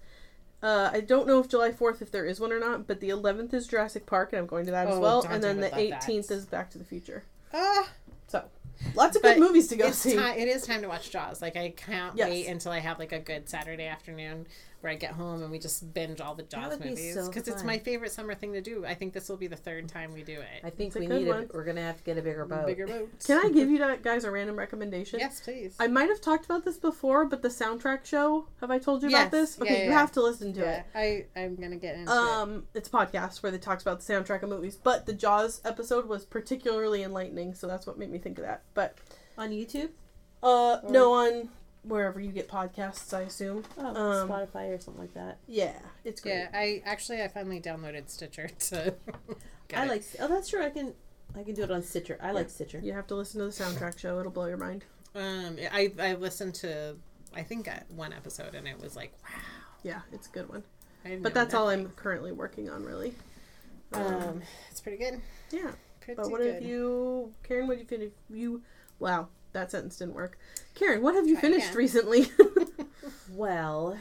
Uh, 0.63 0.91
I 0.93 0.99
don't 1.01 1.25
know 1.25 1.39
if 1.39 1.47
July 1.49 1.71
4th, 1.71 2.03
if 2.03 2.11
there 2.11 2.23
is 2.23 2.39
one 2.39 2.51
or 2.53 2.59
not, 2.59 2.85
but 2.85 2.99
the 2.99 3.09
11th 3.09 3.51
is 3.53 3.65
Jurassic 3.65 4.05
Park, 4.05 4.31
and 4.31 4.39
I'm 4.39 4.45
going 4.45 4.65
to 4.67 4.71
that 4.71 4.87
as 4.87 4.95
Oh, 4.95 4.99
well. 4.99 5.21
Dante 5.23 5.33
And 5.35 5.43
then 5.43 5.55
the 5.57 5.61
would 5.63 5.71
love 5.71 5.89
that. 5.89 6.03
18th 6.03 6.29
is 6.29 6.45
Back 6.45 6.69
to 6.71 6.77
the 6.77 6.83
Future. 6.85 7.23
Ah, 7.51 7.89
So, 8.27 8.43
lots 8.93 9.15
of 9.15 9.23
good 9.23 9.39
movies 9.39 9.67
to 9.69 9.75
go 9.75 9.87
it's 9.87 9.97
see. 9.97 10.15
time. 10.15 10.37
It 10.37 10.47
is 10.47 10.61
time 10.67 10.83
to 10.83 10.87
watch 10.87 11.09
Jaws. 11.09 11.41
Like 11.41 11.55
I 11.57 11.71
can't 11.75 12.15
Yes. 12.15 12.29
wait 12.29 12.45
until 12.47 12.71
I 12.71 12.77
have 12.79 12.99
like 12.99 13.11
a 13.11 13.19
good 13.19 13.49
Saturday 13.49 13.87
afternoon 13.87 14.45
where 14.81 14.91
I 14.91 14.95
get 14.95 15.11
home 15.11 15.41
and 15.43 15.51
we 15.51 15.59
just 15.59 15.93
binge 15.93 16.19
all 16.21 16.35
the 16.35 16.43
Jaws 16.43 16.71
would 16.71 16.81
be 16.83 16.89
movies 16.89 17.13
so 17.13 17.27
because 17.27 17.47
it's 17.47 17.63
my 17.63 17.77
favorite 17.79 18.11
summer 18.11 18.35
thing 18.35 18.53
to 18.53 18.61
do. 18.61 18.85
I 18.85 18.93
think 18.95 19.13
this 19.13 19.29
will 19.29 19.37
be 19.37 19.47
the 19.47 19.55
third 19.55 19.87
time 19.87 20.13
we 20.13 20.23
do 20.23 20.39
it. 20.39 20.63
I 20.63 20.69
think 20.69 20.87
It's 20.87 20.95
we 20.97 21.05
good 21.07 21.21
need 21.21 21.27
one. 21.27 21.43
it. 21.43 21.51
We're 21.53 21.63
gonna 21.63 21.81
have 21.81 21.97
to 21.97 22.03
get 22.03 22.17
a 22.17 22.21
bigger 22.21 22.45
boat. 22.45 22.65
Bigger 22.67 22.87
boats. 22.87 23.25
Can 23.27 23.45
I 23.45 23.49
give 23.49 23.69
you 23.71 23.97
guys 24.01 24.23
a 24.23 24.31
random 24.31 24.57
recommendation? 24.57 25.19
Yes, 25.19 25.39
please. 25.39 25.75
I 25.79 25.87
might 25.87 26.09
have 26.09 26.19
talked 26.21 26.45
about 26.45 26.65
this 26.65 26.77
before, 26.77 27.25
but 27.25 27.41
the 27.41 27.47
soundtrack 27.49 28.05
show, 28.05 28.47
have 28.59 28.71
I 28.71 28.79
told 28.79 29.03
you 29.03 29.09
Yes. 29.09 29.21
about 29.21 29.31
this? 29.31 29.57
Yeah, 29.57 29.63
Okay, 29.63 29.73
yeah, 29.79 29.83
you 29.85 29.89
yeah. 29.91 29.99
have 29.99 30.11
to 30.13 30.21
listen 30.21 30.53
to 30.53 30.59
yeah, 30.61 30.83
it. 30.95 31.27
I 31.35 31.39
I'm 31.39 31.55
gonna 31.55 31.75
get 31.77 31.95
into 31.95 32.11
it. 32.11 32.15
Um, 32.17 32.63
it's 32.73 32.89
a 32.89 32.91
podcast 32.91 33.43
where 33.43 33.51
they 33.51 33.57
talks 33.59 33.81
about 33.83 34.01
the 34.01 34.13
soundtrack 34.13 34.41
of 34.43 34.49
movies, 34.49 34.75
but 34.75 35.05
the 35.05 35.13
Jaws 35.13 35.61
episode 35.63 36.07
was 36.07 36.25
particularly 36.25 37.03
enlightening, 37.03 37.53
so 37.53 37.67
that's 37.67 37.85
what 37.85 37.97
made 37.97 38.09
me 38.11 38.17
think 38.17 38.37
of 38.39 38.45
that. 38.45 38.63
But 38.73 38.97
On 39.37 39.49
YouTube? 39.51 39.89
uh, 40.43 40.79
Or- 40.83 40.91
no, 40.91 41.13
on 41.13 41.49
wherever 41.83 42.19
you 42.19 42.31
get 42.31 42.47
podcasts, 42.47 43.13
I 43.13 43.21
assume. 43.21 43.63
Oh, 43.77 43.87
Um, 43.87 44.29
Spotify 44.29 44.75
or 44.75 44.79
something 44.79 45.01
like 45.01 45.13
that. 45.13 45.37
Yeah, 45.47 45.73
it's 46.03 46.21
great. 46.21 46.33
Yeah, 46.35 46.49
I 46.53 46.81
actually 46.85 47.21
I 47.21 47.27
finally 47.27 47.59
downloaded 47.61 48.09
Stitcher 48.09 48.47
to. 48.59 48.93
I 49.73 49.85
it. 49.85 49.89
like. 49.89 50.03
Oh, 50.19 50.27
that's 50.27 50.49
true. 50.49 50.63
I 50.63 50.69
can. 50.69 50.93
I 51.35 51.43
can 51.43 51.55
do 51.55 51.63
it 51.63 51.71
on 51.71 51.81
Stitcher. 51.81 52.17
I 52.21 52.31
like 52.31 52.49
Stitcher. 52.49 52.79
You 52.83 52.93
have 52.93 53.07
to 53.07 53.15
listen 53.15 53.39
to 53.39 53.45
the 53.45 53.51
soundtrack 53.63 53.97
show; 53.97 54.19
it'll 54.19 54.31
blow 54.31 54.47
your 54.47 54.57
mind. 54.57 54.83
Um, 55.15 55.57
I 55.71 55.91
I 55.99 56.13
listened 56.15 56.55
to 56.55 56.95
I 57.35 57.43
think 57.43 57.67
uh, 57.67 57.79
one 57.89 58.13
episode 58.13 58.55
and 58.55 58.67
it 58.67 58.79
was 58.79 58.95
like 58.95 59.13
wow. 59.23 59.39
Yeah, 59.83 60.01
it's 60.11 60.27
a 60.27 60.31
good 60.31 60.49
one. 60.49 60.63
I 61.03 61.17
But 61.21 61.33
know 61.33 61.41
that's 61.41 61.53
all. 61.53 61.69
I'm 61.69 61.89
currently 61.91 62.31
working 62.31 62.69
on, 62.69 62.83
really. 62.83 63.13
Um, 63.93 64.03
Um, 64.03 64.41
it's 64.69 64.79
pretty 64.81 64.97
good. 64.97 65.19
yeah. 65.51 65.71
Pretty 66.01 66.15
But 66.21 66.29
what 66.31 66.41
good. 66.41 66.53
have 66.55 66.63
you, 66.63 67.33
Karen? 67.43 67.67
What 67.67 67.77
have 67.77 67.81
you 67.81 67.87
finished? 67.87 68.15
You, 68.29 68.61
wow, 68.99 69.27
that 69.53 69.71
sentence 69.71 69.97
didn't 69.97 70.13
work. 70.15 70.37
Karen, 70.75 71.01
what 71.01 71.15
have 71.15 71.27
you 71.27 71.33
Try 71.35 71.41
finished 71.41 71.67
again. 71.67 71.77
recently? 71.77 72.31
Well, 73.33 73.97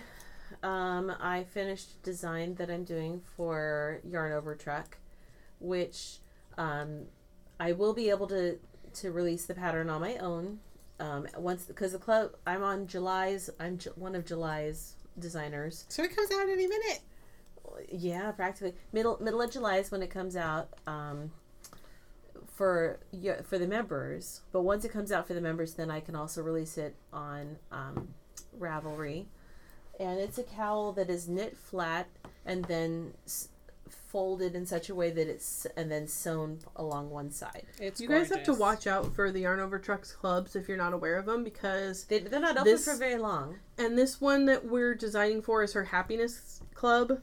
um, 0.62 1.12
I 1.20 1.44
finished 1.44 2.02
design 2.02 2.56
that 2.56 2.68
I'm 2.68 2.82
doing 2.84 3.22
for 3.36 4.00
Yarn 4.04 4.32
Over 4.32 4.56
Truck, 4.56 4.98
which 5.60 6.18
um, 6.58 7.02
I 7.60 7.72
will 7.72 7.94
be 7.94 8.10
able 8.10 8.26
to 8.28 8.58
to 8.94 9.12
release 9.12 9.46
the 9.46 9.54
pattern 9.54 9.88
on 9.88 10.00
my 10.00 10.16
own 10.16 10.58
um, 10.98 11.28
once 11.36 11.64
because 11.64 11.92
the 11.92 11.98
club 11.98 12.32
I'm 12.44 12.64
on 12.64 12.88
July's 12.88 13.50
I'm 13.60 13.78
Ju- 13.78 13.92
one 13.94 14.16
of 14.16 14.26
July's 14.26 14.96
designers. 15.18 15.84
So 15.88 16.02
it 16.02 16.14
comes 16.14 16.30
out 16.32 16.48
any 16.48 16.66
minute. 16.66 17.00
Yeah, 17.92 18.32
practically 18.32 18.74
middle 18.92 19.16
middle 19.22 19.40
of 19.40 19.52
July 19.52 19.76
is 19.76 19.90
when 19.92 20.02
it 20.02 20.10
comes 20.10 20.34
out 20.36 20.70
um, 20.88 21.30
for 22.60 22.98
y- 23.10 23.38
for 23.42 23.58
the 23.58 23.66
members. 23.66 24.42
But 24.52 24.60
once 24.64 24.84
it 24.84 24.90
comes 24.92 25.10
out 25.10 25.26
for 25.26 25.32
the 25.32 25.40
members, 25.40 25.72
then 25.72 25.90
I 25.90 26.00
can 26.00 26.14
also 26.14 26.42
release 26.42 26.76
it 26.76 26.94
on 27.10 27.56
um, 27.72 28.08
Ravelry, 28.58 29.24
and 29.98 30.20
it's 30.20 30.36
a 30.36 30.42
cowl 30.42 30.92
that 30.92 31.08
is 31.08 31.26
knit 31.26 31.56
flat 31.56 32.06
and 32.44 32.66
then 32.66 33.14
s- 33.24 33.48
folded 33.88 34.54
in 34.54 34.66
such 34.66 34.90
a 34.90 34.94
way 34.94 35.10
that 35.10 35.26
it's 35.26 35.66
and 35.74 35.90
then 35.90 36.06
sewn 36.06 36.58
along 36.76 37.08
one 37.08 37.30
side. 37.30 37.64
It's 37.80 37.98
you 37.98 38.08
guys 38.08 38.28
have 38.28 38.44
to 38.44 38.52
watch 38.52 38.86
out 38.86 39.14
for 39.14 39.32
the 39.32 39.40
Yarn 39.40 39.58
Over 39.60 39.78
Trucks 39.78 40.12
clubs 40.12 40.54
if 40.54 40.68
you're 40.68 40.76
not 40.76 40.92
aware 40.92 41.16
of 41.16 41.24
them 41.24 41.42
because 41.42 42.04
They, 42.04 42.18
they're 42.18 42.40
not 42.40 42.58
open 42.58 42.64
This- 42.64 42.84
for 42.84 42.94
very 42.96 43.16
long. 43.16 43.58
and 43.78 43.96
this 43.96 44.20
one 44.20 44.44
that 44.44 44.66
we're 44.66 44.94
designing 44.94 45.40
for 45.40 45.62
is 45.62 45.72
her 45.72 45.84
happiness 45.84 46.60
club. 46.74 47.22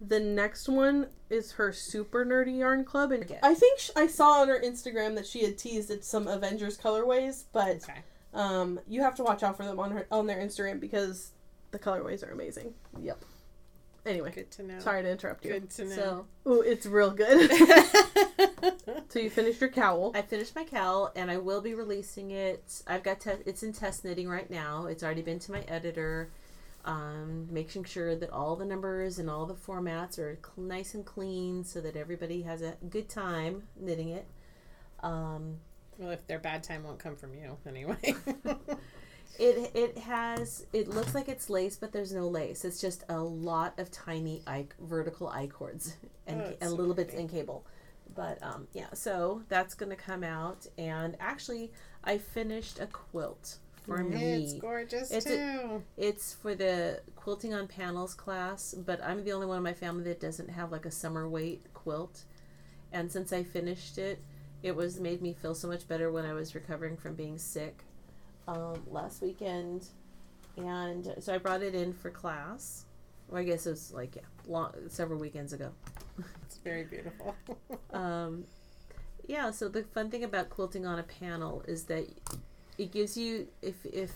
The 0.00 0.20
next 0.20 0.68
one 0.68 1.06
is 1.30 1.52
her 1.52 1.72
super 1.72 2.24
nerdy 2.26 2.58
yarn 2.58 2.84
club, 2.84 3.12
and 3.12 3.24
I 3.42 3.54
think 3.54 3.78
sh- 3.78 3.90
I 3.96 4.06
saw 4.06 4.42
on 4.42 4.48
her 4.48 4.60
Instagram 4.60 5.14
that 5.16 5.26
she 5.26 5.42
had 5.44 5.56
teased 5.56 5.90
at 5.90 6.04
some 6.04 6.26
Avengers 6.28 6.76
colorways, 6.76 7.44
but 7.52 7.76
Okay. 7.82 8.00
um, 8.34 8.78
you 8.86 9.00
have 9.02 9.14
to 9.16 9.22
watch 9.24 9.42
out 9.42 9.56
for 9.56 9.64
them 9.64 9.80
on 9.80 9.90
her 9.92 10.06
on 10.10 10.26
their 10.26 10.36
Instagram 10.38 10.80
because 10.80 11.30
the 11.70 11.78
colorways 11.78 12.22
are 12.26 12.30
amazing. 12.30 12.74
Yep. 13.00 13.24
Anyway, 14.04 14.30
Good 14.32 14.50
to 14.52 14.62
know. 14.62 14.78
sorry 14.78 15.02
to 15.02 15.10
interrupt 15.10 15.44
you. 15.44 15.52
Good 15.52 15.70
to 15.70 15.84
know. 15.86 15.94
So 15.96 16.26
Ooh, 16.52 16.60
it's 16.60 16.86
real 16.86 17.10
good. 17.10 17.50
so 19.08 19.18
you 19.18 19.30
finished 19.30 19.60
your 19.60 19.70
cowl. 19.70 20.12
I 20.14 20.22
finished 20.22 20.54
my 20.54 20.62
cowl 20.64 21.10
and 21.16 21.28
I 21.30 21.38
will 21.38 21.60
be 21.60 21.74
releasing 21.74 22.30
it. 22.30 22.82
I've 22.86 23.02
got 23.02 23.20
te- 23.20 23.42
it's 23.46 23.62
in 23.64 23.72
test 23.72 24.04
knitting 24.04 24.28
right 24.28 24.48
now. 24.48 24.86
It's 24.86 25.02
already 25.02 25.22
been 25.22 25.38
to 25.40 25.52
my 25.52 25.60
editor, 25.62 26.30
um, 26.86 27.48
making 27.50 27.84
sure 27.84 28.14
that 28.16 28.30
all 28.30 28.56
the 28.56 28.64
numbers 28.64 29.18
and 29.18 29.28
all 29.28 29.44
the 29.44 29.54
formats 29.54 30.18
are 30.18 30.38
cl- 30.42 30.66
nice 30.66 30.94
and 30.94 31.04
clean 31.04 31.64
so 31.64 31.80
that 31.80 31.96
everybody 31.96 32.42
has 32.42 32.62
a 32.62 32.76
good 32.88 33.08
time 33.08 33.64
knitting 33.76 34.10
it. 34.10 34.26
Um, 35.02 35.58
well, 35.98 36.10
if 36.10 36.26
their 36.26 36.38
bad 36.38 36.62
time 36.62 36.84
won't 36.84 36.98
come 36.98 37.16
from 37.16 37.34
you 37.34 37.58
anyway. 37.68 37.98
it 39.38 39.70
it 39.74 39.98
has 39.98 40.66
it 40.72 40.88
looks 40.88 41.14
like 41.14 41.28
it's 41.28 41.50
lace, 41.50 41.76
but 41.76 41.92
there's 41.92 42.12
no 42.12 42.28
lace. 42.28 42.64
It's 42.64 42.80
just 42.80 43.04
a 43.08 43.18
lot 43.18 43.78
of 43.78 43.90
tiny 43.90 44.42
I 44.46 44.66
vertical 44.80 45.28
I 45.28 45.48
cords 45.48 45.96
and 46.26 46.40
Oh, 46.40 46.54
and 46.60 46.70
so 46.70 46.76
little 46.76 46.94
bits 46.94 47.14
in 47.14 47.28
cable. 47.28 47.66
But 48.14 48.42
um, 48.42 48.68
yeah, 48.72 48.92
so 48.94 49.42
that's 49.48 49.74
gonna 49.74 49.96
come 49.96 50.22
out, 50.24 50.66
and 50.78 51.16
actually, 51.20 51.72
I 52.04 52.18
finished 52.18 52.78
a 52.78 52.86
quilt 52.86 53.58
for 53.86 54.00
It's 54.00 54.52
me. 54.52 54.58
gorgeous 54.60 55.10
It's 55.10 55.26
too. 55.26 55.82
It's 55.96 56.34
for 56.34 56.54
the 56.54 57.00
quilting 57.16 57.54
on 57.54 57.68
panels 57.68 58.14
class, 58.14 58.74
but 58.74 59.02
I'm 59.04 59.24
the 59.24 59.32
only 59.32 59.46
one 59.46 59.58
in 59.58 59.62
my 59.62 59.72
family 59.72 60.04
that 60.04 60.20
doesn't 60.20 60.50
have 60.50 60.72
like 60.72 60.86
a 60.86 60.90
summer 60.90 61.28
weight 61.28 61.64
quilt. 61.74 62.24
And 62.92 63.10
since 63.10 63.32
I 63.32 63.42
finished 63.42 63.98
it, 63.98 64.20
it 64.62 64.74
was 64.74 65.00
made 65.00 65.22
me 65.22 65.32
feel 65.34 65.54
so 65.54 65.68
much 65.68 65.86
better 65.88 66.10
when 66.10 66.24
I 66.24 66.32
was 66.32 66.54
recovering 66.54 66.96
from 66.96 67.14
being 67.14 67.38
sick 67.38 67.84
um, 68.48 68.82
last 68.90 69.22
weekend. 69.22 69.86
And 70.56 71.14
so 71.20 71.34
I 71.34 71.38
brought 71.38 71.62
it 71.62 71.74
in 71.74 71.92
for 71.92 72.10
class. 72.10 72.84
Well, 73.28 73.40
I 73.40 73.44
guess 73.44 73.66
it 73.66 73.70
was 73.70 73.92
like 73.92 74.16
yeah, 74.16 74.22
long, 74.46 74.72
several 74.88 75.18
weekends 75.20 75.52
ago. 75.52 75.70
It's 76.46 76.58
very 76.58 76.84
beautiful. 76.84 77.34
Um, 77.92 78.44
yeah, 79.26 79.50
so 79.50 79.68
the 79.68 79.82
fun 79.82 80.10
thing 80.10 80.22
about 80.24 80.50
quilting 80.50 80.86
on 80.86 80.98
a 80.98 81.02
panel 81.02 81.62
is 81.66 81.84
that 81.84 82.06
it 82.78 82.92
gives 82.92 83.16
you 83.16 83.48
if 83.62 83.84
if 83.86 84.12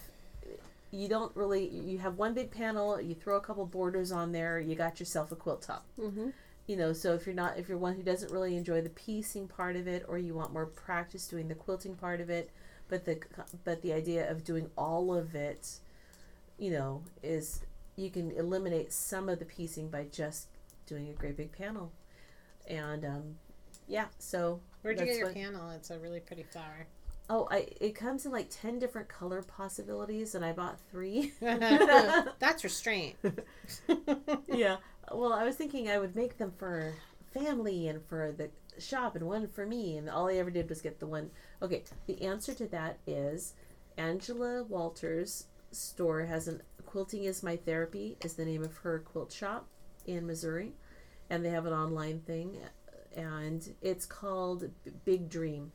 you 0.91 1.09
don't 1.09 1.35
really 1.37 1.69
you 1.69 1.99
have 1.99 2.19
one 2.19 2.35
big 2.35 2.51
panel, 2.51 3.01
you 3.01 3.15
throw 3.15 3.37
a 3.37 3.41
couple 3.41 3.65
borders 3.67 4.13
on 4.13 4.33
there, 4.33 4.59
you 4.59 4.75
got 4.75 5.01
yourself 5.01 5.33
a 5.33 5.37
quilt 5.37 5.63
top. 5.63 5.87
Mm-hmm. 5.99 6.31
You 6.67 6.77
know, 6.77 6.93
so 6.93 7.15
if 7.15 7.27
you're 7.27 7.35
not 7.35 7.59
if 7.59 7.69
you're 7.69 7.79
one 7.79 7.95
who 7.95 8.03
doesn't 8.03 8.33
really 8.33 8.57
enjoy 8.57 8.81
the 8.81 8.91
piecing 8.91 9.49
part 9.49 9.77
of 9.77 9.89
it, 9.89 10.05
or 10.09 10.19
you 10.19 10.35
want 10.35 10.53
more 10.53 10.67
practice 10.67 11.27
doing 11.27 11.49
the 11.49 11.55
quilting 11.55 11.97
part 11.97 12.21
of 12.21 12.31
it, 12.31 12.51
but 12.89 13.05
the 13.05 13.21
but 13.65 13.83
the 13.83 13.93
idea 13.93 14.31
of 14.31 14.45
doing 14.45 14.71
all 14.77 15.15
of 15.15 15.35
it, 15.35 15.79
you 16.59 16.71
know, 16.71 17.03
is 17.23 17.63
you 17.97 18.11
can 18.11 18.31
eliminate 18.33 18.93
some 18.93 19.29
of 19.29 19.39
the 19.39 19.45
piecing 19.45 19.89
by 19.89 20.05
just 20.13 20.49
doing 20.87 21.09
a 21.09 21.13
great 21.13 21.37
big 21.37 21.53
panel, 21.53 21.93
and 22.69 23.05
um, 23.05 23.35
yeah, 23.89 24.07
so 24.19 24.61
Where'd 24.83 24.99
you 25.01 25.07
get 25.07 25.17
your 25.17 25.27
what- 25.27 25.35
panel? 25.35 25.71
It's 25.71 25.91
a 25.91 25.99
really 25.99 26.21
pretty 26.21 26.45
flower. 26.45 26.87
Oh, 27.33 27.47
I 27.49 27.69
it 27.81 27.95
comes 27.95 28.27
in 28.27 28.33
like 28.33 28.49
ten 28.51 28.81
different 28.81 29.09
color 29.09 29.41
possibilities, 29.43 30.35
and 30.35 30.45
I 30.45 30.53
bought 30.53 30.81
three. 30.91 31.33
That's 31.41 32.65
restraint. 32.65 33.15
yeah. 34.49 34.79
Well, 35.13 35.33
I 35.33 35.45
was 35.45 35.55
thinking 35.55 35.89
I 35.89 35.99
would 35.99 36.17
make 36.17 36.39
them 36.39 36.53
for 36.59 36.93
family 37.33 37.87
and 37.87 38.05
for 38.09 38.33
the 38.33 38.51
shop, 38.81 39.15
and 39.15 39.29
one 39.29 39.47
for 39.47 39.65
me, 39.65 39.97
and 39.97 40.11
all 40.11 40.29
I 40.29 40.35
ever 40.35 40.51
did 40.51 40.69
was 40.69 40.83
get 40.83 40.99
the 40.99 41.07
one. 41.07 41.31
Okay, 41.63 41.85
the 42.09 42.21
answer 42.23 42.53
to 42.53 42.67
that 42.67 42.99
is 43.07 43.55
Angela 43.97 44.65
Walters' 44.65 45.47
store 45.71 46.23
has 46.23 46.49
an 46.49 46.63
quilting 46.85 47.25
is 47.25 47.45
my 47.45 47.55
therapy 47.55 48.17
is 48.25 48.35
the 48.35 48.45
name 48.45 48.65
of 48.65 48.77
her 48.79 48.99
quilt 48.99 49.31
shop 49.31 49.69
in 50.05 50.27
Missouri, 50.27 50.73
and 51.31 51.45
they 51.45 51.51
have 51.51 51.67
an 51.67 51.73
online 51.73 52.23
thing, 52.23 52.59
and 53.17 53.73
it's 53.81 54.05
called 54.05 54.69
B- 54.83 54.91
Big 55.05 55.29
Dream. 55.29 55.71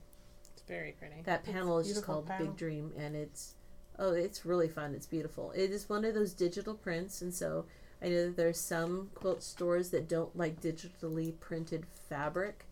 It's 0.65 0.71
very 0.71 0.93
pretty. 0.93 1.21
That 1.25 1.43
panel 1.43 1.77
is 1.77 1.87
just 1.87 2.03
called 2.03 2.25
panel. 2.25 2.47
Big 2.47 2.57
Dream, 2.57 2.91
and 2.97 3.15
it's 3.15 3.53
oh, 3.99 4.13
it's 4.13 4.45
really 4.45 4.67
fun. 4.67 4.95
It's 4.95 5.05
beautiful. 5.05 5.51
It 5.51 5.69
is 5.69 5.87
one 5.87 6.03
of 6.05 6.15
those 6.15 6.33
digital 6.33 6.73
prints, 6.73 7.21
and 7.21 7.31
so 7.31 7.65
I 8.01 8.09
know 8.09 8.25
that 8.25 8.35
there's 8.35 8.59
some 8.59 9.11
quilt 9.13 9.43
stores 9.43 9.91
that 9.91 10.09
don't 10.09 10.35
like 10.35 10.59
digitally 10.59 11.39
printed 11.39 11.85
fabric, 12.09 12.65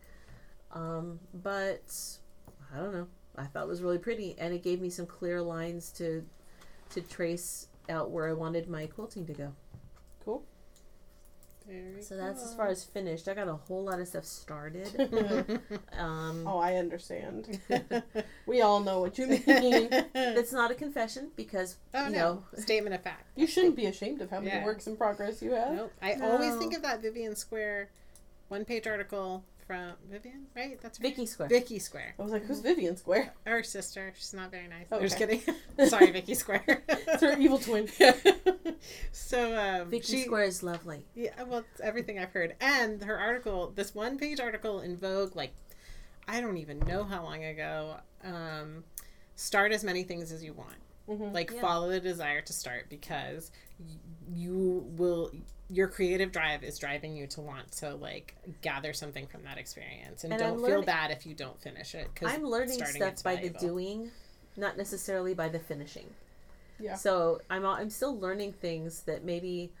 um, 0.72 1.20
but 1.32 2.18
I 2.74 2.78
don't 2.78 2.92
know. 2.92 3.06
I 3.36 3.44
thought 3.44 3.64
it 3.64 3.68
was 3.68 3.82
really 3.82 3.98
pretty, 3.98 4.34
and 4.38 4.52
it 4.52 4.64
gave 4.64 4.80
me 4.80 4.90
some 4.90 5.06
clear 5.06 5.40
lines 5.40 5.92
to 5.92 6.24
to 6.90 7.00
trace 7.00 7.68
out 7.88 8.10
where 8.10 8.28
I 8.28 8.32
wanted 8.32 8.68
my 8.68 8.86
quilting 8.86 9.24
to 9.26 9.34
go. 9.34 9.52
Cool. 10.24 10.42
Very 11.66 12.02
So 12.02 12.16
that's 12.16 12.42
as 12.44 12.54
far 12.54 12.68
as 12.68 12.84
finished. 12.84 13.26
I 13.28 13.34
got 13.34 13.48
a 13.48 13.54
whole 13.54 13.84
lot 13.84 14.00
of 14.00 14.08
stuff 14.08 14.24
started. 14.24 14.88
Um, 15.98 16.44
Oh, 16.46 16.58
I 16.58 16.74
understand. 16.76 17.60
we 18.46 18.60
all 18.62 18.80
know 18.80 19.00
what 19.00 19.16
you 19.16 19.26
mean. 19.28 19.40
it's 19.50 20.52
not 20.52 20.70
a 20.70 20.74
confession 20.74 21.30
because 21.36 21.76
oh 21.94 22.06
you 22.06 22.12
no, 22.12 22.18
know 22.18 22.44
statement 22.60 22.94
of 22.94 23.02
fact. 23.02 23.26
You 23.36 23.46
shouldn't 23.46 23.76
be 23.76 23.86
ashamed 23.86 24.20
of 24.20 24.30
how 24.30 24.40
many 24.40 24.50
Yeah. 24.56 24.64
works 24.64 24.86
in 24.86 24.96
progress 24.96 25.40
you 25.40 25.52
have. 25.52 25.72
Nope. 25.74 25.92
I 26.02 26.14
always 26.14 26.56
think 26.56 26.74
of 26.74 26.82
that 26.82 27.00
Vivian 27.00 27.36
Square 27.36 27.90
one 28.48 28.64
page 28.64 28.86
article 28.86 29.44
from 29.66 29.92
Vivian, 30.10 30.46
right? 30.54 30.78
That's 30.82 31.00
right. 31.00 31.08
Vicki 31.10 31.26
Square. 31.26 31.48
Vicki 31.48 31.78
Square. 31.78 32.14
I 32.18 32.22
was 32.22 32.32
like, 32.32 32.44
who's 32.44 32.60
Vivian 32.60 32.96
Square? 32.96 33.32
Her 33.46 33.62
sister. 33.62 34.12
She's 34.16 34.34
not 34.34 34.50
very 34.50 34.68
nice. 34.68 34.86
Okay. 34.92 34.96
I'm 34.96 35.02
just 35.02 35.18
kidding. 35.18 35.42
Sorry, 35.88 36.10
Vicki 36.10 36.34
Square. 36.34 36.82
It's 36.88 37.22
her 37.22 37.36
evil 37.38 37.58
twin. 37.58 37.88
so 39.12 39.56
um, 39.58 39.90
Vicki 39.90 40.12
she, 40.18 40.22
Square 40.22 40.44
is 40.44 40.62
lovely. 40.62 41.04
Yeah, 41.14 41.30
well, 41.46 41.64
it's 41.70 41.80
everything 41.80 42.18
I've 42.18 42.30
heard. 42.32 42.54
And 42.60 43.02
her 43.04 43.18
article, 43.18 43.72
this 43.74 43.94
one 43.94 44.18
page 44.18 44.40
article 44.40 44.80
in 44.80 44.96
Vogue, 44.96 45.34
like, 45.36 45.52
I 46.28 46.40
don't 46.40 46.56
even 46.58 46.78
know 46.80 47.04
how 47.04 47.22
long 47.22 47.44
ago, 47.44 47.96
um, 48.24 48.84
start 49.36 49.72
as 49.72 49.84
many 49.84 50.02
things 50.04 50.32
as 50.32 50.42
you 50.44 50.52
want. 50.52 50.76
Mhm. 51.08 51.32
Like, 51.34 51.50
Yeah. 51.52 51.60
follow 51.60 51.90
the 51.90 52.00
desire 52.00 52.40
to 52.42 52.52
start 52.52 52.86
because 52.88 53.50
y- 53.78 53.96
you 54.32 54.86
will, 54.96 55.30
your 55.70 55.88
creative 55.88 56.30
drive 56.30 56.62
is 56.62 56.78
driving 56.78 57.16
you 57.16 57.26
to 57.28 57.40
want 57.40 57.72
to, 57.72 57.94
like, 57.94 58.36
gather 58.60 58.92
something 58.92 59.26
from 59.26 59.42
that 59.44 59.58
experience. 59.58 60.24
And, 60.24 60.32
And 60.32 60.40
don't 60.40 60.58
I'm 60.58 60.64
feel 60.64 60.82
bad 60.82 61.10
if 61.10 61.26
you 61.26 61.34
don't 61.34 61.60
finish 61.60 61.94
it. 61.94 62.14
Cause 62.14 62.32
I'm 62.32 62.44
learning 62.44 62.84
stuff 62.84 63.12
it's 63.12 63.22
by 63.22 63.36
the 63.36 63.50
doing, 63.50 64.10
not 64.56 64.76
necessarily 64.76 65.34
by 65.34 65.48
the 65.48 65.58
finishing. 65.58 66.06
Yeah. 66.78 66.96
So 66.96 67.40
I'm 67.50 67.64
I'm 67.64 67.90
still 67.90 68.18
learning 68.18 68.52
things 68.54 69.02
that 69.02 69.24
maybe 69.24 69.72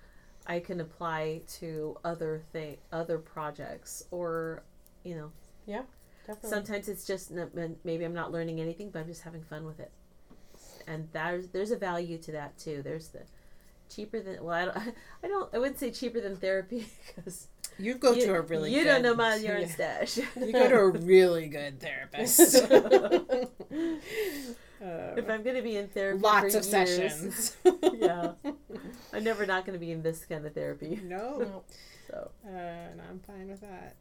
I 0.46 0.60
can 0.60 0.80
apply 0.80 1.42
to 1.58 1.96
other 2.04 2.42
thing 2.52 2.76
other 2.92 3.18
projects 3.18 4.04
or 4.10 4.62
you 5.02 5.16
know 5.16 5.32
yeah. 5.66 5.82
Definitely. 6.26 6.50
sometimes 6.50 6.88
it's 6.88 7.06
just 7.06 7.32
n- 7.32 7.76
maybe 7.84 8.04
I'm 8.04 8.14
not 8.14 8.32
learning 8.32 8.60
anything 8.60 8.90
but 8.90 9.00
I'm 9.00 9.06
just 9.06 9.22
having 9.22 9.42
fun 9.42 9.64
with 9.66 9.80
it. 9.80 9.90
And 10.86 11.08
there's 11.12 11.48
there's 11.48 11.70
a 11.70 11.76
value 11.76 12.18
to 12.18 12.32
that 12.32 12.56
too. 12.58 12.82
There's 12.82 13.08
the 13.08 13.22
cheaper 13.88 14.20
than 14.20 14.42
well 14.42 14.54
I 14.54 14.64
don't 14.64 14.76
I 15.24 15.28
don't 15.28 15.54
I 15.54 15.58
wouldn't 15.58 15.78
say 15.78 15.90
cheaper 15.90 16.20
than 16.20 16.36
therapy 16.36 16.86
because 17.14 17.48
You 17.78 17.94
go 17.94 18.12
you, 18.12 18.26
to 18.26 18.34
a 18.34 18.40
really 18.40 18.72
you 18.72 18.82
good, 18.84 18.88
don't 18.90 19.02
know 19.02 19.14
my 19.14 19.34
urine 19.48 19.62
Yeah. 19.62 19.68
stash. 20.04 20.16
You 20.36 20.52
go 20.52 20.68
to 20.68 20.76
a 20.76 20.88
really 20.90 21.48
good 21.48 21.80
therapist. 21.80 22.66
Uh, 24.82 25.14
if 25.16 25.30
I'm 25.30 25.42
gonna 25.42 25.62
be 25.62 25.76
in 25.78 25.88
therapy, 25.88 26.20
lots 26.20 26.52
for 26.52 26.58
of 26.58 26.66
years, 26.66 26.66
sessions. 26.68 27.56
yeah, 27.94 28.32
I'm 29.14 29.24
never 29.24 29.46
not 29.46 29.64
gonna 29.64 29.78
be 29.78 29.92
in 29.92 30.02
this 30.02 30.26
kind 30.26 30.44
of 30.44 30.52
therapy. 30.52 31.00
No, 31.02 31.38
No. 31.38 31.62
So 32.10 32.30
uh, 32.46 32.50
and 32.50 33.00
I'm 33.00 33.18
fine 33.20 33.48
with 33.48 33.62
that. 33.62 33.96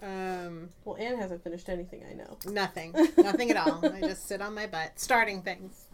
Um, 0.00 0.68
Well, 0.84 0.96
Anne 0.96 1.16
hasn't 1.18 1.42
finished 1.42 1.68
anything 1.68 2.04
I 2.08 2.12
know. 2.14 2.38
nothing, 2.46 2.94
nothing 3.16 3.50
at 3.50 3.56
all. 3.56 3.84
I 3.84 4.00
just 4.00 4.28
sit 4.28 4.40
on 4.40 4.54
my 4.54 4.68
butt, 4.68 4.92
starting 5.00 5.42
things. 5.42 5.86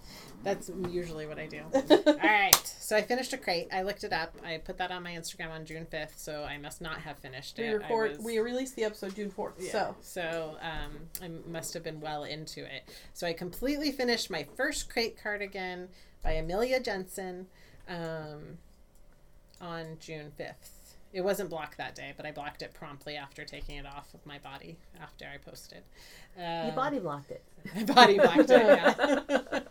That's 0.43 0.71
usually 0.91 1.27
what 1.27 1.39
I 1.39 1.47
do. 1.47 1.63
All 2.07 2.15
right, 2.17 2.55
so 2.81 2.95
I 2.97 3.01
finished 3.03 3.33
a 3.33 3.39
Krait. 3.39 3.69
I 3.73 3.81
looked 3.83 4.05
it 4.05 4.13
up. 4.13 4.35
I 4.45 4.59
put 4.59 4.77
that 4.79 4.91
on 4.91 5.03
my 5.03 5.13
Instagram 5.13 5.51
on 5.51 5.65
June 5.65 5.87
fifth, 5.87 6.19
so 6.19 6.45
I 6.45 6.59
must 6.59 6.83
not 6.83 6.99
have 6.99 7.19
finished 7.19 7.57
We 7.59 7.65
it. 7.65 7.73
Record. 7.79 8.11
was- 8.17 8.19
We 8.19 8.39
released 8.41 8.77
the 8.77 8.85
episode 8.85 9.15
June 9.17 9.31
fourth. 9.31 9.55
Yeah. 9.59 9.71
So 9.73 9.97
So 10.03 10.57
um, 10.61 11.09
I 11.23 11.31
must 11.51 11.73
have 11.75 11.83
been 11.83 12.01
well 12.01 12.25
into 12.25 12.61
it. 12.63 12.83
So 13.15 13.27
I 13.27 13.33
completely 13.33 13.91
finished 13.91 14.31
my 14.31 14.47
first 14.57 14.91
Krait 14.91 15.15
cardigan 15.23 15.89
by 16.23 16.33
Amelia 16.33 16.79
Jensen 16.81 17.47
um, 17.89 18.59
on 19.61 19.97
June 20.01 20.31
5th. 20.39 20.84
It 21.15 21.23
wasn't 21.23 21.49
blocked 21.49 21.79
that 21.79 21.95
day, 21.95 22.13
but 22.17 22.27
I 22.27 22.33
blocked 22.33 22.61
it 22.63 22.75
promptly 22.75 23.15
after 23.17 23.45
taking 23.45 23.77
it 23.77 23.87
off 23.87 24.13
of 24.15 24.27
my 24.27 24.39
body 24.39 24.77
after 25.01 25.25
I 25.33 25.39
posted. 25.39 25.83
Um, 26.37 26.67
you 26.67 26.73
body 26.73 26.99
blocked 26.99 27.31
it. 27.31 27.45
my 27.77 27.85
body 27.85 28.19
blocked 28.19 28.51
it. 28.51 29.65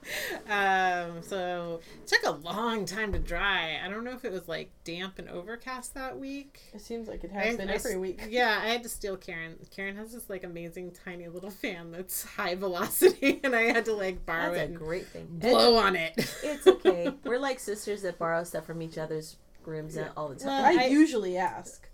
Yeah. 0.49 1.03
um, 1.05 1.21
so 1.21 1.81
it 2.01 2.07
took 2.07 2.23
a 2.25 2.31
long 2.31 2.85
time 2.85 3.11
to 3.11 3.19
dry. 3.19 3.77
I 3.83 3.89
don't 3.89 4.03
know 4.05 4.11
if 4.13 4.23
it 4.23 4.31
was 4.31 4.47
like 4.47 4.69
damp 4.85 5.19
and 5.19 5.29
overcast 5.29 5.93
that 5.95 6.17
week. 6.17 6.61
it 6.73 6.79
seems 6.81 7.07
like 7.09 7.23
it 7.25 7.31
has 7.31 7.55
I- 7.55 7.57
been 7.57 7.69
I 7.69 7.73
every 7.73 7.91
s- 7.91 7.97
week. 7.97 8.21
Yeah, 8.29 8.59
I 8.63 8.67
had 8.67 8.83
to 8.83 8.89
steal 8.89 9.17
Karen. 9.17 9.55
Karen 9.75 9.97
has 9.97 10.13
this 10.13 10.29
like 10.29 10.43
amazing 10.45 10.91
tiny 11.05 11.27
little 11.27 11.51
fan 11.51 11.91
that's 11.91 12.23
high 12.37 12.55
velocity, 12.55 13.41
and 13.43 13.55
I 13.55 13.63
had 13.63 13.85
to 13.85 13.93
like 13.93 14.25
borrow 14.25 14.53
That's 14.53 14.71
it 14.71 14.75
a 14.75 14.77
great 14.77 15.07
thing. 15.07 15.27
blow 15.29 15.75
on 15.77 15.95
it. 15.97 16.13
It's 16.41 16.65
okay. 16.65 17.11
We're 17.25 17.39
like 17.39 17.59
sisters 17.59 18.01
that 18.03 18.17
borrow 18.17 18.43
stuff 18.45 18.65
from 18.65 18.81
each 18.81 18.97
other's 18.97 19.35
rooms 19.67 19.95
Yeah. 19.95 20.09
all 20.17 20.29
the 20.29 20.35
time. 20.35 20.47
Well, 20.47 20.79
I, 20.79 20.83
I- 20.83 20.87
usually 20.87 21.37
ask. 21.37 21.87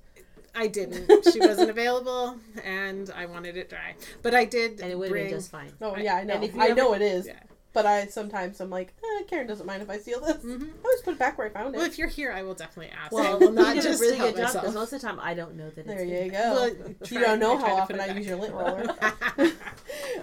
I 0.56 0.66
didn't. 0.68 1.08
She 1.32 1.40
wasn't 1.40 1.70
available, 1.70 2.36
and 2.64 3.10
I 3.16 3.28
wanted 3.28 3.56
it 3.56 3.70
dry. 3.70 3.96
But 4.24 4.34
I 4.34 4.46
did 4.46 4.82
and 4.82 4.92
it 4.92 4.98
would 4.98 5.10
have 5.10 5.18
been 5.18 5.30
just 5.30 5.52
fine. 5.52 5.72
Oh 5.80 5.96
yeah, 5.96 6.16
I 6.16 6.24
know. 6.24 6.34
and 6.34 6.44
if 6.44 6.56
you 6.56 6.62
I 6.62 6.66
ever- 6.70 6.76
know 6.76 6.94
it 6.94 7.02
is. 7.04 7.28
yeah. 7.28 7.40
But 7.80 7.86
I 7.86 8.08
sometimes 8.08 8.60
I'm 8.60 8.70
like, 8.70 8.94
eh, 9.02 9.24
Karen 9.30 9.48
doesn't 9.48 9.66
mind 9.66 9.82
if 9.82 9.90
I 9.90 9.98
steal 10.00 10.20
this. 10.20 10.42
hmm 10.42 10.50
I 10.64 10.86
always 10.86 11.02
put 11.04 11.14
it 11.14 11.20
back 11.20 11.38
where 11.38 11.48
I 11.48 11.50
found 11.50 11.74
it. 11.74 11.78
Well, 11.78 11.86
if 11.88 11.98
you're 11.98 12.10
here, 12.10 12.32
I 12.32 12.44
will 12.44 12.54
definitely 12.56 12.92
ask. 12.92 13.14
I 13.14 13.36
Well, 13.36 13.52
not 13.52 13.76
you 13.78 13.82
just 13.82 14.02
really 14.02 14.18
help 14.18 14.36
good 14.36 14.42
job 14.48 14.54
because 14.54 14.74
most 14.76 14.92
of 14.92 15.00
the 15.02 15.08
time 15.08 15.18
I 15.22 15.34
don't 15.34 15.56
know 15.56 15.70
that 15.70 15.88
there 15.88 16.00
it's 16.02 16.26
you 16.26 16.32
go. 16.32 16.38
Well, 16.54 16.96
you 17.10 17.20
don't 17.20 17.40
know 17.40 17.58
how 17.58 17.76
often 17.78 18.00
I 18.02 18.08
use 18.18 18.28
your 18.28 18.36
lint 18.38 18.54
roller. 18.54 18.84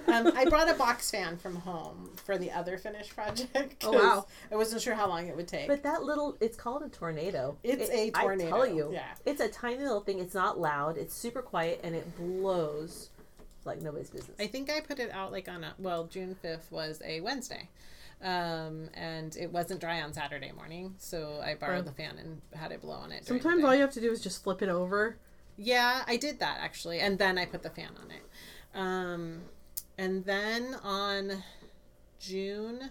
um, 0.09 0.33
I 0.37 0.45
brought 0.49 0.69
a 0.69 0.75
box 0.75 1.11
fan 1.11 1.37
from 1.39 1.57
home 1.57 2.11
for 2.25 2.37
the 2.37 2.51
other 2.51 2.77
finished 2.79 3.15
project. 3.15 3.85
Oh, 3.85 3.93
wow. 3.93 3.99
'cause 4.21 4.25
I 4.53 4.57
wasn't 4.57 4.83
sure 4.83 4.95
how 4.95 5.09
long 5.09 5.27
it 5.29 5.37
would 5.37 5.49
take. 5.49 5.67
But 5.69 5.83
that 5.85 6.03
little, 6.03 6.37
it's 6.41 6.57
called 6.57 6.83
a 6.83 6.89
tornado. 6.89 7.57
It's 7.63 7.89
It- 7.89 8.15
a 8.17 8.21
tornado. 8.21 8.49
I 8.49 8.51
tell 8.51 8.67
you, 8.67 8.91
Yeah. 8.93 9.05
it's 9.25 9.41
a 9.41 9.49
tiny 9.49 9.79
little 9.79 10.01
thing. 10.01 10.19
It's 10.19 10.35
not 10.35 10.59
loud. 10.61 10.97
It's 10.99 11.15
super 11.15 11.41
quiet 11.43 11.81
and 11.83 11.95
it 11.95 12.17
blows 12.19 13.11
like 13.67 13.83
nobody's 13.83 14.11
business. 14.11 14.37
I 14.39 14.47
think 14.47 14.71
I 14.71 14.81
put 14.81 14.99
it 15.01 15.11
out 15.11 15.33
like 15.33 15.49
on 15.49 15.65
a 15.65 15.75
well, 15.79 16.05
June 16.05 16.35
fifth 16.41 16.71
was 16.73 17.03
a 17.05 17.21
Wednesday, 17.21 17.69
um, 18.23 18.89
and 18.95 19.37
it 19.37 19.53
wasn't 19.53 19.81
dry 19.81 20.01
on 20.03 20.13
Saturday 20.13 20.53
morning, 20.53 20.95
so 20.99 21.41
I 21.45 21.55
borrowed 21.55 21.81
Oh. 21.81 21.91
the 21.91 21.93
fan 21.93 22.19
and 22.19 22.41
had 22.55 22.73
it 22.73 22.81
blow 22.81 22.95
on 22.97 23.13
it. 23.13 23.27
Sometimes 23.27 23.65
all 23.65 23.75
you 23.75 23.81
have 23.81 23.93
to 23.93 24.01
do 24.01 24.11
is 24.11 24.21
just 24.23 24.43
flip 24.43 24.63
it 24.63 24.69
over. 24.69 25.19
Yeah, 25.57 26.03
I 26.07 26.17
did 26.17 26.39
that 26.41 26.59
actually, 26.61 27.01
and 27.01 27.19
then 27.19 27.39
I 27.39 27.47
put 27.47 27.63
the 27.63 27.71
fan 27.71 27.91
on 28.03 28.11
it. 28.11 28.23
Um, 28.75 29.43
and 29.99 30.25
then 30.25 30.75
on 30.83 31.43
June. 32.19 32.91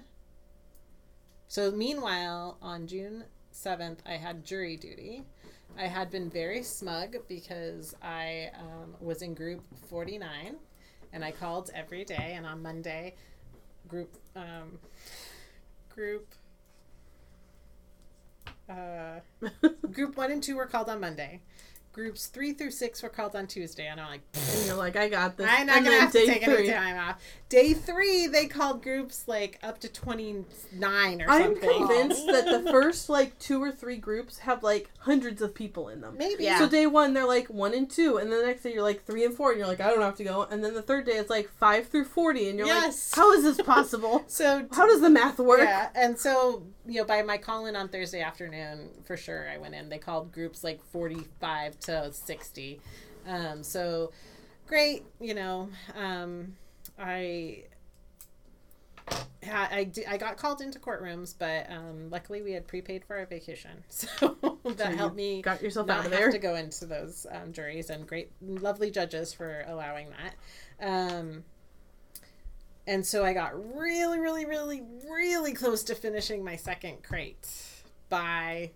So 1.48 1.72
meanwhile, 1.72 2.58
on 2.62 2.88
June 2.88 3.24
seventh, 3.52 4.02
I 4.06 4.14
had 4.14 4.44
jury 4.44 4.78
duty. 4.78 5.26
I 5.78 5.88
had 5.88 6.10
been 6.10 6.30
very 6.30 6.64
smug 6.64 7.16
because 7.28 7.96
I 8.02 8.50
um, 8.60 8.96
was 9.00 9.22
in 9.22 9.34
group 9.34 9.62
forty 9.90 10.18
nine, 10.18 10.56
and 11.16 11.24
I 11.24 11.32
called 11.32 11.72
every 11.74 12.04
day. 12.04 12.34
And 12.36 12.46
on 12.46 12.62
Monday, 12.62 13.16
group 13.88 14.16
um, 14.36 14.78
group. 15.90 16.28
Uh, 18.70 19.20
group 19.92 20.18
one 20.18 20.32
and 20.32 20.44
two 20.44 20.56
were 20.56 20.66
called 20.66 20.90
on 20.90 21.00
Monday. 21.00 21.42
Groups 21.94 22.28
three 22.28 22.52
through 22.52 22.72
six 22.72 23.02
were 23.02 23.10
called 23.10 23.36
on 23.36 23.48
Tuesday, 23.48 23.88
and 23.88 24.02
I'm 24.02 24.10
like, 24.10 24.22
And 24.34 24.66
you're 24.66 24.76
like, 24.76 24.98
I 24.98 25.08
got 25.08 25.38
this. 25.38 25.48
I'm 25.50 25.68
not 25.68 25.78
and 25.78 25.86
gonna 25.86 26.00
have 26.02 26.12
to 26.12 26.26
take 26.26 26.44
three. 26.44 26.68
any 26.68 26.72
time 26.72 26.98
off. 26.98 27.22
Day 27.48 27.74
three, 27.76 28.26
they 28.26 28.48
called 28.48 28.82
groups 28.82 29.28
like 29.28 29.60
up 29.62 29.80
to 29.82 29.88
twenty 29.88 30.44
nine 30.74 31.22
or 31.22 31.30
I'm 31.30 31.54
something. 31.54 31.70
convinced 31.88 32.26
that 32.26 32.46
the 32.46 32.72
first 32.72 33.08
like 33.08 33.38
two 33.38 33.62
or 33.62 33.72
three 33.72 33.98
groups 33.98 34.40
have 34.40 34.64
like 34.64 34.90
hundreds 34.98 35.44
of 35.44 35.54
people 35.54 35.90
in 35.90 36.02
them. 36.02 36.16
Maybe. 36.18 36.46
Yeah. 36.46 36.58
So 36.58 36.68
day 36.68 36.88
one 36.88 37.14
they're 37.14 37.28
like 37.28 37.48
one 37.48 37.76
and 37.76 37.88
two, 37.88 38.18
and 38.18 38.32
then 38.32 38.40
the 38.42 38.48
next 38.48 38.64
day 38.64 38.74
you're 38.74 38.82
like 38.82 39.06
three 39.06 39.24
and 39.24 39.36
four, 39.36 39.52
and 39.52 39.60
you're 39.60 39.68
like 39.68 39.80
I 39.80 39.90
don't 39.92 40.02
have 40.02 40.16
to 40.16 40.24
go, 40.24 40.44
and 40.50 40.66
then 40.66 40.74
the 40.74 40.82
third 40.82 41.06
day 41.06 41.14
it's 41.14 41.30
like 41.30 41.48
five 41.60 41.88
through 41.88 42.06
forty, 42.06 42.50
and 42.50 42.58
you're 42.58 42.68
Yes. 42.68 43.12
like, 43.16 43.24
how 43.24 43.32
is 43.34 43.44
this 43.44 43.62
possible? 43.66 44.24
So 44.28 44.68
how 44.72 44.88
does 44.88 45.02
the 45.02 45.10
math 45.12 45.38
work? 45.38 45.60
Yeah, 45.62 45.90
and 45.94 46.18
so 46.20 46.64
you 46.88 46.96
know, 47.02 47.06
by 47.06 47.22
my 47.22 47.38
call 47.38 47.68
in 47.68 47.76
on 47.76 47.90
Thursday 47.90 48.22
afternoon, 48.22 48.90
for 49.06 49.16
sure, 49.18 49.48
I 49.50 49.58
went 49.60 49.76
in. 49.76 49.90
They 49.90 50.00
called 50.00 50.32
groups 50.32 50.64
like 50.64 50.84
forty-five 50.92 51.80
to 51.82 52.12
sixty. 52.12 52.82
Um, 53.28 53.62
so 53.62 54.12
great, 54.68 55.04
you 55.22 55.36
know. 55.36 55.70
Um, 55.96 56.56
I. 57.00 57.64
I, 59.48 59.92
I, 60.08 60.14
I 60.14 60.18
got 60.18 60.38
called 60.38 60.62
into 60.62 60.80
courtrooms, 60.80 61.36
but 61.38 61.70
um, 61.70 62.10
luckily 62.10 62.42
we 62.42 62.54
had 62.54 62.68
prepaid 62.68 63.06
for 63.06 63.16
our 63.18 63.28
vacation, 63.28 63.84
so 63.90 64.36
that 64.64 64.78
So 64.80 64.98
helped 64.98 65.16
me 65.16 65.44
Got 65.44 65.62
yourself 65.62 65.88
out 65.90 66.06
of 66.06 66.12
there. 66.12 66.32
to 66.32 66.40
go 66.40 66.56
into 66.56 66.88
those 66.88 67.28
um, 67.32 67.54
juries. 67.54 67.92
And 67.92 68.08
great, 68.08 68.32
lovely 68.42 68.90
judges 68.90 69.34
for 69.34 69.64
allowing 69.68 70.08
that. 70.10 70.34
Um, 70.88 71.44
and 72.88 73.06
so 73.06 73.24
I 73.24 73.34
got 73.34 73.54
really, 73.76 74.20
really, 74.20 74.46
really, 74.46 74.82
really 75.08 75.54
close 75.54 75.84
to 75.84 75.96
finishing 75.96 76.44
my 76.44 76.56
second 76.56 77.04
Krait 77.04 77.36
by 78.10 78.72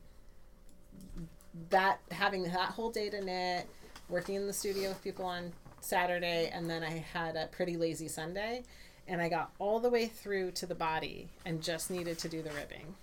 that 1.70 2.00
having 2.12 2.44
that 2.44 2.70
whole 2.70 2.92
to 2.92 3.22
knit, 3.24 3.68
working 4.08 4.36
in 4.36 4.46
the 4.48 4.54
studio 4.54 4.90
with 4.90 5.04
people 5.04 5.26
on 5.26 5.52
Saturday, 5.82 6.50
and 6.54 6.70
then 6.70 6.84
I 6.84 7.06
had 7.14 7.36
a 7.36 7.48
pretty 7.48 7.78
lazy 7.78 8.08
Sunday, 8.08 8.64
and 9.08 9.22
I 9.22 9.30
got 9.30 9.52
all 9.60 9.80
the 9.80 9.90
way 9.90 10.08
through 10.08 10.52
to 10.52 10.66
the 10.66 10.76
body 10.76 11.30
and 11.46 11.62
just 11.62 11.90
needed 11.90 12.18
to 12.20 12.30
do 12.30 12.42
the 12.42 12.52
ribbing. 12.52 12.96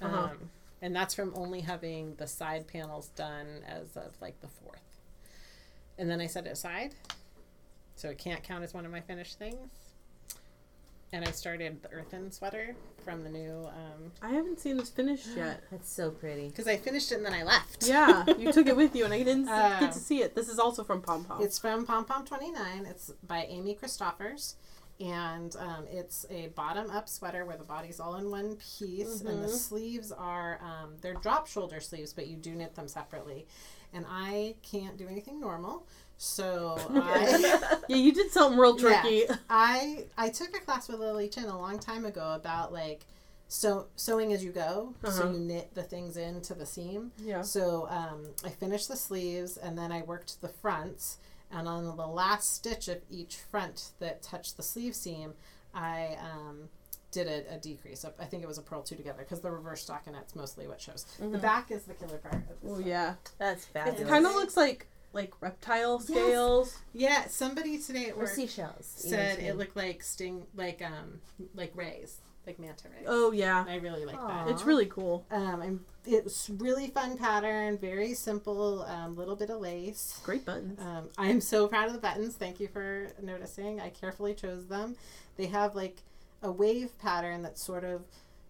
Uh-huh. 0.00 0.16
Um, 0.16 0.50
and 0.82 0.94
that's 0.94 1.14
from 1.14 1.32
only 1.34 1.60
having 1.60 2.14
the 2.16 2.26
side 2.26 2.66
panels 2.66 3.08
done 3.16 3.46
as 3.66 3.96
of 3.96 4.12
like 4.20 4.40
the 4.40 4.48
fourth. 4.48 4.80
And 5.98 6.08
then 6.08 6.20
I 6.20 6.26
set 6.26 6.46
it 6.46 6.50
aside, 6.52 6.94
so 7.96 8.08
it 8.08 8.18
can't 8.18 8.42
count 8.42 8.64
as 8.64 8.72
one 8.72 8.86
of 8.86 8.92
my 8.92 9.00
finished 9.00 9.38
things. 9.38 9.89
And 11.12 11.24
I 11.26 11.30
started 11.32 11.82
the 11.82 11.90
earthen 11.90 12.30
sweater 12.30 12.74
from 13.04 13.24
the 13.24 13.30
new 13.30 13.66
um 13.66 14.12
I 14.22 14.30
haven't 14.30 14.60
seen 14.60 14.76
this 14.76 14.90
finished 14.90 15.28
yet. 15.36 15.62
That's 15.70 15.90
so 15.90 16.10
pretty. 16.10 16.48
because 16.48 16.68
I 16.68 16.76
finished 16.76 17.10
it 17.12 17.16
and 17.16 17.26
then 17.26 17.34
I 17.34 17.42
left. 17.42 17.86
Yeah, 17.86 18.24
you 18.38 18.52
took 18.52 18.66
it 18.68 18.76
with 18.76 18.94
you, 18.94 19.04
and 19.04 19.12
I 19.14 19.22
didn't 19.22 19.48
s- 19.48 19.70
get 19.80 19.82
Um, 19.82 19.92
to 19.92 19.98
see 19.98 20.22
it. 20.22 20.34
This 20.36 20.48
is 20.48 20.58
also 20.58 20.84
from 20.84 21.02
Pom 21.02 21.24
Pom. 21.24 21.42
It's 21.42 21.58
from 21.58 21.84
Pom 21.84 22.04
Pom 22.04 22.24
29. 22.24 22.86
It's 22.86 23.10
by 23.26 23.44
Amy 23.48 23.74
Christoffers. 23.80 24.54
And 25.00 25.56
um, 25.56 25.86
it's 25.90 26.26
a 26.28 26.48
bottom 26.48 26.90
up 26.90 27.08
sweater 27.08 27.46
where 27.46 27.56
the 27.56 27.64
body's 27.64 28.00
all 28.00 28.16
in 28.16 28.30
one 28.30 28.56
piece. 28.56 29.22
And 29.22 29.42
the 29.42 29.48
sleeves 29.48 30.12
are, 30.12 30.60
um, 30.62 30.90
they're 31.00 31.14
drop 31.14 31.46
shoulder 31.46 31.80
sleeves, 31.80 32.12
but 32.12 32.26
you 32.26 32.36
do 32.36 32.54
knit 32.54 32.74
them 32.74 32.86
separately. 32.86 33.46
And 33.94 34.04
I 34.06 34.56
can't 34.62 34.98
do 34.98 35.08
anything 35.08 35.40
normal. 35.40 35.86
So 36.22 36.76
I. 36.90 37.80
yeah, 37.88 37.96
you 37.96 38.12
did 38.12 38.30
something 38.30 38.58
real 38.58 38.76
tricky. 38.76 39.24
I 39.48 40.04
I 40.18 40.28
took 40.28 40.54
a 40.54 40.60
class 40.60 40.86
with 40.86 41.00
Lily 41.00 41.28
Chin 41.28 41.44
a 41.44 41.58
long 41.58 41.78
time 41.78 42.04
ago 42.04 42.34
about 42.34 42.74
like 42.74 43.06
sew, 43.48 43.86
sewing 43.96 44.30
as 44.34 44.44
you 44.44 44.52
go, 44.52 44.94
so 45.02 45.08
Uh-huh. 45.08 45.30
you 45.32 45.38
knit 45.38 45.74
the 45.74 45.82
things 45.82 46.18
into 46.18 46.52
the 46.52 46.66
seam. 46.66 47.12
Yeah. 47.16 47.40
So 47.40 47.88
um, 47.88 48.26
I 48.44 48.50
finished 48.50 48.88
the 48.88 48.96
sleeves 48.96 49.56
and 49.56 49.78
then 49.78 49.90
I 49.92 50.02
worked 50.02 50.42
the 50.42 50.48
fronts. 50.48 51.16
And 51.50 51.66
on 51.66 51.84
the 51.96 52.06
last 52.06 52.54
stitch 52.54 52.86
of 52.88 52.98
each 53.10 53.36
front 53.36 53.92
that 53.98 54.22
touched 54.22 54.58
the 54.58 54.62
sleeve 54.62 54.94
seam, 54.94 55.32
I 55.74 56.18
um, 56.20 56.68
did 57.12 57.28
a, 57.28 57.54
a 57.54 57.58
decrease. 57.58 58.04
I 58.04 58.24
think 58.26 58.42
it 58.42 58.46
was 58.46 58.58
a 58.58 58.62
purl 58.62 58.82
two 58.82 58.94
together 58.94 59.20
because 59.20 59.40
the 59.40 59.50
reverse 59.50 59.82
stockinette's 59.88 60.36
mostly 60.36 60.68
what 60.68 60.82
shows. 60.82 61.06
The 61.18 61.38
back 61.38 61.70
is 61.70 61.84
the 61.84 61.94
killer 61.94 62.18
part. 62.18 62.34
Of 62.34 62.48
this 62.48 62.56
Oh 62.66 62.72
one. 62.74 62.86
yeah. 62.86 63.14
That's 63.38 63.64
fabulous. 63.64 64.00
It 64.02 64.06
kind 64.06 64.26
of 64.26 64.34
looks 64.34 64.56
like 64.56 64.86
like 65.12 65.32
reptile 65.40 65.98
scales. 66.00 66.78
Yeah, 66.92 67.26
somebody 67.26 67.78
today 67.78 68.06
at 68.10 68.16
or 68.16 68.26
seashells. 68.26 68.86
said 68.86 69.38
it 69.38 69.56
looked 69.56 69.76
like 69.76 70.02
sting, 70.02 70.46
like 70.56 70.82
um, 70.82 71.20
like 71.54 71.72
rays, 71.74 72.18
like 72.46 72.58
manta 72.58 72.88
rays. 72.88 73.06
Oh 73.06 73.32
yeah. 73.32 73.64
I 73.68 73.76
really 73.76 74.04
like 74.04 74.18
Aw. 74.18 74.44
that. 74.44 74.52
It's 74.52 74.64
really 74.64 74.86
cool. 74.86 75.24
Um, 75.30 75.62
and 75.62 75.80
it's 76.06 76.48
really 76.50 76.88
fun 76.88 77.18
pattern, 77.18 77.76
very 77.78 78.14
simple, 78.14 78.82
um, 78.84 79.16
little 79.16 79.36
bit 79.36 79.50
of 79.50 79.60
lace. 79.60 80.20
Great 80.24 80.44
buttons. 80.46 80.80
Um, 80.80 81.08
I'm 81.18 81.40
so 81.40 81.66
proud 81.66 81.88
of 81.88 81.92
the 81.92 81.98
buttons. 82.00 82.36
Thank 82.36 82.60
you 82.60 82.68
for 82.68 83.08
noticing. 83.22 83.80
I 83.80 83.90
carefully 83.90 84.34
chose 84.34 84.66
them. 84.66 84.96
They 85.36 85.46
have 85.46 85.74
like 85.74 85.96
a 86.42 86.50
wave 86.50 86.98
pattern 86.98 87.42
that 87.42 87.58
sort 87.58 87.84
of 87.84 88.02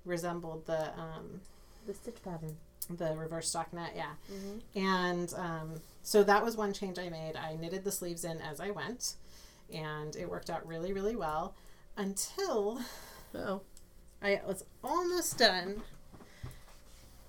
resembled 0.04 0.66
the 0.66 0.88
um, 0.98 1.40
the 1.86 1.94
stitch 1.94 2.22
pattern. 2.22 2.56
the 2.88 3.16
reverse 3.16 3.52
stockinette, 3.52 3.94
yeah. 3.96 4.12
Mm-hmm. 4.32 4.78
And 4.78 5.34
um, 5.36 5.74
so 6.02 6.22
that 6.22 6.44
was 6.44 6.56
one 6.56 6.72
change 6.72 6.98
I 6.98 7.08
made. 7.08 7.36
I 7.36 7.56
knitted 7.56 7.84
the 7.84 7.92
sleeves 7.92 8.24
in 8.24 8.40
as 8.40 8.60
I 8.60 8.70
went, 8.70 9.14
and 9.72 10.14
it 10.16 10.28
worked 10.28 10.50
out 10.50 10.66
really, 10.66 10.92
really 10.92 11.16
well 11.16 11.54
until 11.96 12.80
Oh. 13.34 13.62
I 14.22 14.40
was 14.46 14.64
almost 14.82 15.38
done 15.38 15.82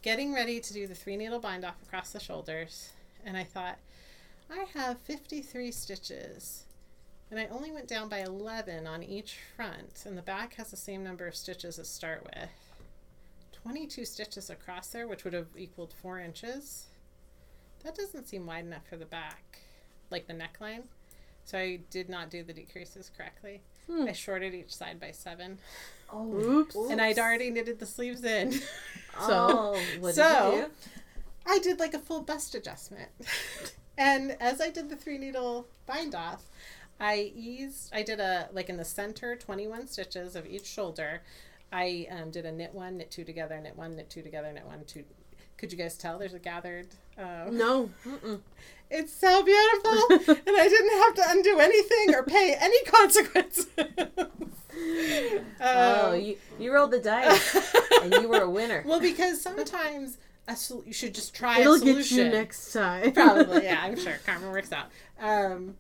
getting 0.02 0.34
ready 0.34 0.60
to 0.60 0.74
do 0.74 0.88
the 0.88 0.96
three 0.96 1.16
needle 1.16 1.40
bind 1.40 1.64
off 1.64 1.82
across 1.84 2.12
the 2.12 2.20
shoulders, 2.20 2.92
and 3.24 3.38
I 3.38 3.44
thought, 3.44 3.78
I 4.50 4.66
have 4.74 5.00
53 5.00 5.72
stitches, 5.72 6.66
and 7.30 7.40
I 7.40 7.46
only 7.48 7.72
went 7.72 7.88
down 7.88 8.10
by 8.10 8.20
11 8.20 8.88
on 8.88 9.04
each 9.04 9.38
front, 9.56 10.04
and 10.06 10.18
the 10.18 10.22
back 10.22 10.56
has 10.56 10.72
the 10.72 10.78
same 10.78 11.04
number 11.04 11.28
of 11.28 11.36
stitches 11.36 11.78
to 11.78 11.86
start 11.86 12.24
with. 12.36 12.50
22 13.64 14.04
stitches 14.04 14.50
across 14.50 14.88
there, 14.88 15.08
which 15.08 15.24
would 15.24 15.34
have 15.34 15.48
equaled 15.56 15.94
4 16.02 16.20
inches. 16.20 16.88
That 17.84 17.96
doesn't 17.96 18.28
seem 18.28 18.46
wide 18.46 18.66
enough 18.66 18.86
for 18.90 18.98
the 18.98 19.06
back, 19.06 19.60
like 20.10 20.28
the 20.28 20.34
neckline. 20.34 20.84
So 21.46 21.58
I 21.58 21.80
did 21.90 22.10
not 22.10 22.30
do 22.30 22.44
the 22.44 22.54
decreases 22.54 23.12
correctly. 23.16 23.62
Hmm. 23.88 24.06
I 24.08 24.14
shorted 24.14 24.54
each 24.54 24.74
side 24.74 25.00
by 25.00 25.12
7. 25.12 25.58
Oh, 26.14 26.34
Oops. 26.34 26.76
And 26.90 27.02
I'd 27.02 27.18
already 27.20 27.50
knitted 27.50 27.80
the 27.80 27.86
sleeves 27.86 28.24
in. 28.24 28.54
So, 29.28 29.78
what 30.00 30.16
So- 30.16 30.52
did 30.52 30.58
you 30.58 30.66
do? 30.66 30.72
I 31.46 31.60
did 31.60 31.80
like 31.80 31.94
a 31.94 32.00
full 32.00 32.22
bust 32.22 32.56
adjustment. 32.56 33.10
and 33.98 34.38
as 34.40 34.62
I 34.62 34.70
did 34.70 34.90
the 34.90 34.96
three 34.96 35.18
needle 35.18 35.68
bind 35.86 36.16
off, 36.16 36.46
I 37.00 37.34
eased, 37.36 37.90
I 37.94 38.04
did 38.04 38.20
a, 38.22 38.48
like 38.54 38.70
in 38.70 38.78
the 38.78 38.86
center, 38.86 39.36
21 39.36 39.88
stitches 39.88 40.38
of 40.38 40.46
each 40.46 40.66
shoulder. 40.66 41.24
I 41.74 42.08
um, 42.10 42.32
did 42.32 42.46
a 42.46 42.52
knit 42.52 42.74
one, 42.74 42.98
knit 42.98 43.12
two 43.12 43.24
together, 43.24 43.60
knit 43.60 43.76
one, 43.76 43.96
knit 43.96 44.10
two 44.10 44.22
together, 44.22 44.52
knit 44.54 44.66
one, 44.66 44.86
two. 44.86 45.04
Could 45.62 45.72
you 45.72 45.78
guys 45.78 45.96
tell 45.96 46.18
there's 46.18 46.34
a 46.34 46.40
gathered? 46.40 46.88
Uh, 47.18 47.46
No. 47.52 47.90
It's 48.90 49.14
so 49.14 49.42
beautiful. 49.44 49.92
and 50.48 50.58
I 50.58 50.68
didn't 50.68 51.02
have 51.04 51.14
to 51.16 51.24
undo 51.30 51.60
anything 51.60 52.14
or 52.16 52.24
pay 52.24 52.56
any 52.60 52.84
consequences. 52.86 53.68
oh, 55.62 56.12
Um, 56.14 56.20
you 56.20 56.38
you 56.60 56.74
rolled 56.74 56.92
the 56.92 57.00
dice 57.00 57.74
and 58.02 58.12
you 58.14 58.28
were 58.28 58.42
a 58.42 58.50
winner. 58.50 58.84
Well, 58.88 59.00
because 59.00 59.40
sometimes 59.42 60.18
a 60.48 60.56
sol- 60.56 60.84
you 60.86 60.94
should 60.94 61.14
just 61.14 61.34
try 61.36 61.62
It'll 61.62 61.76
a 61.76 61.80
get 61.80 62.12
you 62.12 62.24
next 62.30 62.74
time. 62.74 63.12
Probably, 63.14 63.64
yeah, 63.64 63.80
I'm 63.82 63.96
sure. 64.06 64.18
Karma 64.26 64.50
works 64.50 64.72
out. 64.74 64.88
Um, 65.22 65.76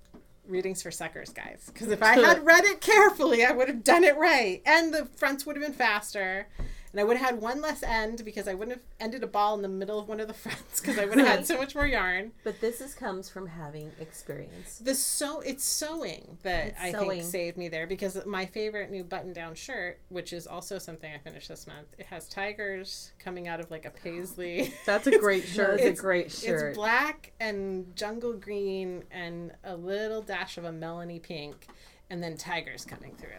readings 0.47 0.82
for 0.84 0.91
suckers, 0.91 1.32
guys. 1.32 1.63
Because 1.73 1.89
if 1.89 2.01
I 2.03 2.13
had 2.13 2.45
read 2.45 2.63
it 2.65 2.79
carefully, 2.82 3.43
I 3.43 3.51
would 3.51 3.67
have 3.67 3.84
done 3.84 4.03
it 4.03 4.15
right, 4.17 4.61
and 4.65 4.93
the 4.93 5.05
fronts 5.17 5.45
would 5.45 5.55
have 5.55 5.65
been 5.65 5.73
faster. 5.73 6.47
And 6.91 6.99
I 6.99 7.03
would 7.03 7.17
have 7.17 7.31
had 7.31 7.41
one 7.41 7.61
less 7.61 7.83
end 7.83 8.23
because 8.25 8.47
I 8.47 8.53
wouldn't 8.53 8.77
have 8.77 8.85
ended 8.99 9.23
a 9.23 9.27
ball 9.27 9.55
in 9.55 9.61
the 9.61 9.69
middle 9.69 9.99
of 9.99 10.07
one 10.09 10.19
of 10.19 10.27
the 10.27 10.33
fronts 10.43 10.79
because 10.81 10.97
I 10.97 11.05
would 11.05 11.17
have 11.17 11.27
had 11.27 11.47
so 11.47 11.57
much 11.57 11.73
more 11.75 11.87
yarn. 11.87 12.31
But 12.43 12.59
this 12.59 12.81
is 12.81 12.93
comes 12.93 13.29
from 13.29 13.47
having 13.47 13.91
experience. 13.99 14.79
The 14.79 14.95
so 14.95 15.39
it's 15.41 15.63
sewing 15.63 16.37
that 16.43 16.67
It's 16.67 16.81
I 16.81 16.91
sewing. 16.91 17.09
think 17.09 17.23
saved 17.23 17.57
me 17.57 17.69
there 17.69 17.87
because 17.87 18.25
my 18.25 18.45
favorite 18.45 18.91
new 18.91 19.03
button 19.03 19.33
down 19.33 19.55
shirt, 19.55 19.99
which 20.09 20.33
is 20.33 20.47
also 20.47 20.77
something 20.77 21.11
I 21.13 21.17
finished 21.17 21.47
this 21.49 21.65
month, 21.67 21.87
it 21.97 22.05
has 22.07 22.27
tigers 22.27 23.13
coming 23.19 23.47
out 23.47 23.59
of 23.59 23.71
like 23.71 23.85
a 23.85 23.91
paisley. 23.91 24.73
That's 24.85 25.07
a 25.07 25.17
great 25.17 25.45
shirt. 25.45 25.79
it's 25.79 25.99
a 25.99 26.01
great 26.01 26.31
shirt. 26.31 26.69
It's 26.69 26.77
black 26.77 27.31
and 27.39 27.95
jungle 27.95 28.33
green 28.33 29.03
and 29.11 29.51
a 29.63 29.75
little 29.75 30.21
dash 30.21 30.57
of 30.57 30.65
a 30.65 30.71
melony 30.71 31.21
pink, 31.21 31.67
and 32.09 32.21
then 32.21 32.37
tigers 32.37 32.83
coming 32.85 33.15
through. 33.15 33.29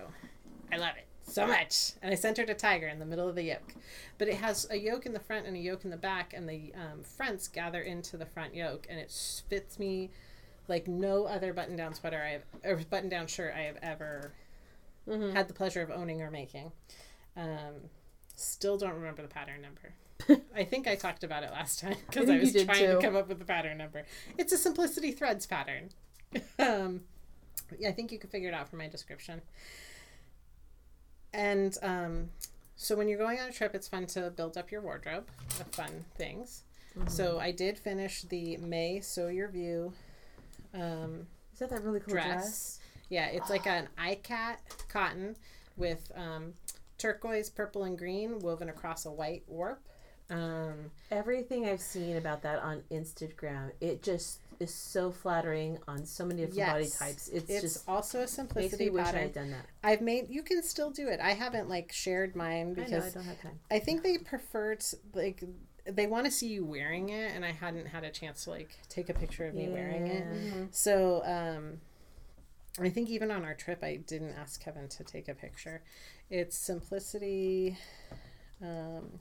I 0.72 0.76
love 0.78 0.94
it 0.96 1.04
so 1.32 1.46
much. 1.46 1.92
And 2.02 2.12
I 2.12 2.14
centered 2.16 2.50
a 2.50 2.54
tiger 2.54 2.88
in 2.88 2.98
the 2.98 3.04
middle 3.06 3.28
of 3.28 3.34
the 3.34 3.42
yoke. 3.42 3.74
But 4.18 4.28
it 4.28 4.34
has 4.36 4.66
a 4.70 4.76
yoke 4.76 5.06
in 5.06 5.12
the 5.12 5.20
front 5.20 5.46
and 5.46 5.56
a 5.56 5.60
yoke 5.60 5.84
in 5.84 5.90
the 5.90 5.96
back, 5.96 6.32
and 6.34 6.48
the 6.48 6.72
um, 6.74 7.02
fronts 7.02 7.48
gather 7.48 7.80
into 7.82 8.16
the 8.16 8.26
front 8.26 8.54
yoke, 8.54 8.86
and 8.88 8.98
it 8.98 9.10
fits 9.48 9.78
me 9.78 10.10
like 10.68 10.86
no 10.86 11.24
other 11.24 11.52
button 11.52 11.76
down 11.76 11.94
sweater 11.94 12.22
I 12.22 12.30
have, 12.30 12.42
or 12.64 12.82
button 12.84 13.08
down 13.08 13.26
shirt 13.26 13.54
I 13.56 13.62
have 13.62 13.76
ever 13.82 14.32
Mhm. 15.08 15.32
had 15.32 15.48
the 15.48 15.54
pleasure 15.54 15.82
of 15.82 15.90
owning 15.90 16.22
or 16.22 16.30
making. 16.30 16.70
Um, 17.36 17.90
still 18.36 18.78
don't 18.78 18.94
remember 18.94 19.22
the 19.22 19.28
pattern 19.28 19.60
number. 19.60 19.94
I 20.54 20.62
think 20.64 20.86
I 20.86 20.94
talked 20.94 21.24
about 21.24 21.42
it 21.42 21.50
last 21.50 21.80
time 21.80 21.96
because 22.08 22.30
I, 22.30 22.38
was 22.38 22.52
trying 22.52 22.66
too. 22.78 22.86
to 22.94 23.00
come 23.00 23.16
up 23.16 23.26
with 23.28 23.40
the 23.40 23.44
pattern 23.44 23.78
number. 23.78 24.04
It's 24.38 24.52
a 24.52 24.56
Simplicity 24.56 25.10
Threads 25.10 25.46
pattern. 25.46 25.90
um, 26.60 27.00
I 27.84 27.90
think 27.90 28.12
you 28.12 28.18
can 28.18 28.30
figure 28.30 28.48
it 28.48 28.54
out 28.54 28.68
from 28.68 28.78
my 28.78 28.86
description. 28.88 29.42
And 31.34 31.76
um, 31.82 32.28
so 32.76 32.96
when 32.96 33.08
you're 33.08 33.18
going 33.18 33.38
on 33.40 33.48
a 33.48 33.52
trip, 33.52 33.74
it's 33.74 33.88
fun 33.88 34.06
to 34.08 34.30
build 34.30 34.56
up 34.56 34.70
your 34.70 34.80
wardrobe 34.80 35.28
of 35.60 35.66
fun 35.68 36.04
things. 36.16 36.62
So 37.06 37.38
I 37.38 37.52
did 37.52 37.78
finish 37.78 38.22
the 38.22 38.58
May 38.58 39.00
Sew 39.00 39.28
Your 39.28 39.48
View. 39.48 39.94
Um, 40.74 41.26
Is 41.54 41.60
that 41.60 41.70
that 41.70 41.82
really 41.82 42.00
cool 42.00 42.12
dress. 42.12 42.28
dress? 42.28 42.78
yeah, 43.08 43.26
it's 43.26 43.48
like 43.48 43.66
an 43.66 43.88
ikat 43.98 44.56
cotton 44.90 45.36
with 45.78 46.12
um, 46.14 46.52
turquoise, 46.98 47.48
purple, 47.48 47.84
and 47.84 47.96
green 47.96 48.40
woven 48.40 48.68
across 48.68 49.06
a 49.06 49.10
white 49.10 49.42
warp. 49.46 49.80
Um, 50.30 50.90
Everything 51.10 51.66
I've 51.66 51.80
seen 51.80 52.16
about 52.16 52.42
that 52.42 52.60
on 52.60 52.82
Instagram, 52.90 53.72
it 53.80 54.02
just 54.02 54.40
is 54.60 54.72
so 54.72 55.10
flattering 55.10 55.78
on 55.88 56.06
so 56.06 56.24
many 56.24 56.46
different 56.46 56.72
body 56.72 56.88
types. 56.88 57.28
It's, 57.28 57.50
it's 57.50 57.60
just 57.60 57.88
also 57.88 58.18
a 58.18 58.20
makes 58.22 58.32
simplicity 58.32 58.84
me 58.84 58.90
wish 58.90 59.02
I 59.02 59.04
pattern. 59.06 59.22
had 59.22 59.32
done 59.34 59.50
that. 59.50 59.66
I've 59.82 60.00
made. 60.00 60.30
You 60.30 60.42
can 60.42 60.62
still 60.62 60.90
do 60.90 61.08
it. 61.08 61.20
I 61.20 61.32
haven't 61.32 61.68
like 61.68 61.92
shared 61.92 62.34
mine 62.34 62.74
I 62.76 62.80
know 62.80 62.82
I 62.82 62.84
because 62.84 63.14
don't 63.14 63.24
have 63.24 63.42
time. 63.42 63.58
I, 63.70 63.78
think 63.78 64.02
they 64.02 64.18
prefer 64.18 64.76
to 64.76 64.96
like 65.14 65.42
they 65.84 66.06
want 66.06 66.26
to 66.26 66.30
see 66.30 66.48
you 66.48 66.64
wearing 66.64 67.10
it, 67.10 67.32
and 67.34 67.44
I 67.44 67.50
hadn't 67.52 67.86
had 67.86 68.04
a 68.04 68.10
chance 68.10 68.44
to 68.44 68.50
like 68.50 68.70
take 68.88 69.10
a 69.10 69.14
picture 69.14 69.46
of 69.46 69.54
me 69.54 69.68
wearing 69.68 70.06
it. 70.06 70.26
Yeah. 70.30 70.52
So 70.70 71.22
um, 71.24 71.80
I 72.80 72.88
think 72.88 73.10
even 73.10 73.30
on 73.30 73.44
our 73.44 73.54
trip, 73.54 73.82
I 73.82 73.96
didn't 73.96 74.34
ask 74.40 74.62
Kevin 74.62 74.88
to 74.88 75.04
take 75.04 75.28
a 75.28 75.34
picture. 75.34 75.82
It's 76.30 76.56
simplicity. 76.56 77.76
Um, 78.62 79.18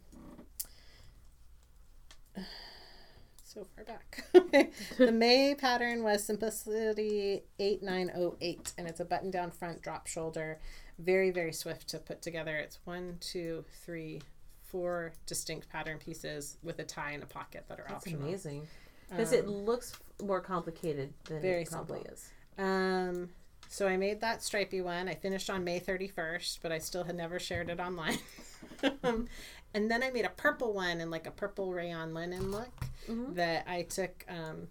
so 3.44 3.66
far 3.76 3.84
back. 3.84 4.24
the 4.98 5.12
May 5.12 5.56
pattern 5.56 6.04
was 6.04 6.24
simplicity 6.24 7.44
8908, 7.60 8.74
and 8.78 8.88
it's 8.88 9.00
a 9.00 9.06
button 9.06 9.32
down 9.32 9.52
front, 9.52 9.82
drop 9.82 10.08
shoulder. 10.08 10.60
Very, 11.00 11.32
very 11.32 11.52
swift 11.54 11.88
to 11.90 11.98
put 11.98 12.22
together. 12.22 12.56
It's 12.58 12.80
one, 12.86 13.18
two, 13.20 13.66
three, 13.86 14.22
four 14.64 15.14
distinct 15.26 15.70
pattern 15.70 15.98
pieces 15.98 16.58
with 16.64 16.80
a 16.80 16.84
tie 16.84 17.12
and 17.12 17.24
a 17.24 17.26
pocket 17.28 17.66
that 17.68 17.80
are 17.80 17.86
That's 17.90 18.06
optional. 18.06 18.28
amazing. 18.28 18.68
Because 19.10 19.34
it 19.34 19.46
Um, 19.46 19.66
looks 19.66 19.94
more 20.24 20.40
complicated 20.40 21.14
than 21.26 21.42
very 21.42 21.64
it 21.64 21.70
probably 21.72 22.00
simple. 22.00 22.14
is. 22.14 22.30
Um, 22.58 23.30
so 23.74 23.88
I 23.88 23.96
made 23.96 24.20
that 24.20 24.44
stripy 24.44 24.82
one. 24.82 25.08
I 25.08 25.16
finished 25.16 25.50
on 25.50 25.64
May 25.64 25.80
31st, 25.80 26.60
but 26.62 26.74
I 26.74 26.78
still 26.80 27.06
had 27.06 27.16
never 27.16 27.40
shared 27.40 27.70
it 27.70 27.80
online. 27.80 28.18
um, 29.04 29.28
and 29.74 29.90
then 29.90 30.04
I 30.04 30.12
made 30.12 30.26
a 30.26 30.30
purple 30.30 30.74
one 30.74 31.00
in 31.00 31.10
like 31.10 31.26
a 31.26 31.32
purple 31.32 31.72
rayon 31.74 32.14
linen 32.14 32.52
look 32.52 32.70
Mhm. 33.10 33.36
that 33.36 33.64
I 33.68 33.84
took 33.84 34.26
um, 34.30 34.68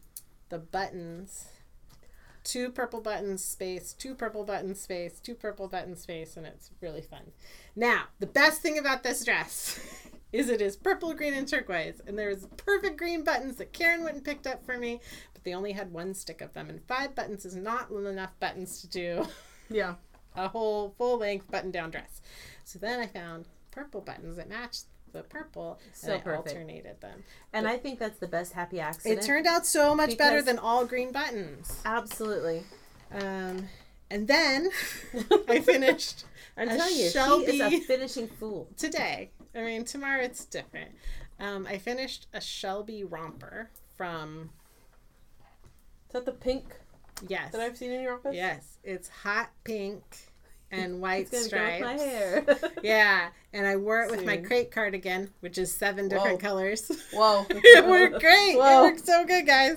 the 0.50 0.58
buttons, 0.58 1.46
two 2.44 2.70
purple 2.70 3.00
buttons 3.00 3.42
space, 3.42 3.94
two 3.94 4.14
purple 4.14 4.44
buttons 4.44 4.80
space, 4.80 5.18
two 5.18 5.34
purple 5.34 5.66
buttons 5.66 6.02
space, 6.02 6.36
and 6.36 6.46
it's 6.46 6.70
really 6.82 7.02
fun. 7.02 7.32
Now, 7.74 8.04
the 8.18 8.26
best 8.26 8.60
thing 8.60 8.78
about 8.78 9.02
this 9.02 9.24
dress 9.24 9.80
is 10.32 10.48
it 10.48 10.60
is 10.60 10.76
purple, 10.76 11.12
green, 11.14 11.34
and 11.34 11.48
turquoise, 11.48 12.00
and 12.06 12.18
there's 12.18 12.46
perfect 12.56 12.98
green 12.98 13.24
buttons 13.24 13.56
that 13.56 13.72
Karen 13.72 14.04
went 14.04 14.16
and 14.16 14.24
picked 14.24 14.46
up 14.46 14.64
for 14.64 14.76
me, 14.78 15.00
but 15.40 15.44
they 15.44 15.54
only 15.54 15.72
had 15.72 15.92
one 15.92 16.12
stick 16.14 16.40
of 16.42 16.52
them, 16.52 16.68
and 16.68 16.82
five 16.86 17.14
buttons 17.14 17.44
is 17.46 17.56
not 17.56 17.90
enough 17.90 18.38
buttons 18.40 18.80
to 18.82 18.88
do 18.88 19.26
Yeah. 19.70 19.94
a 20.36 20.48
whole 20.48 20.94
full 20.98 21.18
length 21.18 21.50
button 21.50 21.70
down 21.70 21.90
dress. 21.90 22.20
So 22.64 22.78
then 22.78 23.00
I 23.00 23.06
found 23.06 23.46
purple 23.70 24.00
buttons 24.02 24.36
that 24.36 24.48
matched 24.48 24.84
the 25.12 25.22
purple, 25.22 25.80
So 25.92 26.12
and 26.12 26.20
I 26.20 26.22
perfect. 26.22 26.48
alternated 26.48 27.00
them. 27.00 27.24
And 27.52 27.66
I 27.66 27.76
think 27.78 27.98
that's 27.98 28.18
the 28.18 28.28
best 28.28 28.52
happy 28.52 28.78
accident. 28.80 29.22
It 29.22 29.26
turned 29.26 29.46
out 29.46 29.66
so 29.66 29.94
much 29.94 30.16
better 30.18 30.40
than 30.42 30.58
all 30.58 30.84
green 30.86 31.10
buttons. 31.10 31.80
Absolutely. 31.84 32.62
Um, 33.10 33.68
and 34.10 34.28
then 34.28 34.68
I 35.48 35.60
finished 35.60 36.24
I'm 36.56 36.68
A 36.68 36.76
telling 36.76 36.94
you, 36.96 37.04
she 37.06 37.10
Shelby- 37.10 37.44
is 37.60 37.60
a 37.60 37.80
finishing 37.86 38.28
fool. 38.28 38.68
today. 38.76 39.30
I 39.54 39.62
mean, 39.62 39.84
tomorrow 39.84 40.22
it's 40.22 40.44
different. 40.44 40.90
Um, 41.40 41.66
I 41.66 41.78
finished 41.78 42.26
a 42.34 42.40
Shelby 42.40 43.02
romper 43.02 43.70
from 43.96 44.50
Is 46.10 46.14
that 46.14 46.26
the 46.26 46.32
pink 46.32 46.64
yes, 47.28 47.52
that 47.52 47.60
I've 47.60 47.76
seen 47.76 47.92
in 47.92 48.02
your 48.02 48.14
office? 48.14 48.34
yes, 48.34 48.78
it's 48.82 49.08
hot 49.08 49.50
pink 49.62 50.02
and 50.72 51.00
white 51.00 51.28
It's 51.30 51.46
stripes. 51.46 51.84
my 51.84 51.92
hair. 51.92 52.44
Yeah, 52.82 53.28
and 53.52 53.64
I 53.64 53.76
wore 53.76 54.02
it 54.02 54.10
with 54.10 54.26
my 54.26 54.38
crepe 54.38 54.72
cardigan, 54.72 55.30
which 55.38 55.56
is 55.56 55.72
seven 55.72 56.08
different 56.08 56.42
Whoa. 56.42 56.48
colors. 56.48 56.90
Whoa. 57.12 57.46
it 57.50 57.86
worked 57.86 58.18
great. 58.18 58.56
Whoa. 58.56 58.86
It 58.86 58.90
worked 58.90 59.06
so 59.06 59.24
good, 59.24 59.46
guys. 59.46 59.76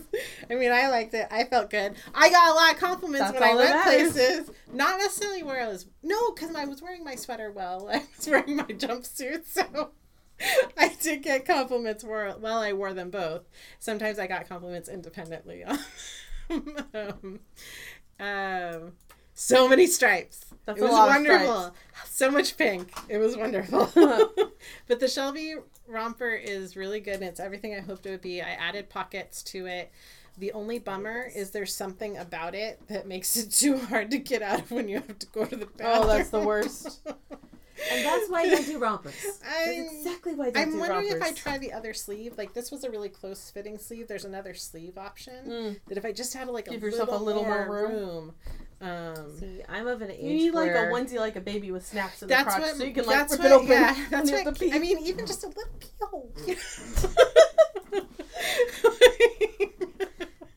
I 0.49 0.55
mean, 0.55 0.71
I 0.71 0.89
liked 0.89 1.13
it. 1.13 1.27
I 1.29 1.43
felt 1.43 1.69
good. 1.69 1.93
I 2.15 2.31
got 2.31 2.49
a 2.51 2.53
lot 2.55 2.73
of 2.73 2.79
compliments 2.79 3.31
That's 3.31 3.39
when 3.39 3.43
I 3.43 3.55
went 3.55 3.83
places. 3.83 4.49
Not 4.73 4.97
necessarily 4.97 5.43
where 5.43 5.61
I 5.61 5.67
was. 5.67 5.85
No, 6.01 6.31
because 6.31 6.55
I 6.55 6.65
was 6.65 6.81
wearing 6.81 7.03
my 7.03 7.13
sweater 7.13 7.51
well. 7.51 7.89
I 7.93 8.01
was 8.17 8.27
wearing 8.27 8.55
my 8.55 8.63
jumpsuit, 8.63 9.45
so 9.45 9.91
I 10.77 10.95
did 10.99 11.21
get 11.21 11.45
compliments 11.45 12.03
while 12.03 12.57
I 12.59 12.73
wore 12.73 12.93
them 12.93 13.09
both. 13.11 13.43
Sometimes 13.79 14.17
I 14.19 14.27
got 14.27 14.49
compliments 14.49 14.89
independently. 14.89 15.63
Um, 16.49 17.39
um, 18.19 18.91
so 19.33 19.67
many 19.67 19.87
stripes. 19.87 20.45
That's 20.65 20.79
it 20.79 20.83
was 20.83 20.91
wonderful. 20.91 21.75
So 22.05 22.31
much 22.31 22.55
pink. 22.57 22.93
It 23.09 23.17
was 23.17 23.35
wonderful. 23.35 23.91
but 24.87 24.99
the 24.99 25.07
Shelby 25.07 25.55
romper 25.87 26.29
is 26.29 26.75
really 26.75 26.99
good 26.99 27.15
and 27.15 27.23
it's 27.23 27.39
everything 27.39 27.75
I 27.75 27.79
hoped 27.79 28.05
it 28.05 28.11
would 28.11 28.21
be. 28.21 28.41
I 28.41 28.51
added 28.51 28.89
pockets 28.89 29.43
to 29.43 29.65
it. 29.65 29.91
The 30.37 30.51
only 30.53 30.79
bummer 30.79 31.29
is 31.35 31.51
there's 31.51 31.73
something 31.73 32.17
about 32.17 32.55
it 32.55 32.79
that 32.87 33.07
makes 33.07 33.35
it 33.35 33.51
too 33.51 33.77
hard 33.77 34.11
to 34.11 34.17
get 34.17 34.41
out 34.41 34.61
of 34.61 34.71
when 34.71 34.87
you 34.87 34.95
have 34.95 35.19
to 35.19 35.27
go 35.27 35.45
to 35.45 35.55
the 35.55 35.65
bathroom. 35.65 36.03
Oh, 36.03 36.07
that's 36.07 36.29
the 36.29 36.39
worst. 36.39 37.01
And 37.91 38.05
that's 38.05 38.29
why 38.29 38.41
I 38.41 38.49
don't 38.49 38.65
do 38.65 38.77
rompers. 38.79 39.13
I'm- 39.45 39.83
That's 39.83 39.93
exactly 39.95 40.33
why 40.35 40.47
I 40.47 40.49
don't 40.51 40.61
I'm 40.63 40.71
do 40.71 40.79
wondering 40.79 41.09
rompers. 41.09 41.21
if 41.21 41.23
I 41.23 41.31
try 41.33 41.57
the 41.57 41.73
other 41.73 41.93
sleeve. 41.93 42.33
Like 42.37 42.53
this 42.53 42.71
was 42.71 42.83
a 42.83 42.89
really 42.91 43.09
close 43.09 43.49
fitting 43.51 43.77
sleeve. 43.77 44.07
There's 44.07 44.25
another 44.25 44.53
sleeve 44.53 44.97
option 44.97 45.33
Mm. 45.47 45.79
that 45.87 45.97
if 45.97 46.05
I 46.05 46.11
just 46.11 46.33
had 46.33 46.47
like 46.47 46.67
a 46.67 46.71
Give 46.71 46.83
little, 46.83 46.99
yourself 46.99 47.19
a 47.21 47.23
little 47.23 47.43
more 47.43 47.65
more 47.65 47.75
room. 47.75 47.91
room. 47.93 48.33
Um, 48.81 49.37
See, 49.39 49.61
I'm 49.69 49.87
of 49.87 50.01
an 50.01 50.11
age 50.11 50.19
You 50.21 50.33
need 50.33 50.53
like 50.53 50.71
a 50.71 50.89
onesie 50.91 51.17
like 51.17 51.35
a 51.37 51.41
baby 51.41 51.71
with 51.71 51.85
snaps 51.85 52.21
in 52.21 52.27
the 52.27 52.33
that's 52.35 52.43
crotch 52.55 52.61
what. 52.67 52.75
so 52.75 52.83
you 52.83 52.93
can 52.93 53.05
like 53.05 53.15
that's 53.17 53.31
rip 53.33 53.41
what. 53.41 53.51
it 53.51 53.55
open. 53.55 53.67
Yeah, 53.69 53.95
that's 54.09 54.29
you 54.29 54.35
what. 54.43 54.55
to 54.55 54.59
pee. 54.59 54.73
I 54.73 54.79
mean, 54.79 54.97
even 54.99 55.25
just 55.25 55.43
a 55.45 55.47
little 55.47 55.71
peel. 55.79 56.29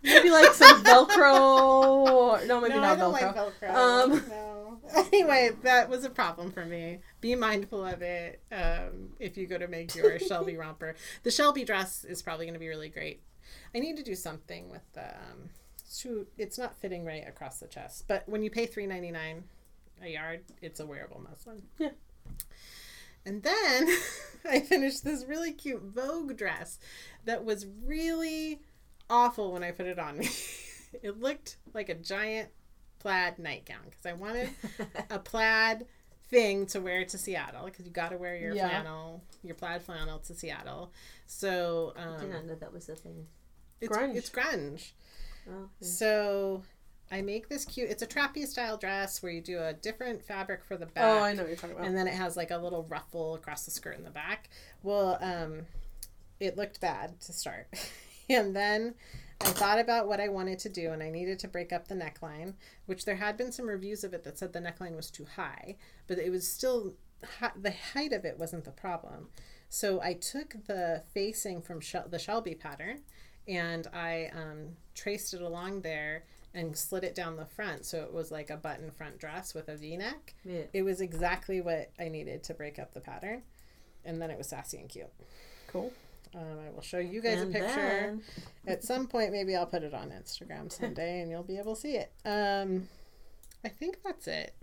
maybe 0.03 0.31
like 0.31 0.53
some 0.55 0.83
Velcro. 0.85 2.47
No, 2.47 2.61
maybe 2.61 2.75
no, 2.75 2.81
not 2.81 2.97
I 2.99 3.01
don't 3.01 3.15
Velcro. 3.15 3.23
like 3.23 3.37
Velcro. 3.61 3.75
Um, 3.75 4.11
no. 4.29 4.66
Anyway, 5.13 5.51
that 5.63 5.89
was 5.89 6.05
a 6.05 6.11
problem 6.11 6.51
for 6.53 6.65
me. 6.65 6.99
Be 7.21 7.35
mindful 7.35 7.85
of 7.85 8.03
it 8.03 8.41
um, 8.53 9.11
if 9.19 9.37
you 9.37 9.47
go 9.47 9.59
to 9.59 9.69
make 9.69 9.95
your 9.95 10.19
Shelby 10.29 10.57
romper. 10.57 10.95
The 11.23 11.31
Shelby 11.31 11.65
dress 11.65 12.05
is 12.05 12.23
probably 12.23 12.47
going 12.47 12.55
to 12.55 12.61
be 12.61 12.69
really 12.69 12.89
great. 12.89 13.23
I 13.75 13.79
need 13.79 13.97
to 13.97 14.03
do 14.03 14.15
something 14.15 14.69
with 14.71 14.83
the 14.93 15.07
um, 15.07 15.51
shoot. 15.91 16.29
It's 16.37 16.59
not 16.59 16.77
fitting 16.79 17.05
right 17.05 17.27
across 17.27 17.59
the 17.59 17.67
chest, 17.67 18.05
but 18.09 18.29
when 18.29 18.43
you 18.43 18.51
pay 18.51 18.67
three 18.67 18.87
ninety 18.87 19.11
nine 19.11 19.45
a 20.03 20.09
yard, 20.09 20.41
it's 20.61 20.81
a 20.81 20.87
wearable 20.87 21.23
muslin. 21.29 21.63
Yeah. 21.79 21.91
And 23.25 23.43
then 23.43 23.89
I 24.49 24.61
finished 24.61 25.05
this 25.05 25.25
really 25.25 25.53
cute 25.53 25.83
Vogue 25.83 26.37
dress 26.37 26.79
that 27.25 27.45
was 27.45 27.67
really 27.85 28.61
awful 29.09 29.53
when 29.53 29.65
I 29.65 29.71
put 29.71 29.87
it 29.87 29.99
on 29.99 30.19
me. 30.19 30.29
it 31.03 31.21
looked 31.21 31.57
like 31.75 31.89
a 31.89 31.95
giant 31.95 32.51
plaid 33.07 33.39
nightgown 33.39 33.79
because 33.89 34.05
I 34.05 34.15
wanted 34.15 34.51
a 35.11 35.21
plaid 35.21 35.87
thing 36.29 36.67
to 36.67 36.81
wear 36.81 37.05
to 37.05 37.17
Seattle 37.17 37.67
because 37.67 37.85
you 37.87 37.93
got 37.93 38.11
to 38.11 38.17
wear 38.17 38.37
your 38.37 38.53
Yeah. 38.53 38.69
flannel, 38.69 39.23
your 39.45 39.55
plaid 39.55 39.83
flannel 39.83 40.19
to 40.19 40.35
Seattle. 40.35 40.91
So 41.27 41.95
I 41.97 42.03
um, 42.03 42.21
did 42.21 42.31
not 42.31 42.45
know 42.47 42.55
that 42.57 42.73
was 42.73 42.87
the 42.87 42.97
thing. 42.97 43.29
it's 43.81 43.97
Grunge. 43.97 44.17
it's 44.17 44.29
grunge. 44.31 44.91
Oh, 45.49 45.69
yeah. 45.81 45.87
So 45.89 46.63
I 47.13 47.23
make 47.23 47.49
this 47.49 47.65
cute. 47.65 47.91
It's 47.91 48.03
a 48.03 48.07
trapeze 48.07 48.51
style 48.51 48.77
dress 48.77 49.23
where 49.23 49.31
you 49.31 49.41
do 49.41 49.61
a 49.61 49.73
different 49.73 50.25
fabric 50.25 50.65
for 50.65 50.77
the 50.77 50.87
back. 50.87 51.05
Oh, 51.05 51.23
I 51.23 51.33
know 51.33 51.43
what 51.43 51.49
you're 51.49 51.57
talking 51.57 51.77
about. 51.77 51.87
and 51.87 51.97
then 51.97 52.09
it 52.09 52.15
has 52.15 52.37
like 52.37 52.51
a 52.51 52.59
little 52.59 52.83
ruffle 52.89 53.37
across 53.37 53.65
the 53.67 53.71
skirt 53.71 53.97
in 53.97 54.03
the 54.03 54.11
back. 54.11 54.49
Well, 54.83 55.17
um, 55.21 55.67
it 56.41 56.57
looked 56.57 56.81
bad 56.81 57.21
to 57.21 57.33
start, 57.33 57.69
and 58.29 58.57
then 58.57 58.95
I 59.41 59.51
thought 59.51 59.79
about 59.79 60.09
what 60.09 60.21
I 60.21 60.29
wanted 60.29 60.59
to 60.61 60.69
do, 60.69 60.93
and 60.93 61.03
I 61.03 61.11
needed 61.11 61.39
to 61.41 61.49
break 61.49 61.73
up 61.73 61.89
the 61.89 61.95
neckline, 61.95 62.55
which 62.87 63.05
there 63.05 63.17
had 63.17 63.37
been 63.37 63.53
some 63.53 63.69
reviews 63.69 64.03
of 64.03 64.15
it 64.15 64.25
that 64.25 64.39
said 64.39 64.53
the 64.53 64.61
neckline 64.61 64.97
was 64.97 65.11
too 65.11 65.27
high, 65.37 65.77
but 66.07 66.19
it 66.19 66.31
was 66.31 66.51
still 66.51 66.95
the 67.61 67.75
height 67.93 68.13
of 68.13 68.25
it 68.25 68.39
wasn't 68.39 68.65
the 68.65 68.71
problem. 68.71 69.29
So 69.69 70.01
I 70.01 70.15
took 70.15 70.55
the 70.67 71.03
facing 71.13 71.61
from 71.61 71.81
the 72.09 72.19
Shelby 72.19 72.55
pattern, 72.55 73.01
and 73.47 73.87
I 73.93 74.31
um, 74.35 74.77
traced 74.95 75.35
it 75.35 75.43
along 75.43 75.83
there 75.83 76.25
and 76.55 76.77
slid 76.77 77.05
it 77.05 77.15
down 77.15 77.37
the 77.37 77.45
front 77.45 77.85
so 77.85 78.03
it 78.03 78.13
was 78.15 78.31
like 78.31 78.49
a 78.49 78.57
button 78.57 78.91
front 78.91 79.19
dress 79.19 79.53
with 79.55 79.69
a 79.69 79.77
V-neck 79.77 80.35
Yeah. 80.43 80.63
it 80.73 80.83
was 80.83 81.03
exactly 81.03 81.61
what 81.61 81.91
I 82.01 82.09
needed 82.09 82.43
to 82.45 82.55
break 82.55 82.79
up 82.79 82.95
the 82.95 83.01
pattern. 83.01 83.43
And 84.07 84.23
then 84.23 84.31
it 84.31 84.39
was 84.39 84.49
sassy 84.49 84.79
and 84.79 84.89
cute. 84.89 85.13
cool. 85.67 85.93
Um, 86.35 86.59
I 86.67 86.71
will 86.71 86.83
show 86.83 86.99
you 86.99 87.21
guys 87.23 87.41
And 87.41 87.55
a 87.55 87.59
picture. 87.59 87.75
then- 87.77 88.23
At 88.67 88.85
some 88.85 89.07
point, 89.07 89.33
maybe 89.33 89.55
I'll 89.57 89.67
put 89.67 89.83
it 89.83 89.95
on 89.95 90.11
Instagram 90.11 90.71
someday 90.71 91.21
and 91.21 91.31
you'll 91.31 91.43
be 91.43 91.59
able 91.59 91.75
to 91.75 91.81
see 91.81 91.97
it. 91.97 92.13
Um, 92.25 92.89
I 93.65 93.69
think 93.69 93.99
that's 94.05 94.27
it. 94.29 94.55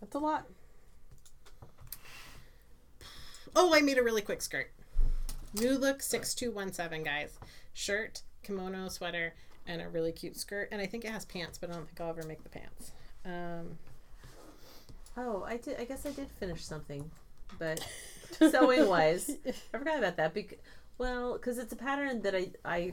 That's 0.00 0.14
a 0.14 0.18
lot. 0.18 0.46
Oh, 3.56 3.74
I 3.74 3.80
made 3.80 3.98
a 3.98 4.02
really 4.02 4.22
quick 4.22 4.42
skirt. 4.42 4.70
New 5.54 5.76
look 5.78 6.02
6217, 6.02 7.02
guys. 7.02 7.38
Shirt, 7.72 8.22
kimono, 8.42 8.88
sweater, 8.88 9.34
and 9.66 9.80
a 9.82 9.88
really 9.88 10.12
cute 10.12 10.36
skirt. 10.36 10.68
And 10.70 10.80
I 10.80 10.86
think 10.86 11.04
it 11.04 11.10
has 11.10 11.24
pants, 11.24 11.58
but 11.58 11.70
I 11.70 11.72
don't 11.74 11.86
think 11.86 12.00
I'll 12.00 12.10
ever 12.10 12.22
make 12.24 12.42
the 12.42 12.48
pants. 12.50 12.92
Um, 13.24 13.78
Oh, 15.20 15.42
I 15.42 15.56
did. 15.56 15.80
I 15.80 15.84
guess 15.84 16.06
I 16.06 16.10
did 16.12 16.30
finish 16.38 16.64
something, 16.64 17.10
but 17.58 17.84
sewing 18.50 18.88
wise, 18.88 19.30
I 19.46 19.78
forgot 19.78 19.98
about 19.98 20.16
that. 20.16 20.34
Because 20.34 20.58
well, 20.98 21.34
because 21.34 21.58
it's 21.58 21.72
a 21.72 21.76
pattern 21.76 22.22
that 22.22 22.34
I 22.34 22.50
I 22.64 22.92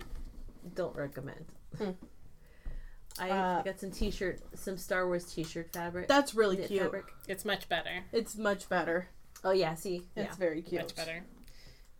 don't 0.73 0.95
recommend. 0.95 1.45
Hmm. 1.77 1.91
I 3.19 3.29
Uh, 3.29 3.61
got 3.61 3.79
some 3.79 3.91
t-shirt, 3.91 4.41
some 4.57 4.77
Star 4.77 5.07
Wars 5.07 5.23
t-shirt 5.33 5.71
fabric. 5.71 6.07
That's 6.09 6.35
really 6.35 6.57
cute. 6.57 6.81
fabric. 6.81 7.05
it's 7.27 7.45
much 7.45 7.69
better. 7.69 8.03
It's 8.11 8.35
much 8.37 8.67
better. 8.67 9.07
Oh 9.43 9.51
yeah, 9.51 9.73
see, 9.75 10.01
yeah. 10.17 10.23
It's 10.23 10.35
very 10.37 10.61
cute. 10.61 10.81
Much 10.81 10.95
better. 10.95 11.23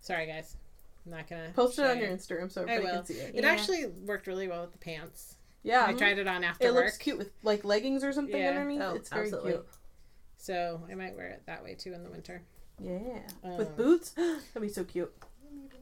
Sorry, 0.02 0.26
guys. 0.26 0.58
I'm 1.06 1.12
not 1.14 1.30
going 1.30 1.46
to 1.48 1.52
Post 1.54 1.80
it 1.80 1.86
on 1.86 2.00
your 2.00 2.10
Instagram 2.10 2.52
so 2.52 2.62
I 2.62 2.64
everybody 2.64 2.84
will. 2.86 2.94
can 3.04 3.06
see 3.06 3.14
it. 3.14 3.36
It 3.36 3.44
Yeah. 3.44 3.50
actually 3.52 3.86
worked 3.86 4.28
really 4.28 4.48
well 4.48 4.62
with 4.64 4.72
the 4.74 4.78
pants. 4.80 5.36
Yeah, 5.64 5.86
I 5.88 5.94
tried 5.94 6.18
it 6.20 6.28
on 6.28 6.44
after 6.44 6.68
it 6.68 6.74
work, 6.74 6.86
looks 6.86 6.98
cute 6.98 7.18
with 7.18 7.32
like 7.44 7.64
leggings 7.64 8.04
or 8.04 8.12
something 8.12 8.40
Yeah. 8.42 8.50
underneath. 8.50 8.82
Oh, 8.82 8.96
it's 8.96 9.10
very 9.10 9.24
absolutely. 9.26 9.52
cute. 9.54 9.66
so 10.38 10.82
I 10.92 10.96
might 10.96 11.16
wear 11.16 11.28
it 11.30 11.44
that 11.46 11.64
way 11.64 11.76
too 11.76 11.94
in 11.94 12.04
the 12.04 12.10
winter. 12.10 12.44
Yeah, 12.82 13.20
Um, 13.44 13.58
with 13.58 13.76
boots, 13.78 14.10
that'd 14.12 14.62
be 14.62 14.70
so 14.70 14.84
cute. 14.84 15.12
Maybe 15.44 15.76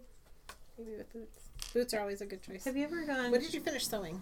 maybe 0.77 0.97
with 0.97 1.11
boots. 1.13 1.39
Boots 1.73 1.93
are 1.93 1.99
always 2.01 2.21
a 2.21 2.25
good 2.25 2.43
choice. 2.43 2.65
Have 2.65 2.77
you 2.77 2.83
ever 2.83 3.03
gone? 3.05 3.31
What 3.31 3.41
did 3.41 3.53
you 3.53 3.59
finish 3.61 3.87
sewing? 3.87 4.21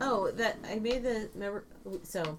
Oh, 0.00 0.30
that 0.32 0.56
I 0.68 0.76
made 0.78 1.02
the 1.02 1.28
remember. 1.34 1.64
So, 2.04 2.38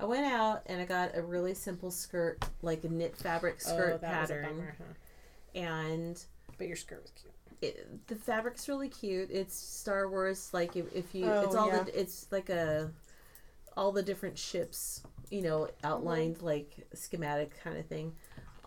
I 0.00 0.04
went 0.06 0.26
out 0.26 0.62
and 0.66 0.80
I 0.80 0.84
got 0.84 1.16
a 1.16 1.22
really 1.22 1.54
simple 1.54 1.90
skirt, 1.92 2.44
like 2.62 2.82
a 2.84 2.88
knit 2.88 3.16
fabric 3.16 3.60
skirt 3.60 3.94
oh, 3.94 3.98
that 3.98 4.20
was 4.22 4.30
a 4.30 4.34
pattern, 4.34 4.56
bummer, 4.56 4.74
huh? 4.78 4.84
and 5.60 6.24
But 6.56 6.66
your 6.66 6.76
skirt 6.76 7.02
was 7.02 7.12
cute. 7.12 7.32
it, 7.62 8.06
the 8.08 8.16
fabric's 8.16 8.68
really 8.68 8.88
cute. 8.88 9.30
It's 9.30 9.54
Star 9.56 10.08
Wars, 10.10 10.50
like 10.52 10.74
if, 10.76 10.92
if 10.94 11.14
you, 11.14 11.26
Oh, 11.26 11.42
it's 11.42 11.54
all 11.54 11.68
yeah. 11.68 11.84
the, 11.84 12.00
it's 12.00 12.26
like 12.32 12.48
a, 12.48 12.90
all 13.76 13.92
the 13.92 14.02
different 14.02 14.36
ships, 14.36 15.02
you 15.30 15.42
know, 15.42 15.68
outlined 15.84 16.42
like 16.42 16.86
schematic 16.94 17.52
kind 17.62 17.76
of 17.78 17.86
thing, 17.86 18.12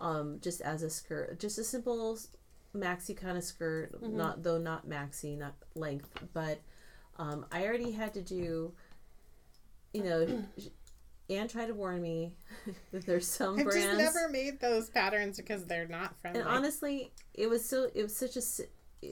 um, 0.01 0.39
just 0.41 0.59
as 0.61 0.83
a 0.83 0.89
skirt, 0.89 1.39
just 1.39 1.57
a 1.57 1.63
simple 1.63 2.17
maxi 2.75 3.15
kind 3.15 3.37
of 3.37 3.43
skirt, 3.43 4.01
Mhm. 4.01 4.13
not 4.13 4.43
though 4.43 4.57
not 4.57 4.87
maxi, 4.87 5.37
not 5.37 5.53
length, 5.75 6.09
but, 6.33 6.59
um, 7.17 7.45
I 7.51 7.65
already 7.65 7.91
had 7.91 8.13
to 8.15 8.21
do, 8.21 8.73
you 9.93 10.03
know. 10.03 10.43
Anne 11.29 11.47
tried 11.47 11.67
to 11.67 11.73
warn 11.73 12.01
me 12.01 12.33
that 12.91 13.05
there's 13.05 13.25
some 13.27 13.57
I've 13.57 13.65
brands. 13.65 14.01
just 14.03 14.15
never 14.15 14.27
made 14.27 14.59
those 14.59 14.89
patterns 14.89 15.37
because 15.37 15.65
they're 15.65 15.87
not 15.87 16.19
friendly. 16.19 16.41
And 16.41 16.49
honestly, 16.49 17.13
it 17.33 17.47
was 17.49 17.63
so 17.63 17.89
it 17.95 18.03
was 18.03 18.13
such 18.17 18.35
a, 18.35 18.41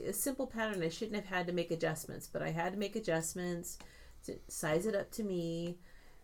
a 0.08 0.12
simple 0.12 0.46
pattern. 0.46 0.82
I 0.82 0.90
shouldn't 0.90 1.16
have 1.16 1.24
had 1.34 1.46
to 1.46 1.54
make 1.54 1.70
adjustments, 1.70 2.28
but 2.30 2.42
I 2.42 2.50
had 2.50 2.72
to 2.74 2.78
make 2.78 2.94
adjustments 2.94 3.78
to 4.24 4.38
size 4.48 4.84
it 4.84 4.94
up 4.94 5.10
to 5.12 5.22
me, 5.24 5.78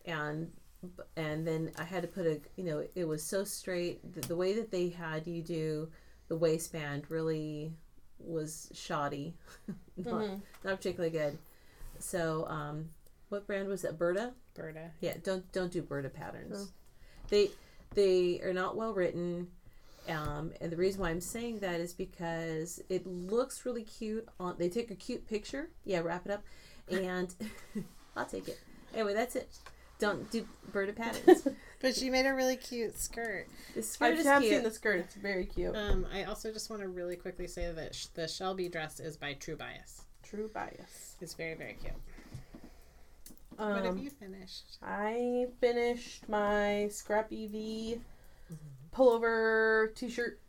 and 0.05 0.51
and 1.15 1.45
then 1.47 1.71
I 1.77 1.83
had 1.83 2.01
to 2.03 2.07
put 2.07 2.25
a 2.25 2.39
you 2.55 2.63
know 2.63 2.85
it 2.95 3.05
was 3.07 3.23
so 3.23 3.43
straight. 3.43 3.99
The, 4.13 4.27
the 4.27 4.35
way 4.35 4.53
that 4.53 4.71
they 4.71 4.89
had 4.89 5.27
you 5.27 5.41
do 5.41 5.89
the 6.27 6.35
waistband 6.35 7.09
really 7.09 7.71
was 8.19 8.69
shoddy, 8.73 9.35
not, 9.97 10.13
Mhm. 10.21 10.41
not 10.63 10.77
particularly 10.77 11.11
good. 11.11 11.37
So, 11.99 12.45
um, 12.47 12.89
what 13.29 13.47
brand 13.47 13.67
was 13.67 13.81
that? 13.83 13.97
Burda. 13.97 14.33
Burda. 14.55 14.91
Yeah, 15.01 15.15
don't 15.23 15.49
don't 15.51 15.71
do 15.71 15.81
Burda 15.81 16.13
patterns. 16.13 16.55
Oh. 16.57 16.73
They 17.29 17.51
they 17.93 18.39
are 18.41 18.53
not 18.53 18.75
well 18.75 18.93
written. 18.93 19.47
Um, 20.09 20.53
and 20.61 20.71
the 20.71 20.77
reason 20.77 21.01
why 21.01 21.09
I'm 21.09 21.19
saying 21.19 21.59
that 21.59 21.81
is 21.81 21.93
because 21.93 22.81
it 22.87 23.05
looks 23.05 23.65
really 23.65 23.83
cute. 23.83 24.27
On 24.39 24.55
they 24.57 24.69
take 24.69 24.89
a 24.91 24.95
cute 24.95 25.27
picture. 25.27 25.69
Yeah, 25.83 25.99
wrap 25.99 26.25
it 26.25 26.31
up, 26.31 26.43
and 26.89 27.33
I'll 28.15 28.25
take 28.25 28.47
it. 28.47 28.59
Anyway, 28.93 29.13
that's 29.13 29.35
it. 29.35 29.49
Don't 29.99 30.29
do 30.31 30.47
Burda 30.71 30.95
patterns. 30.95 31.47
But 31.81 31.95
she 31.95 32.09
made 32.09 32.25
a 32.25 32.33
really 32.33 32.55
cute 32.57 32.97
skirt. 32.97 33.47
The 33.73 33.79
I 33.79 33.83
skirt 33.83 34.17
is 34.17 34.25
have 34.25 34.41
cute. 34.41 34.53
seen 34.53 34.63
the 34.63 34.71
skirt. 34.71 34.99
It's 35.01 35.15
very 35.15 35.45
cute. 35.45 35.75
Um, 35.75 36.05
I 36.13 36.23
also 36.23 36.51
just 36.51 36.69
want 36.69 36.81
to 36.81 36.87
really 36.87 37.15
quickly 37.15 37.47
say 37.47 37.71
that 37.71 37.93
sh- 37.95 38.07
the 38.07 38.27
Shelby 38.27 38.67
dress 38.69 38.99
is 38.99 39.15
by 39.17 39.33
True 39.33 39.55
Bias. 39.55 40.03
True 40.23 40.49
bias. 40.53 41.15
It's 41.21 41.33
very, 41.35 41.53
very 41.55 41.77
cute. 41.79 41.93
what 43.55 43.75
have 43.77 43.85
Um, 43.85 43.97
you 43.97 44.09
finished? 44.09 44.77
I 44.83 45.47
finished 45.61 46.27
my 46.29 46.87
Scrappy 46.91 47.47
V 47.47 48.01
Mm-hmm. 48.51 49.01
pullover 49.01 49.93
t-shirt 49.95 50.39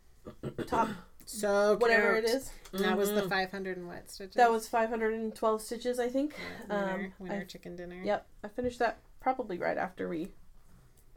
top 0.67 0.87
So 1.25 1.75
whatever 1.79 2.15
it 2.15 2.23
is. 2.25 2.49
And 2.73 2.83
that 2.83 2.97
was 2.97 3.09
the 3.11 3.21
Mhm. 3.23 3.29
500 3.29 3.77
and 3.77 3.87
what 3.87 4.09
stitches? 4.09 4.35
That 4.35 4.51
was 4.51 4.67
512 4.67 5.61
stitches, 5.61 5.99
I 5.99 6.07
think. 6.09 6.33
Yeah, 6.69 6.75
winner, 6.75 6.93
um, 7.05 7.13
winner 7.19 7.41
I- 7.41 7.43
chicken 7.45 7.75
dinner. 7.75 8.01
Yep, 8.03 8.25
I 8.43 8.47
finished 8.47 8.79
that 8.79 8.97
probably 9.19 9.57
right 9.57 9.77
after 9.77 10.07
we 10.07 10.29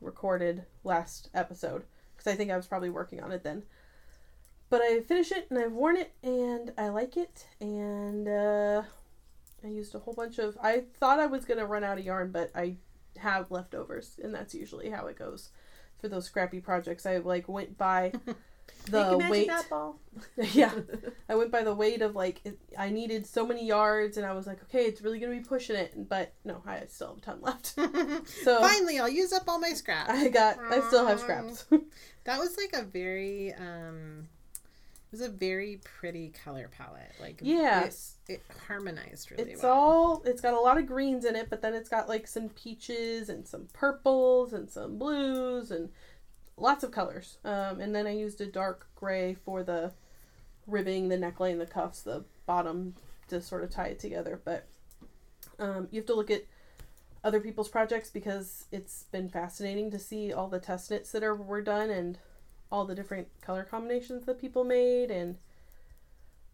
recorded 0.00 0.64
last 0.84 1.28
episode 1.34 1.84
because 2.16 2.32
I 2.32 2.36
think 2.36 2.50
I 2.50 2.56
was 2.56 2.66
probably 2.66 2.90
working 2.90 3.22
on 3.22 3.32
it 3.32 3.42
then. 3.42 3.62
But 4.70 4.80
I 4.80 5.00
finished 5.00 5.32
it 5.32 5.48
and 5.50 5.58
I've 5.58 5.72
worn 5.72 5.96
it 5.96 6.12
and 6.22 6.72
I 6.78 6.88
like 6.88 7.16
it 7.16 7.46
and 7.60 8.26
uh, 8.26 8.82
I 9.62 9.66
used 9.68 9.94
a 9.94 9.98
whole 9.98 10.14
bunch 10.14 10.38
of. 10.38 10.56
I 10.62 10.84
thought 10.98 11.20
I 11.20 11.26
was 11.26 11.44
gonna 11.44 11.66
run 11.66 11.84
out 11.84 11.98
of 11.98 12.04
yarn, 12.04 12.32
but 12.32 12.50
I 12.54 12.76
have 13.18 13.50
leftovers 13.50 14.18
and 14.22 14.34
that's 14.34 14.54
usually 14.54 14.90
how 14.90 15.06
it 15.06 15.18
goes 15.18 15.50
for 15.98 16.08
those 16.08 16.24
scrappy 16.24 16.60
projects. 16.60 17.06
I 17.06 17.18
like 17.18 17.48
went 17.48 17.76
by 17.76 18.12
the 18.86 19.26
weight. 19.30 19.46
knot 19.46 19.68
ball. 19.68 19.98
yeah, 20.36 20.72
I 21.28 21.34
went 21.34 21.50
by 21.50 21.62
the 21.62 21.74
weight 21.74 22.02
of 22.02 22.14
like 22.14 22.40
it, 22.44 22.58
I 22.78 22.90
needed 22.90 23.26
so 23.26 23.46
many 23.46 23.66
yards, 23.66 24.16
and 24.16 24.26
I 24.26 24.32
was 24.32 24.46
like, 24.46 24.62
okay, 24.64 24.84
it's 24.84 25.00
really 25.02 25.18
gonna 25.18 25.32
be 25.32 25.40
pushing 25.40 25.76
it, 25.76 26.08
but 26.08 26.32
no, 26.44 26.62
I 26.66 26.82
still 26.88 27.08
have 27.08 27.18
a 27.18 27.20
ton 27.20 27.38
left. 27.40 27.74
So 28.44 28.60
Finally, 28.60 28.98
I'll 28.98 29.08
use 29.08 29.32
up 29.32 29.44
all 29.48 29.58
my 29.58 29.72
scraps. 29.72 30.10
I 30.10 30.28
got, 30.28 30.58
I 30.58 30.80
still 30.88 31.06
have 31.06 31.20
scraps. 31.20 31.64
That 32.24 32.38
was 32.38 32.56
like 32.56 32.72
a 32.74 32.84
very, 32.84 33.52
um, 33.54 34.28
it 34.54 35.12
was 35.12 35.20
a 35.20 35.28
very 35.28 35.80
pretty 35.82 36.30
color 36.30 36.70
palette. 36.76 37.12
Like, 37.20 37.40
yes, 37.42 38.16
it, 38.28 38.34
it 38.34 38.42
harmonized 38.66 39.30
really 39.30 39.52
it's 39.52 39.62
well. 39.62 39.72
all, 39.72 40.22
it's 40.24 40.40
got 40.40 40.54
a 40.54 40.60
lot 40.60 40.78
of 40.78 40.86
greens 40.86 41.24
in 41.24 41.36
it, 41.36 41.50
but 41.50 41.62
then 41.62 41.74
it's 41.74 41.88
got 41.88 42.08
like 42.08 42.26
some 42.26 42.48
peaches 42.50 43.28
and 43.28 43.46
some 43.46 43.68
purples 43.72 44.52
and 44.52 44.70
some 44.70 44.98
blues 44.98 45.70
and 45.70 45.90
lots 46.56 46.84
of 46.84 46.90
colors. 46.90 47.38
Um, 47.44 47.80
and 47.80 47.94
then 47.94 48.06
I 48.06 48.12
used 48.12 48.40
a 48.40 48.46
dark 48.46 48.88
gray 48.94 49.34
for 49.34 49.62
the 49.62 49.92
ribbing, 50.66 51.08
the 51.08 51.16
neckline, 51.16 51.58
the 51.58 51.66
cuffs, 51.66 52.02
the 52.02 52.24
bottom 52.46 52.94
to 53.28 53.40
sort 53.40 53.64
of 53.64 53.70
tie 53.70 53.88
it 53.88 53.98
together. 53.98 54.40
But 54.44 54.66
um, 55.58 55.88
you 55.90 56.00
have 56.00 56.06
to 56.06 56.14
look 56.14 56.30
at 56.30 56.44
other 57.24 57.40
people's 57.40 57.68
projects 57.68 58.10
because 58.10 58.66
it's 58.72 59.04
been 59.12 59.28
fascinating 59.28 59.90
to 59.90 59.98
see 59.98 60.32
all 60.32 60.48
the 60.48 60.58
test 60.58 60.90
knits 60.90 61.12
that 61.12 61.22
are 61.22 61.34
were 61.34 61.62
done 61.62 61.90
and 61.90 62.18
all 62.70 62.84
the 62.84 62.94
different 62.94 63.28
color 63.40 63.62
combinations 63.64 64.24
that 64.24 64.40
people 64.40 64.64
made 64.64 65.10
and 65.10 65.36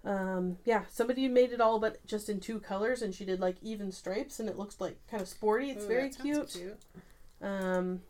um, 0.05 0.59
yeah 0.64 0.82
somebody 0.90 1.26
made 1.28 1.53
it 1.53 1.61
all 1.61 1.78
but 1.78 2.05
just 2.07 2.28
in 2.28 2.38
two 2.38 2.61
colors 2.61 3.03
and 3.03 3.14
she 3.14 3.24
did 3.24 3.40
like 3.40 3.57
even 3.62 3.90
stripes 3.90 4.38
and 4.38 4.49
it 4.49 4.59
looks 4.59 4.80
like 4.80 4.96
kind 5.11 5.22
of 5.22 5.28
sporty 5.28 5.70
it's 5.70 5.84
Ooh, 5.84 5.88
very 5.88 6.12
sounds 6.12 6.53
cute 6.55 6.76
um, 7.40 8.01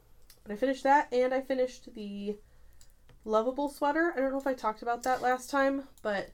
but 0.48 0.54
I 0.54 0.56
finished 0.56 0.82
that, 0.84 1.12
and 1.12 1.32
I 1.34 1.40
finished 1.42 1.94
the 1.94 2.36
lovable 3.24 3.68
sweater. 3.68 4.12
I 4.16 4.20
don't 4.20 4.32
know 4.32 4.38
if 4.40 4.46
I 4.46 4.54
talked 4.54 4.80
about 4.82 5.02
that 5.02 5.20
last 5.22 5.50
time, 5.50 5.84
but 6.02 6.30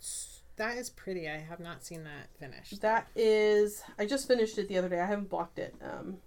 That 0.56 0.78
is 0.78 0.88
pretty. 0.90 1.28
I 1.28 1.38
have 1.38 1.58
not 1.60 1.82
seen 1.84 2.04
that 2.04 2.28
finished. 2.38 2.80
that 2.82 3.08
is 3.16 3.82
I 3.98 4.06
just 4.06 4.28
finished 4.28 4.56
it 4.58 4.68
the 4.68 4.78
other 4.78 4.88
day. 4.88 5.00
I 5.00 5.06
haven't 5.06 5.28
blocked 5.28 5.58
it. 5.58 5.74
Um, 5.82 6.18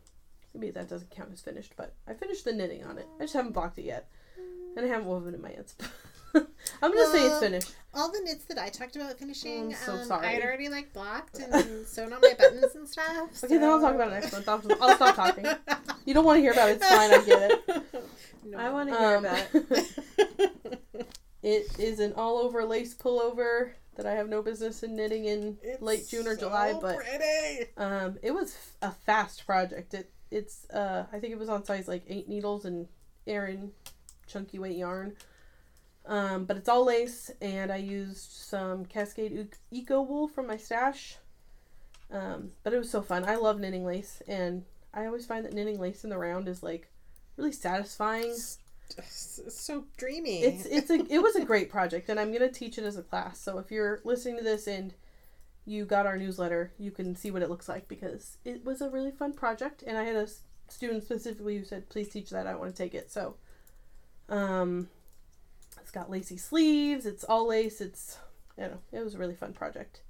maybe 0.54 0.72
that 0.72 0.90
doesn't 0.90 1.12
count 1.12 1.30
as 1.32 1.40
finished, 1.42 1.74
but 1.78 1.94
I 2.08 2.14
finished 2.14 2.44
the 2.44 2.52
knitting 2.54 2.84
on 2.84 2.98
it. 2.98 3.08
I 3.20 3.24
just 3.24 3.34
haven't 3.34 3.54
blocked 3.54 3.80
it 3.80 3.86
yet, 3.86 4.10
and 4.76 4.86
I 4.86 4.90
haven't 4.90 5.08
woven 5.08 5.34
in 5.34 5.42
my 5.42 5.52
ends. 5.52 5.76
I'm 6.82 6.93
gonna 6.93 7.11
say 7.11 7.25
it's 7.25 7.39
finished. 7.39 7.73
all 7.93 8.11
the 8.11 8.19
knits 8.23 8.45
that 8.45 8.57
I 8.57 8.69
talked 8.69 8.95
about 8.95 9.17
finishing, 9.17 9.73
I'm 9.73 9.73
so 9.73 9.93
um, 9.93 10.05
sorry. 10.05 10.28
I 10.28 10.32
had 10.32 10.43
already 10.43 10.69
like 10.69 10.93
blocked 10.93 11.39
and 11.39 11.86
sewn 11.88 12.13
on 12.13 12.21
my 12.21 12.34
buttons 12.38 12.75
and 12.75 12.88
stuff. 12.88 13.43
Okay, 13.43 13.57
then 13.57 13.69
I'll 13.69 13.80
talk 13.82 13.95
about 13.95 14.09
it 14.09 14.21
next 14.21 14.32
month. 14.34 14.47
I'll, 14.49 14.61
I'll 14.84 14.95
stop 14.95 15.15
talking. 15.15 15.45
You 16.05 16.13
don't 16.13 16.23
want 16.23 16.38
to 16.38 16.41
hear 16.41 16.53
about 16.53 16.69
it. 16.69 16.78
It's 16.82 16.88
fine. 16.88 17.11
I 17.13 17.21
get 17.25 17.51
it. 17.51 17.86
No. 18.45 18.57
I 18.57 18.69
want 18.69 18.88
to 18.89 18.97
hear 18.97 19.17
Um, 19.17 19.25
about 19.25 19.45
it. 19.53 21.09
it 21.43 21.67
is 21.80 21.99
an 21.99 22.13
all 22.15 22.38
over 22.38 22.63
lace 22.63 22.93
pullover 22.95 23.71
that 23.95 24.05
I 24.05 24.13
have 24.13 24.30
no 24.30 24.41
business 24.41 24.84
in 24.84 24.95
knitting 24.95 25.25
in 25.25 25.57
It's 25.61 25.82
late 25.82 26.07
June 26.07 26.25
or 26.28 26.36
so 26.36 26.41
July, 26.47 26.73
but 26.80 26.95
pretty. 26.95 27.65
um, 27.75 28.17
it 28.21 28.32
was 28.32 28.55
a 28.82 28.91
fast 28.91 29.45
project. 29.45 29.93
It 29.93 30.09
it's 30.32 30.69
uh 30.69 31.05
I 31.11 31.19
think 31.19 31.34
it 31.34 31.39
was 31.39 31.49
on 31.49 31.65
size 31.65 31.89
like 31.89 32.03
eight 32.07 32.30
needles 32.30 32.63
and 32.63 32.88
Aran 33.28 33.71
chunky 34.28 34.59
weight 34.59 34.78
yarn. 34.78 35.13
Um, 36.08 36.45
but 36.45 36.55
it's 36.55 36.70
all 36.70 36.86
lace, 36.86 37.30
and 37.41 37.72
I 37.72 37.78
used 37.78 38.32
some 38.32 38.86
Cascade 38.86 39.49
Eco 39.72 40.01
wool 40.01 40.28
from 40.28 40.47
my 40.47 40.58
stash. 40.58 41.18
Um, 42.10 42.51
but 42.64 42.74
it 42.74 42.78
was 42.78 42.89
so 42.89 43.01
fun. 43.01 43.26
I 43.26 43.36
love 43.36 43.60
knitting 43.60 43.86
lace, 43.86 44.22
and 44.28 44.64
I 44.93 45.05
always 45.05 45.26
find 45.26 45.43
that 45.43 45.53
knitting 45.53 45.80
lace 45.80 46.05
in 46.05 46.10
the 46.10 46.18
round 46.18 46.47
is 46.47 46.64
like 46.64 46.89
really 47.36 47.51
satisfying. 47.51 48.30
It's 48.30 48.60
it's 49.45 49.62
so 49.62 49.84
dreamy. 49.97 50.43
It's 50.43 50.66
it's 50.66 50.89
a 50.89 51.05
it 51.14 51.22
was 51.22 51.36
a 51.36 51.43
great 51.43 51.70
project, 51.70 52.08
and 52.08 52.20
I'm 52.20 52.32
gonna 52.32 52.49
teach 52.49 52.78
it 52.78 52.86
as 52.86 52.97
a 52.97 53.03
class. 53.03 53.39
So 53.39 53.58
if 53.58 53.70
you're 53.70 53.99
listening 54.05 54.38
to 54.38 54.43
this 54.43 54.68
and 54.68 54.93
you 55.66 55.84
got 55.84 56.05
our 56.05 56.18
newsletter, 56.18 56.72
you 56.80 56.91
can 56.91 57.16
see 57.16 57.30
what 57.30 57.41
it 57.41 57.49
looks 57.49 57.68
like 57.68 57.89
because 57.89 58.38
it 58.45 58.64
was 58.64 58.82
a 58.82 58.89
really 58.89 59.12
fun 59.12 59.34
project. 59.34 59.84
And 59.86 59.97
I 59.97 60.05
had 60.05 60.16
a 60.16 60.30
student 60.70 61.03
specifically 61.03 61.58
who 61.58 61.66
said, 61.66 61.89
"Please 61.89 62.08
teach 62.08 62.30
that. 62.30 62.47
I 62.47 62.55
want 62.55 62.74
to 62.74 62.84
take 62.84 62.95
it." 62.95 63.12
So, 63.12 63.36
um, 64.30 64.88
it's 65.88 65.94
got 65.94 66.12
lacy 66.12 66.36
sleeves. 66.36 67.06
It's 67.06 67.24
all 67.24 67.48
lace. 67.48 67.80
It's 67.80 68.18
I 68.58 68.64
don't 68.64 68.72
know. 68.72 69.00
It 69.00 69.06
was 69.06 69.16
a 69.16 69.18
really 69.18 69.36
fun 69.36 69.54
project, 69.54 70.02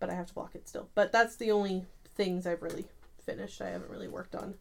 but 0.00 0.08
I 0.08 0.14
have 0.14 0.28
to 0.28 0.32
block 0.32 0.54
it 0.54 0.66
still. 0.66 0.88
But 0.94 1.12
that's 1.12 1.36
the 1.36 1.50
only 1.50 1.84
things 2.14 2.46
I've 2.46 2.62
really 2.62 2.86
finished. 3.22 3.60
I 3.60 3.68
haven't 3.68 3.90
really 3.90 4.08
worked 4.08 4.34
on 4.34 4.54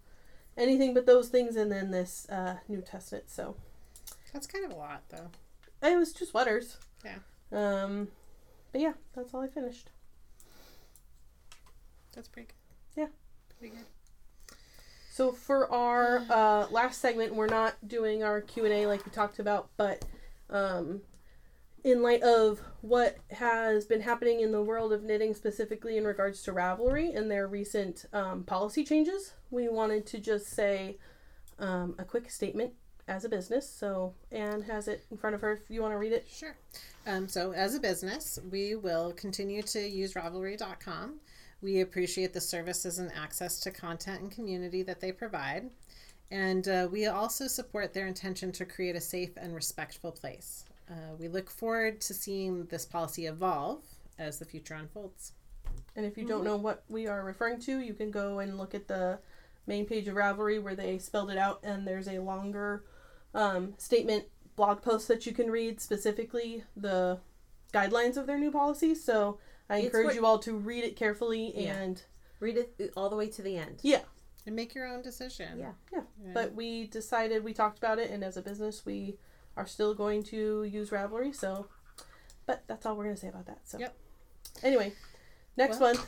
anything 0.57 0.93
but 0.93 1.05
those 1.05 1.29
things, 1.29 1.55
and 1.55 1.71
then 1.71 1.91
this 1.91 2.27
uh, 2.29 2.57
New 2.67 2.81
Testament. 2.81 3.29
So. 3.29 3.55
That's 4.33 4.45
kind 4.45 4.65
of 4.65 4.71
a 4.71 4.75
lot, 4.75 5.03
though. 5.07 5.29
It 5.87 5.97
was 5.97 6.11
two 6.11 6.25
sweaters. 6.25 6.75
Yeah. 7.05 7.19
Um, 7.53 8.09
but 8.73 8.81
yeah, 8.81 8.93
that's 9.15 9.33
all 9.33 9.41
I 9.41 9.47
finished. 9.47 9.89
That's 12.13 12.27
pretty 12.27 12.49
good. 12.49 13.03
Yeah. 13.03 13.07
Pretty 13.57 13.75
good. 13.77 13.85
So 15.13 15.31
for 15.31 15.71
our 15.71 16.25
uh, 16.29 16.67
last 16.71 16.99
segment, 16.99 17.35
we're 17.35 17.47
not 17.47 17.75
doing 17.87 18.21
our 18.21 18.41
Q 18.41 18.65
and 18.65 18.73
A 18.73 18.87
like 18.87 19.05
we 19.05 19.11
talked 19.11 19.39
about, 19.39 19.69
but 19.77 20.03
um, 20.51 21.01
in 21.83 22.03
light 22.03 22.21
of 22.21 22.61
what 22.81 23.17
has 23.31 23.85
been 23.85 24.01
happening 24.01 24.41
in 24.41 24.51
the 24.51 24.61
world 24.61 24.93
of 24.93 25.03
knitting, 25.03 25.33
specifically 25.33 25.97
in 25.97 26.05
regards 26.05 26.43
to 26.43 26.53
Ravelry 26.53 27.15
and 27.15 27.29
their 27.29 27.47
recent 27.47 28.05
um, 28.13 28.43
policy 28.43 28.83
changes, 28.83 29.33
we 29.49 29.67
wanted 29.67 30.05
to 30.07 30.19
just 30.19 30.47
say 30.47 30.97
um, 31.57 31.95
a 31.97 32.05
quick 32.05 32.29
statement 32.29 32.73
as 33.07 33.25
a 33.25 33.29
business. 33.29 33.69
So 33.69 34.13
Anne 34.31 34.61
has 34.63 34.87
it 34.87 35.05
in 35.09 35.17
front 35.17 35.35
of 35.35 35.41
her. 35.41 35.53
If 35.53 35.69
you 35.69 35.81
want 35.81 35.93
to 35.93 35.97
read 35.97 36.13
it, 36.13 36.27
Sure. 36.31 36.55
Um, 37.07 37.27
so, 37.27 37.51
as 37.51 37.73
a 37.73 37.79
business, 37.79 38.37
we 38.51 38.75
will 38.75 39.11
continue 39.13 39.63
to 39.63 39.79
use 39.79 40.13
Ravelry.com. 40.13 41.19
We 41.61 41.81
appreciate 41.81 42.33
the 42.33 42.41
services 42.41 42.99
and 42.99 43.11
access 43.13 43.59
to 43.61 43.71
content 43.71 44.21
and 44.21 44.31
community 44.31 44.83
that 44.83 44.99
they 44.99 45.11
provide. 45.11 45.71
And 46.31 46.67
uh, 46.67 46.87
we 46.89 47.05
also 47.07 47.47
support 47.47 47.93
their 47.93 48.07
intention 48.07 48.51
to 48.53 48.65
create 48.65 48.95
a 48.95 49.01
safe 49.01 49.31
and 49.37 49.53
respectful 49.53 50.11
place. 50.11 50.63
Uh, 50.89 51.15
we 51.19 51.27
look 51.27 51.49
forward 51.49 51.99
to 52.01 52.13
seeing 52.13 52.65
this 52.65 52.85
policy 52.85 53.25
evolve 53.27 53.83
as 54.17 54.39
the 54.39 54.45
future 54.45 54.73
unfolds. 54.75 55.33
And 55.95 56.05
if 56.05 56.17
you 56.17 56.25
don't 56.25 56.43
know 56.45 56.55
what 56.55 56.83
we 56.89 57.07
are 57.07 57.23
referring 57.23 57.59
to, 57.61 57.79
you 57.79 57.93
can 57.93 58.11
go 58.11 58.39
and 58.39 58.57
look 58.57 58.73
at 58.73 58.87
the 58.87 59.19
main 59.67 59.85
page 59.85 60.07
of 60.07 60.15
Ravelry 60.15 60.61
where 60.61 60.75
they 60.75 60.97
spelled 60.99 61.31
it 61.31 61.37
out, 61.37 61.59
and 61.63 61.85
there's 61.85 62.07
a 62.07 62.19
longer 62.19 62.83
um, 63.33 63.73
statement 63.77 64.25
blog 64.55 64.81
post 64.81 65.07
that 65.09 65.25
you 65.25 65.33
can 65.33 65.49
read 65.51 65.79
specifically 65.81 66.63
the 66.75 67.19
guidelines 67.73 68.15
of 68.17 68.25
their 68.25 68.37
new 68.39 68.51
policy. 68.51 68.95
So 68.95 69.37
I 69.69 69.77
It's 69.77 69.85
encourage 69.87 70.05
what- 70.07 70.15
you 70.15 70.25
all 70.25 70.39
to 70.39 70.53
read 70.53 70.83
it 70.85 70.95
carefully 70.95 71.53
Yeah. 71.55 71.73
and 71.75 72.01
Read 72.39 72.57
it 72.57 72.93
all 72.97 73.07
the 73.09 73.15
way 73.15 73.27
to 73.27 73.41
the 73.43 73.55
end. 73.57 73.79
yeah. 73.83 74.01
And 74.45 74.55
make 74.55 74.73
your 74.73 74.87
own 74.87 75.01
decision. 75.01 75.59
Yeah. 75.59 75.71
Yeah. 75.93 76.01
But 76.33 76.55
we 76.55 76.87
decided 76.87 77.43
we 77.43 77.53
talked 77.53 77.77
about 77.77 77.99
it, 77.99 78.09
and 78.09 78.23
as 78.23 78.37
a 78.37 78.41
business, 78.41 78.85
we 78.85 79.17
are 79.55 79.67
still 79.67 79.93
going 79.93 80.23
to 80.23 80.63
use 80.63 80.89
Ravelry. 80.89 81.35
So, 81.35 81.67
but 82.45 82.63
that's 82.67 82.85
all 82.85 82.95
we're 82.95 83.03
gonna 83.05 83.17
say 83.17 83.27
about 83.27 83.45
that. 83.45 83.59
So, 83.65 83.77
Yep. 83.77 83.95
Anyway, 84.63 84.93
next 85.57 85.79
Well, 85.79 85.93
month. 85.93 86.07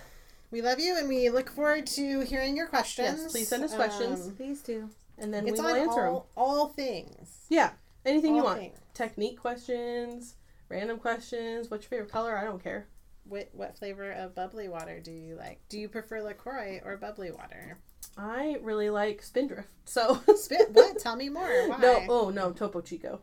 We 0.52 0.62
love 0.62 0.80
you 0.80 0.96
and 1.00 1.10
we 1.10 1.32
look 1.32 1.50
forward 1.50 1.88
to 1.88 2.20
hearing 2.20 2.56
your 2.56 2.68
questions. 2.68 3.22
Yes, 3.24 3.32
please 3.32 3.48
send 3.48 3.64
us 3.64 3.74
questions. 3.74 4.28
Um, 4.28 4.36
Please 4.36 4.62
do. 4.62 4.88
And 5.18 5.34
then 5.34 5.48
it's 5.48 5.60
we 5.60 5.66
will 5.66 5.74
on 5.74 5.80
answer 5.80 6.02
them. 6.04 6.14
all, 6.14 6.28
all 6.38 6.68
things. 6.68 7.46
Yeah, 7.50 7.72
anything 8.06 8.36
you 8.36 8.44
want. 8.44 8.60
things. 8.60 8.78
Technique 8.94 9.40
questions, 9.40 10.36
random 10.70 11.00
questions. 11.00 11.72
What's 11.72 11.86
your 11.86 11.90
favorite 11.90 12.12
color? 12.12 12.38
I 12.38 12.44
don't 12.44 12.64
care. 12.64 12.88
What 13.24 13.50
what 13.54 13.78
flavor 13.78 14.12
of 14.12 14.36
bubbly 14.36 14.68
water 14.68 15.00
do 15.00 15.12
you 15.12 15.36
like? 15.36 15.60
Do 15.70 15.80
you 15.80 15.90
prefer 15.90 16.22
Lacroix 16.22 16.82
or 16.86 16.98
bubbly 16.98 17.32
water? 17.32 17.80
I 18.18 18.58
really 18.62 18.90
like 18.90 19.22
Spindrift. 19.24 19.70
So 19.86 20.22
Spit. 20.36 20.72
What? 20.72 21.00
Tell 21.00 21.16
me 21.16 21.30
more. 21.30 21.44
Why? 21.70 21.78
no, 21.80 22.04
oh 22.10 22.30
no, 22.30 22.52
Topo 22.52 22.82
Chico. 22.82 23.22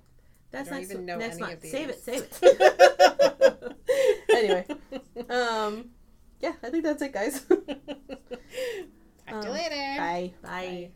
That's 0.50 0.68
don't 0.68 0.78
next, 0.80 0.90
even 0.90 1.06
know 1.06 1.16
next 1.18 1.36
any 1.36 1.42
month. 1.46 1.64
of 1.64 1.70
Save 1.70 1.88
it. 1.90 2.02
Save 2.02 2.28
it. 2.42 3.76
anyway, 4.30 4.66
um, 5.30 5.90
yeah, 6.40 6.54
I 6.62 6.70
think 6.70 6.82
that's 6.84 7.02
it, 7.02 7.12
guys. 7.12 7.42
Talk 7.42 7.66
to 7.66 7.76
you 9.28 9.36
Um, 9.36 9.42
later. 9.48 9.94
Bye. 9.96 10.32
Bye. 10.42 10.42
Bye. 10.42 10.90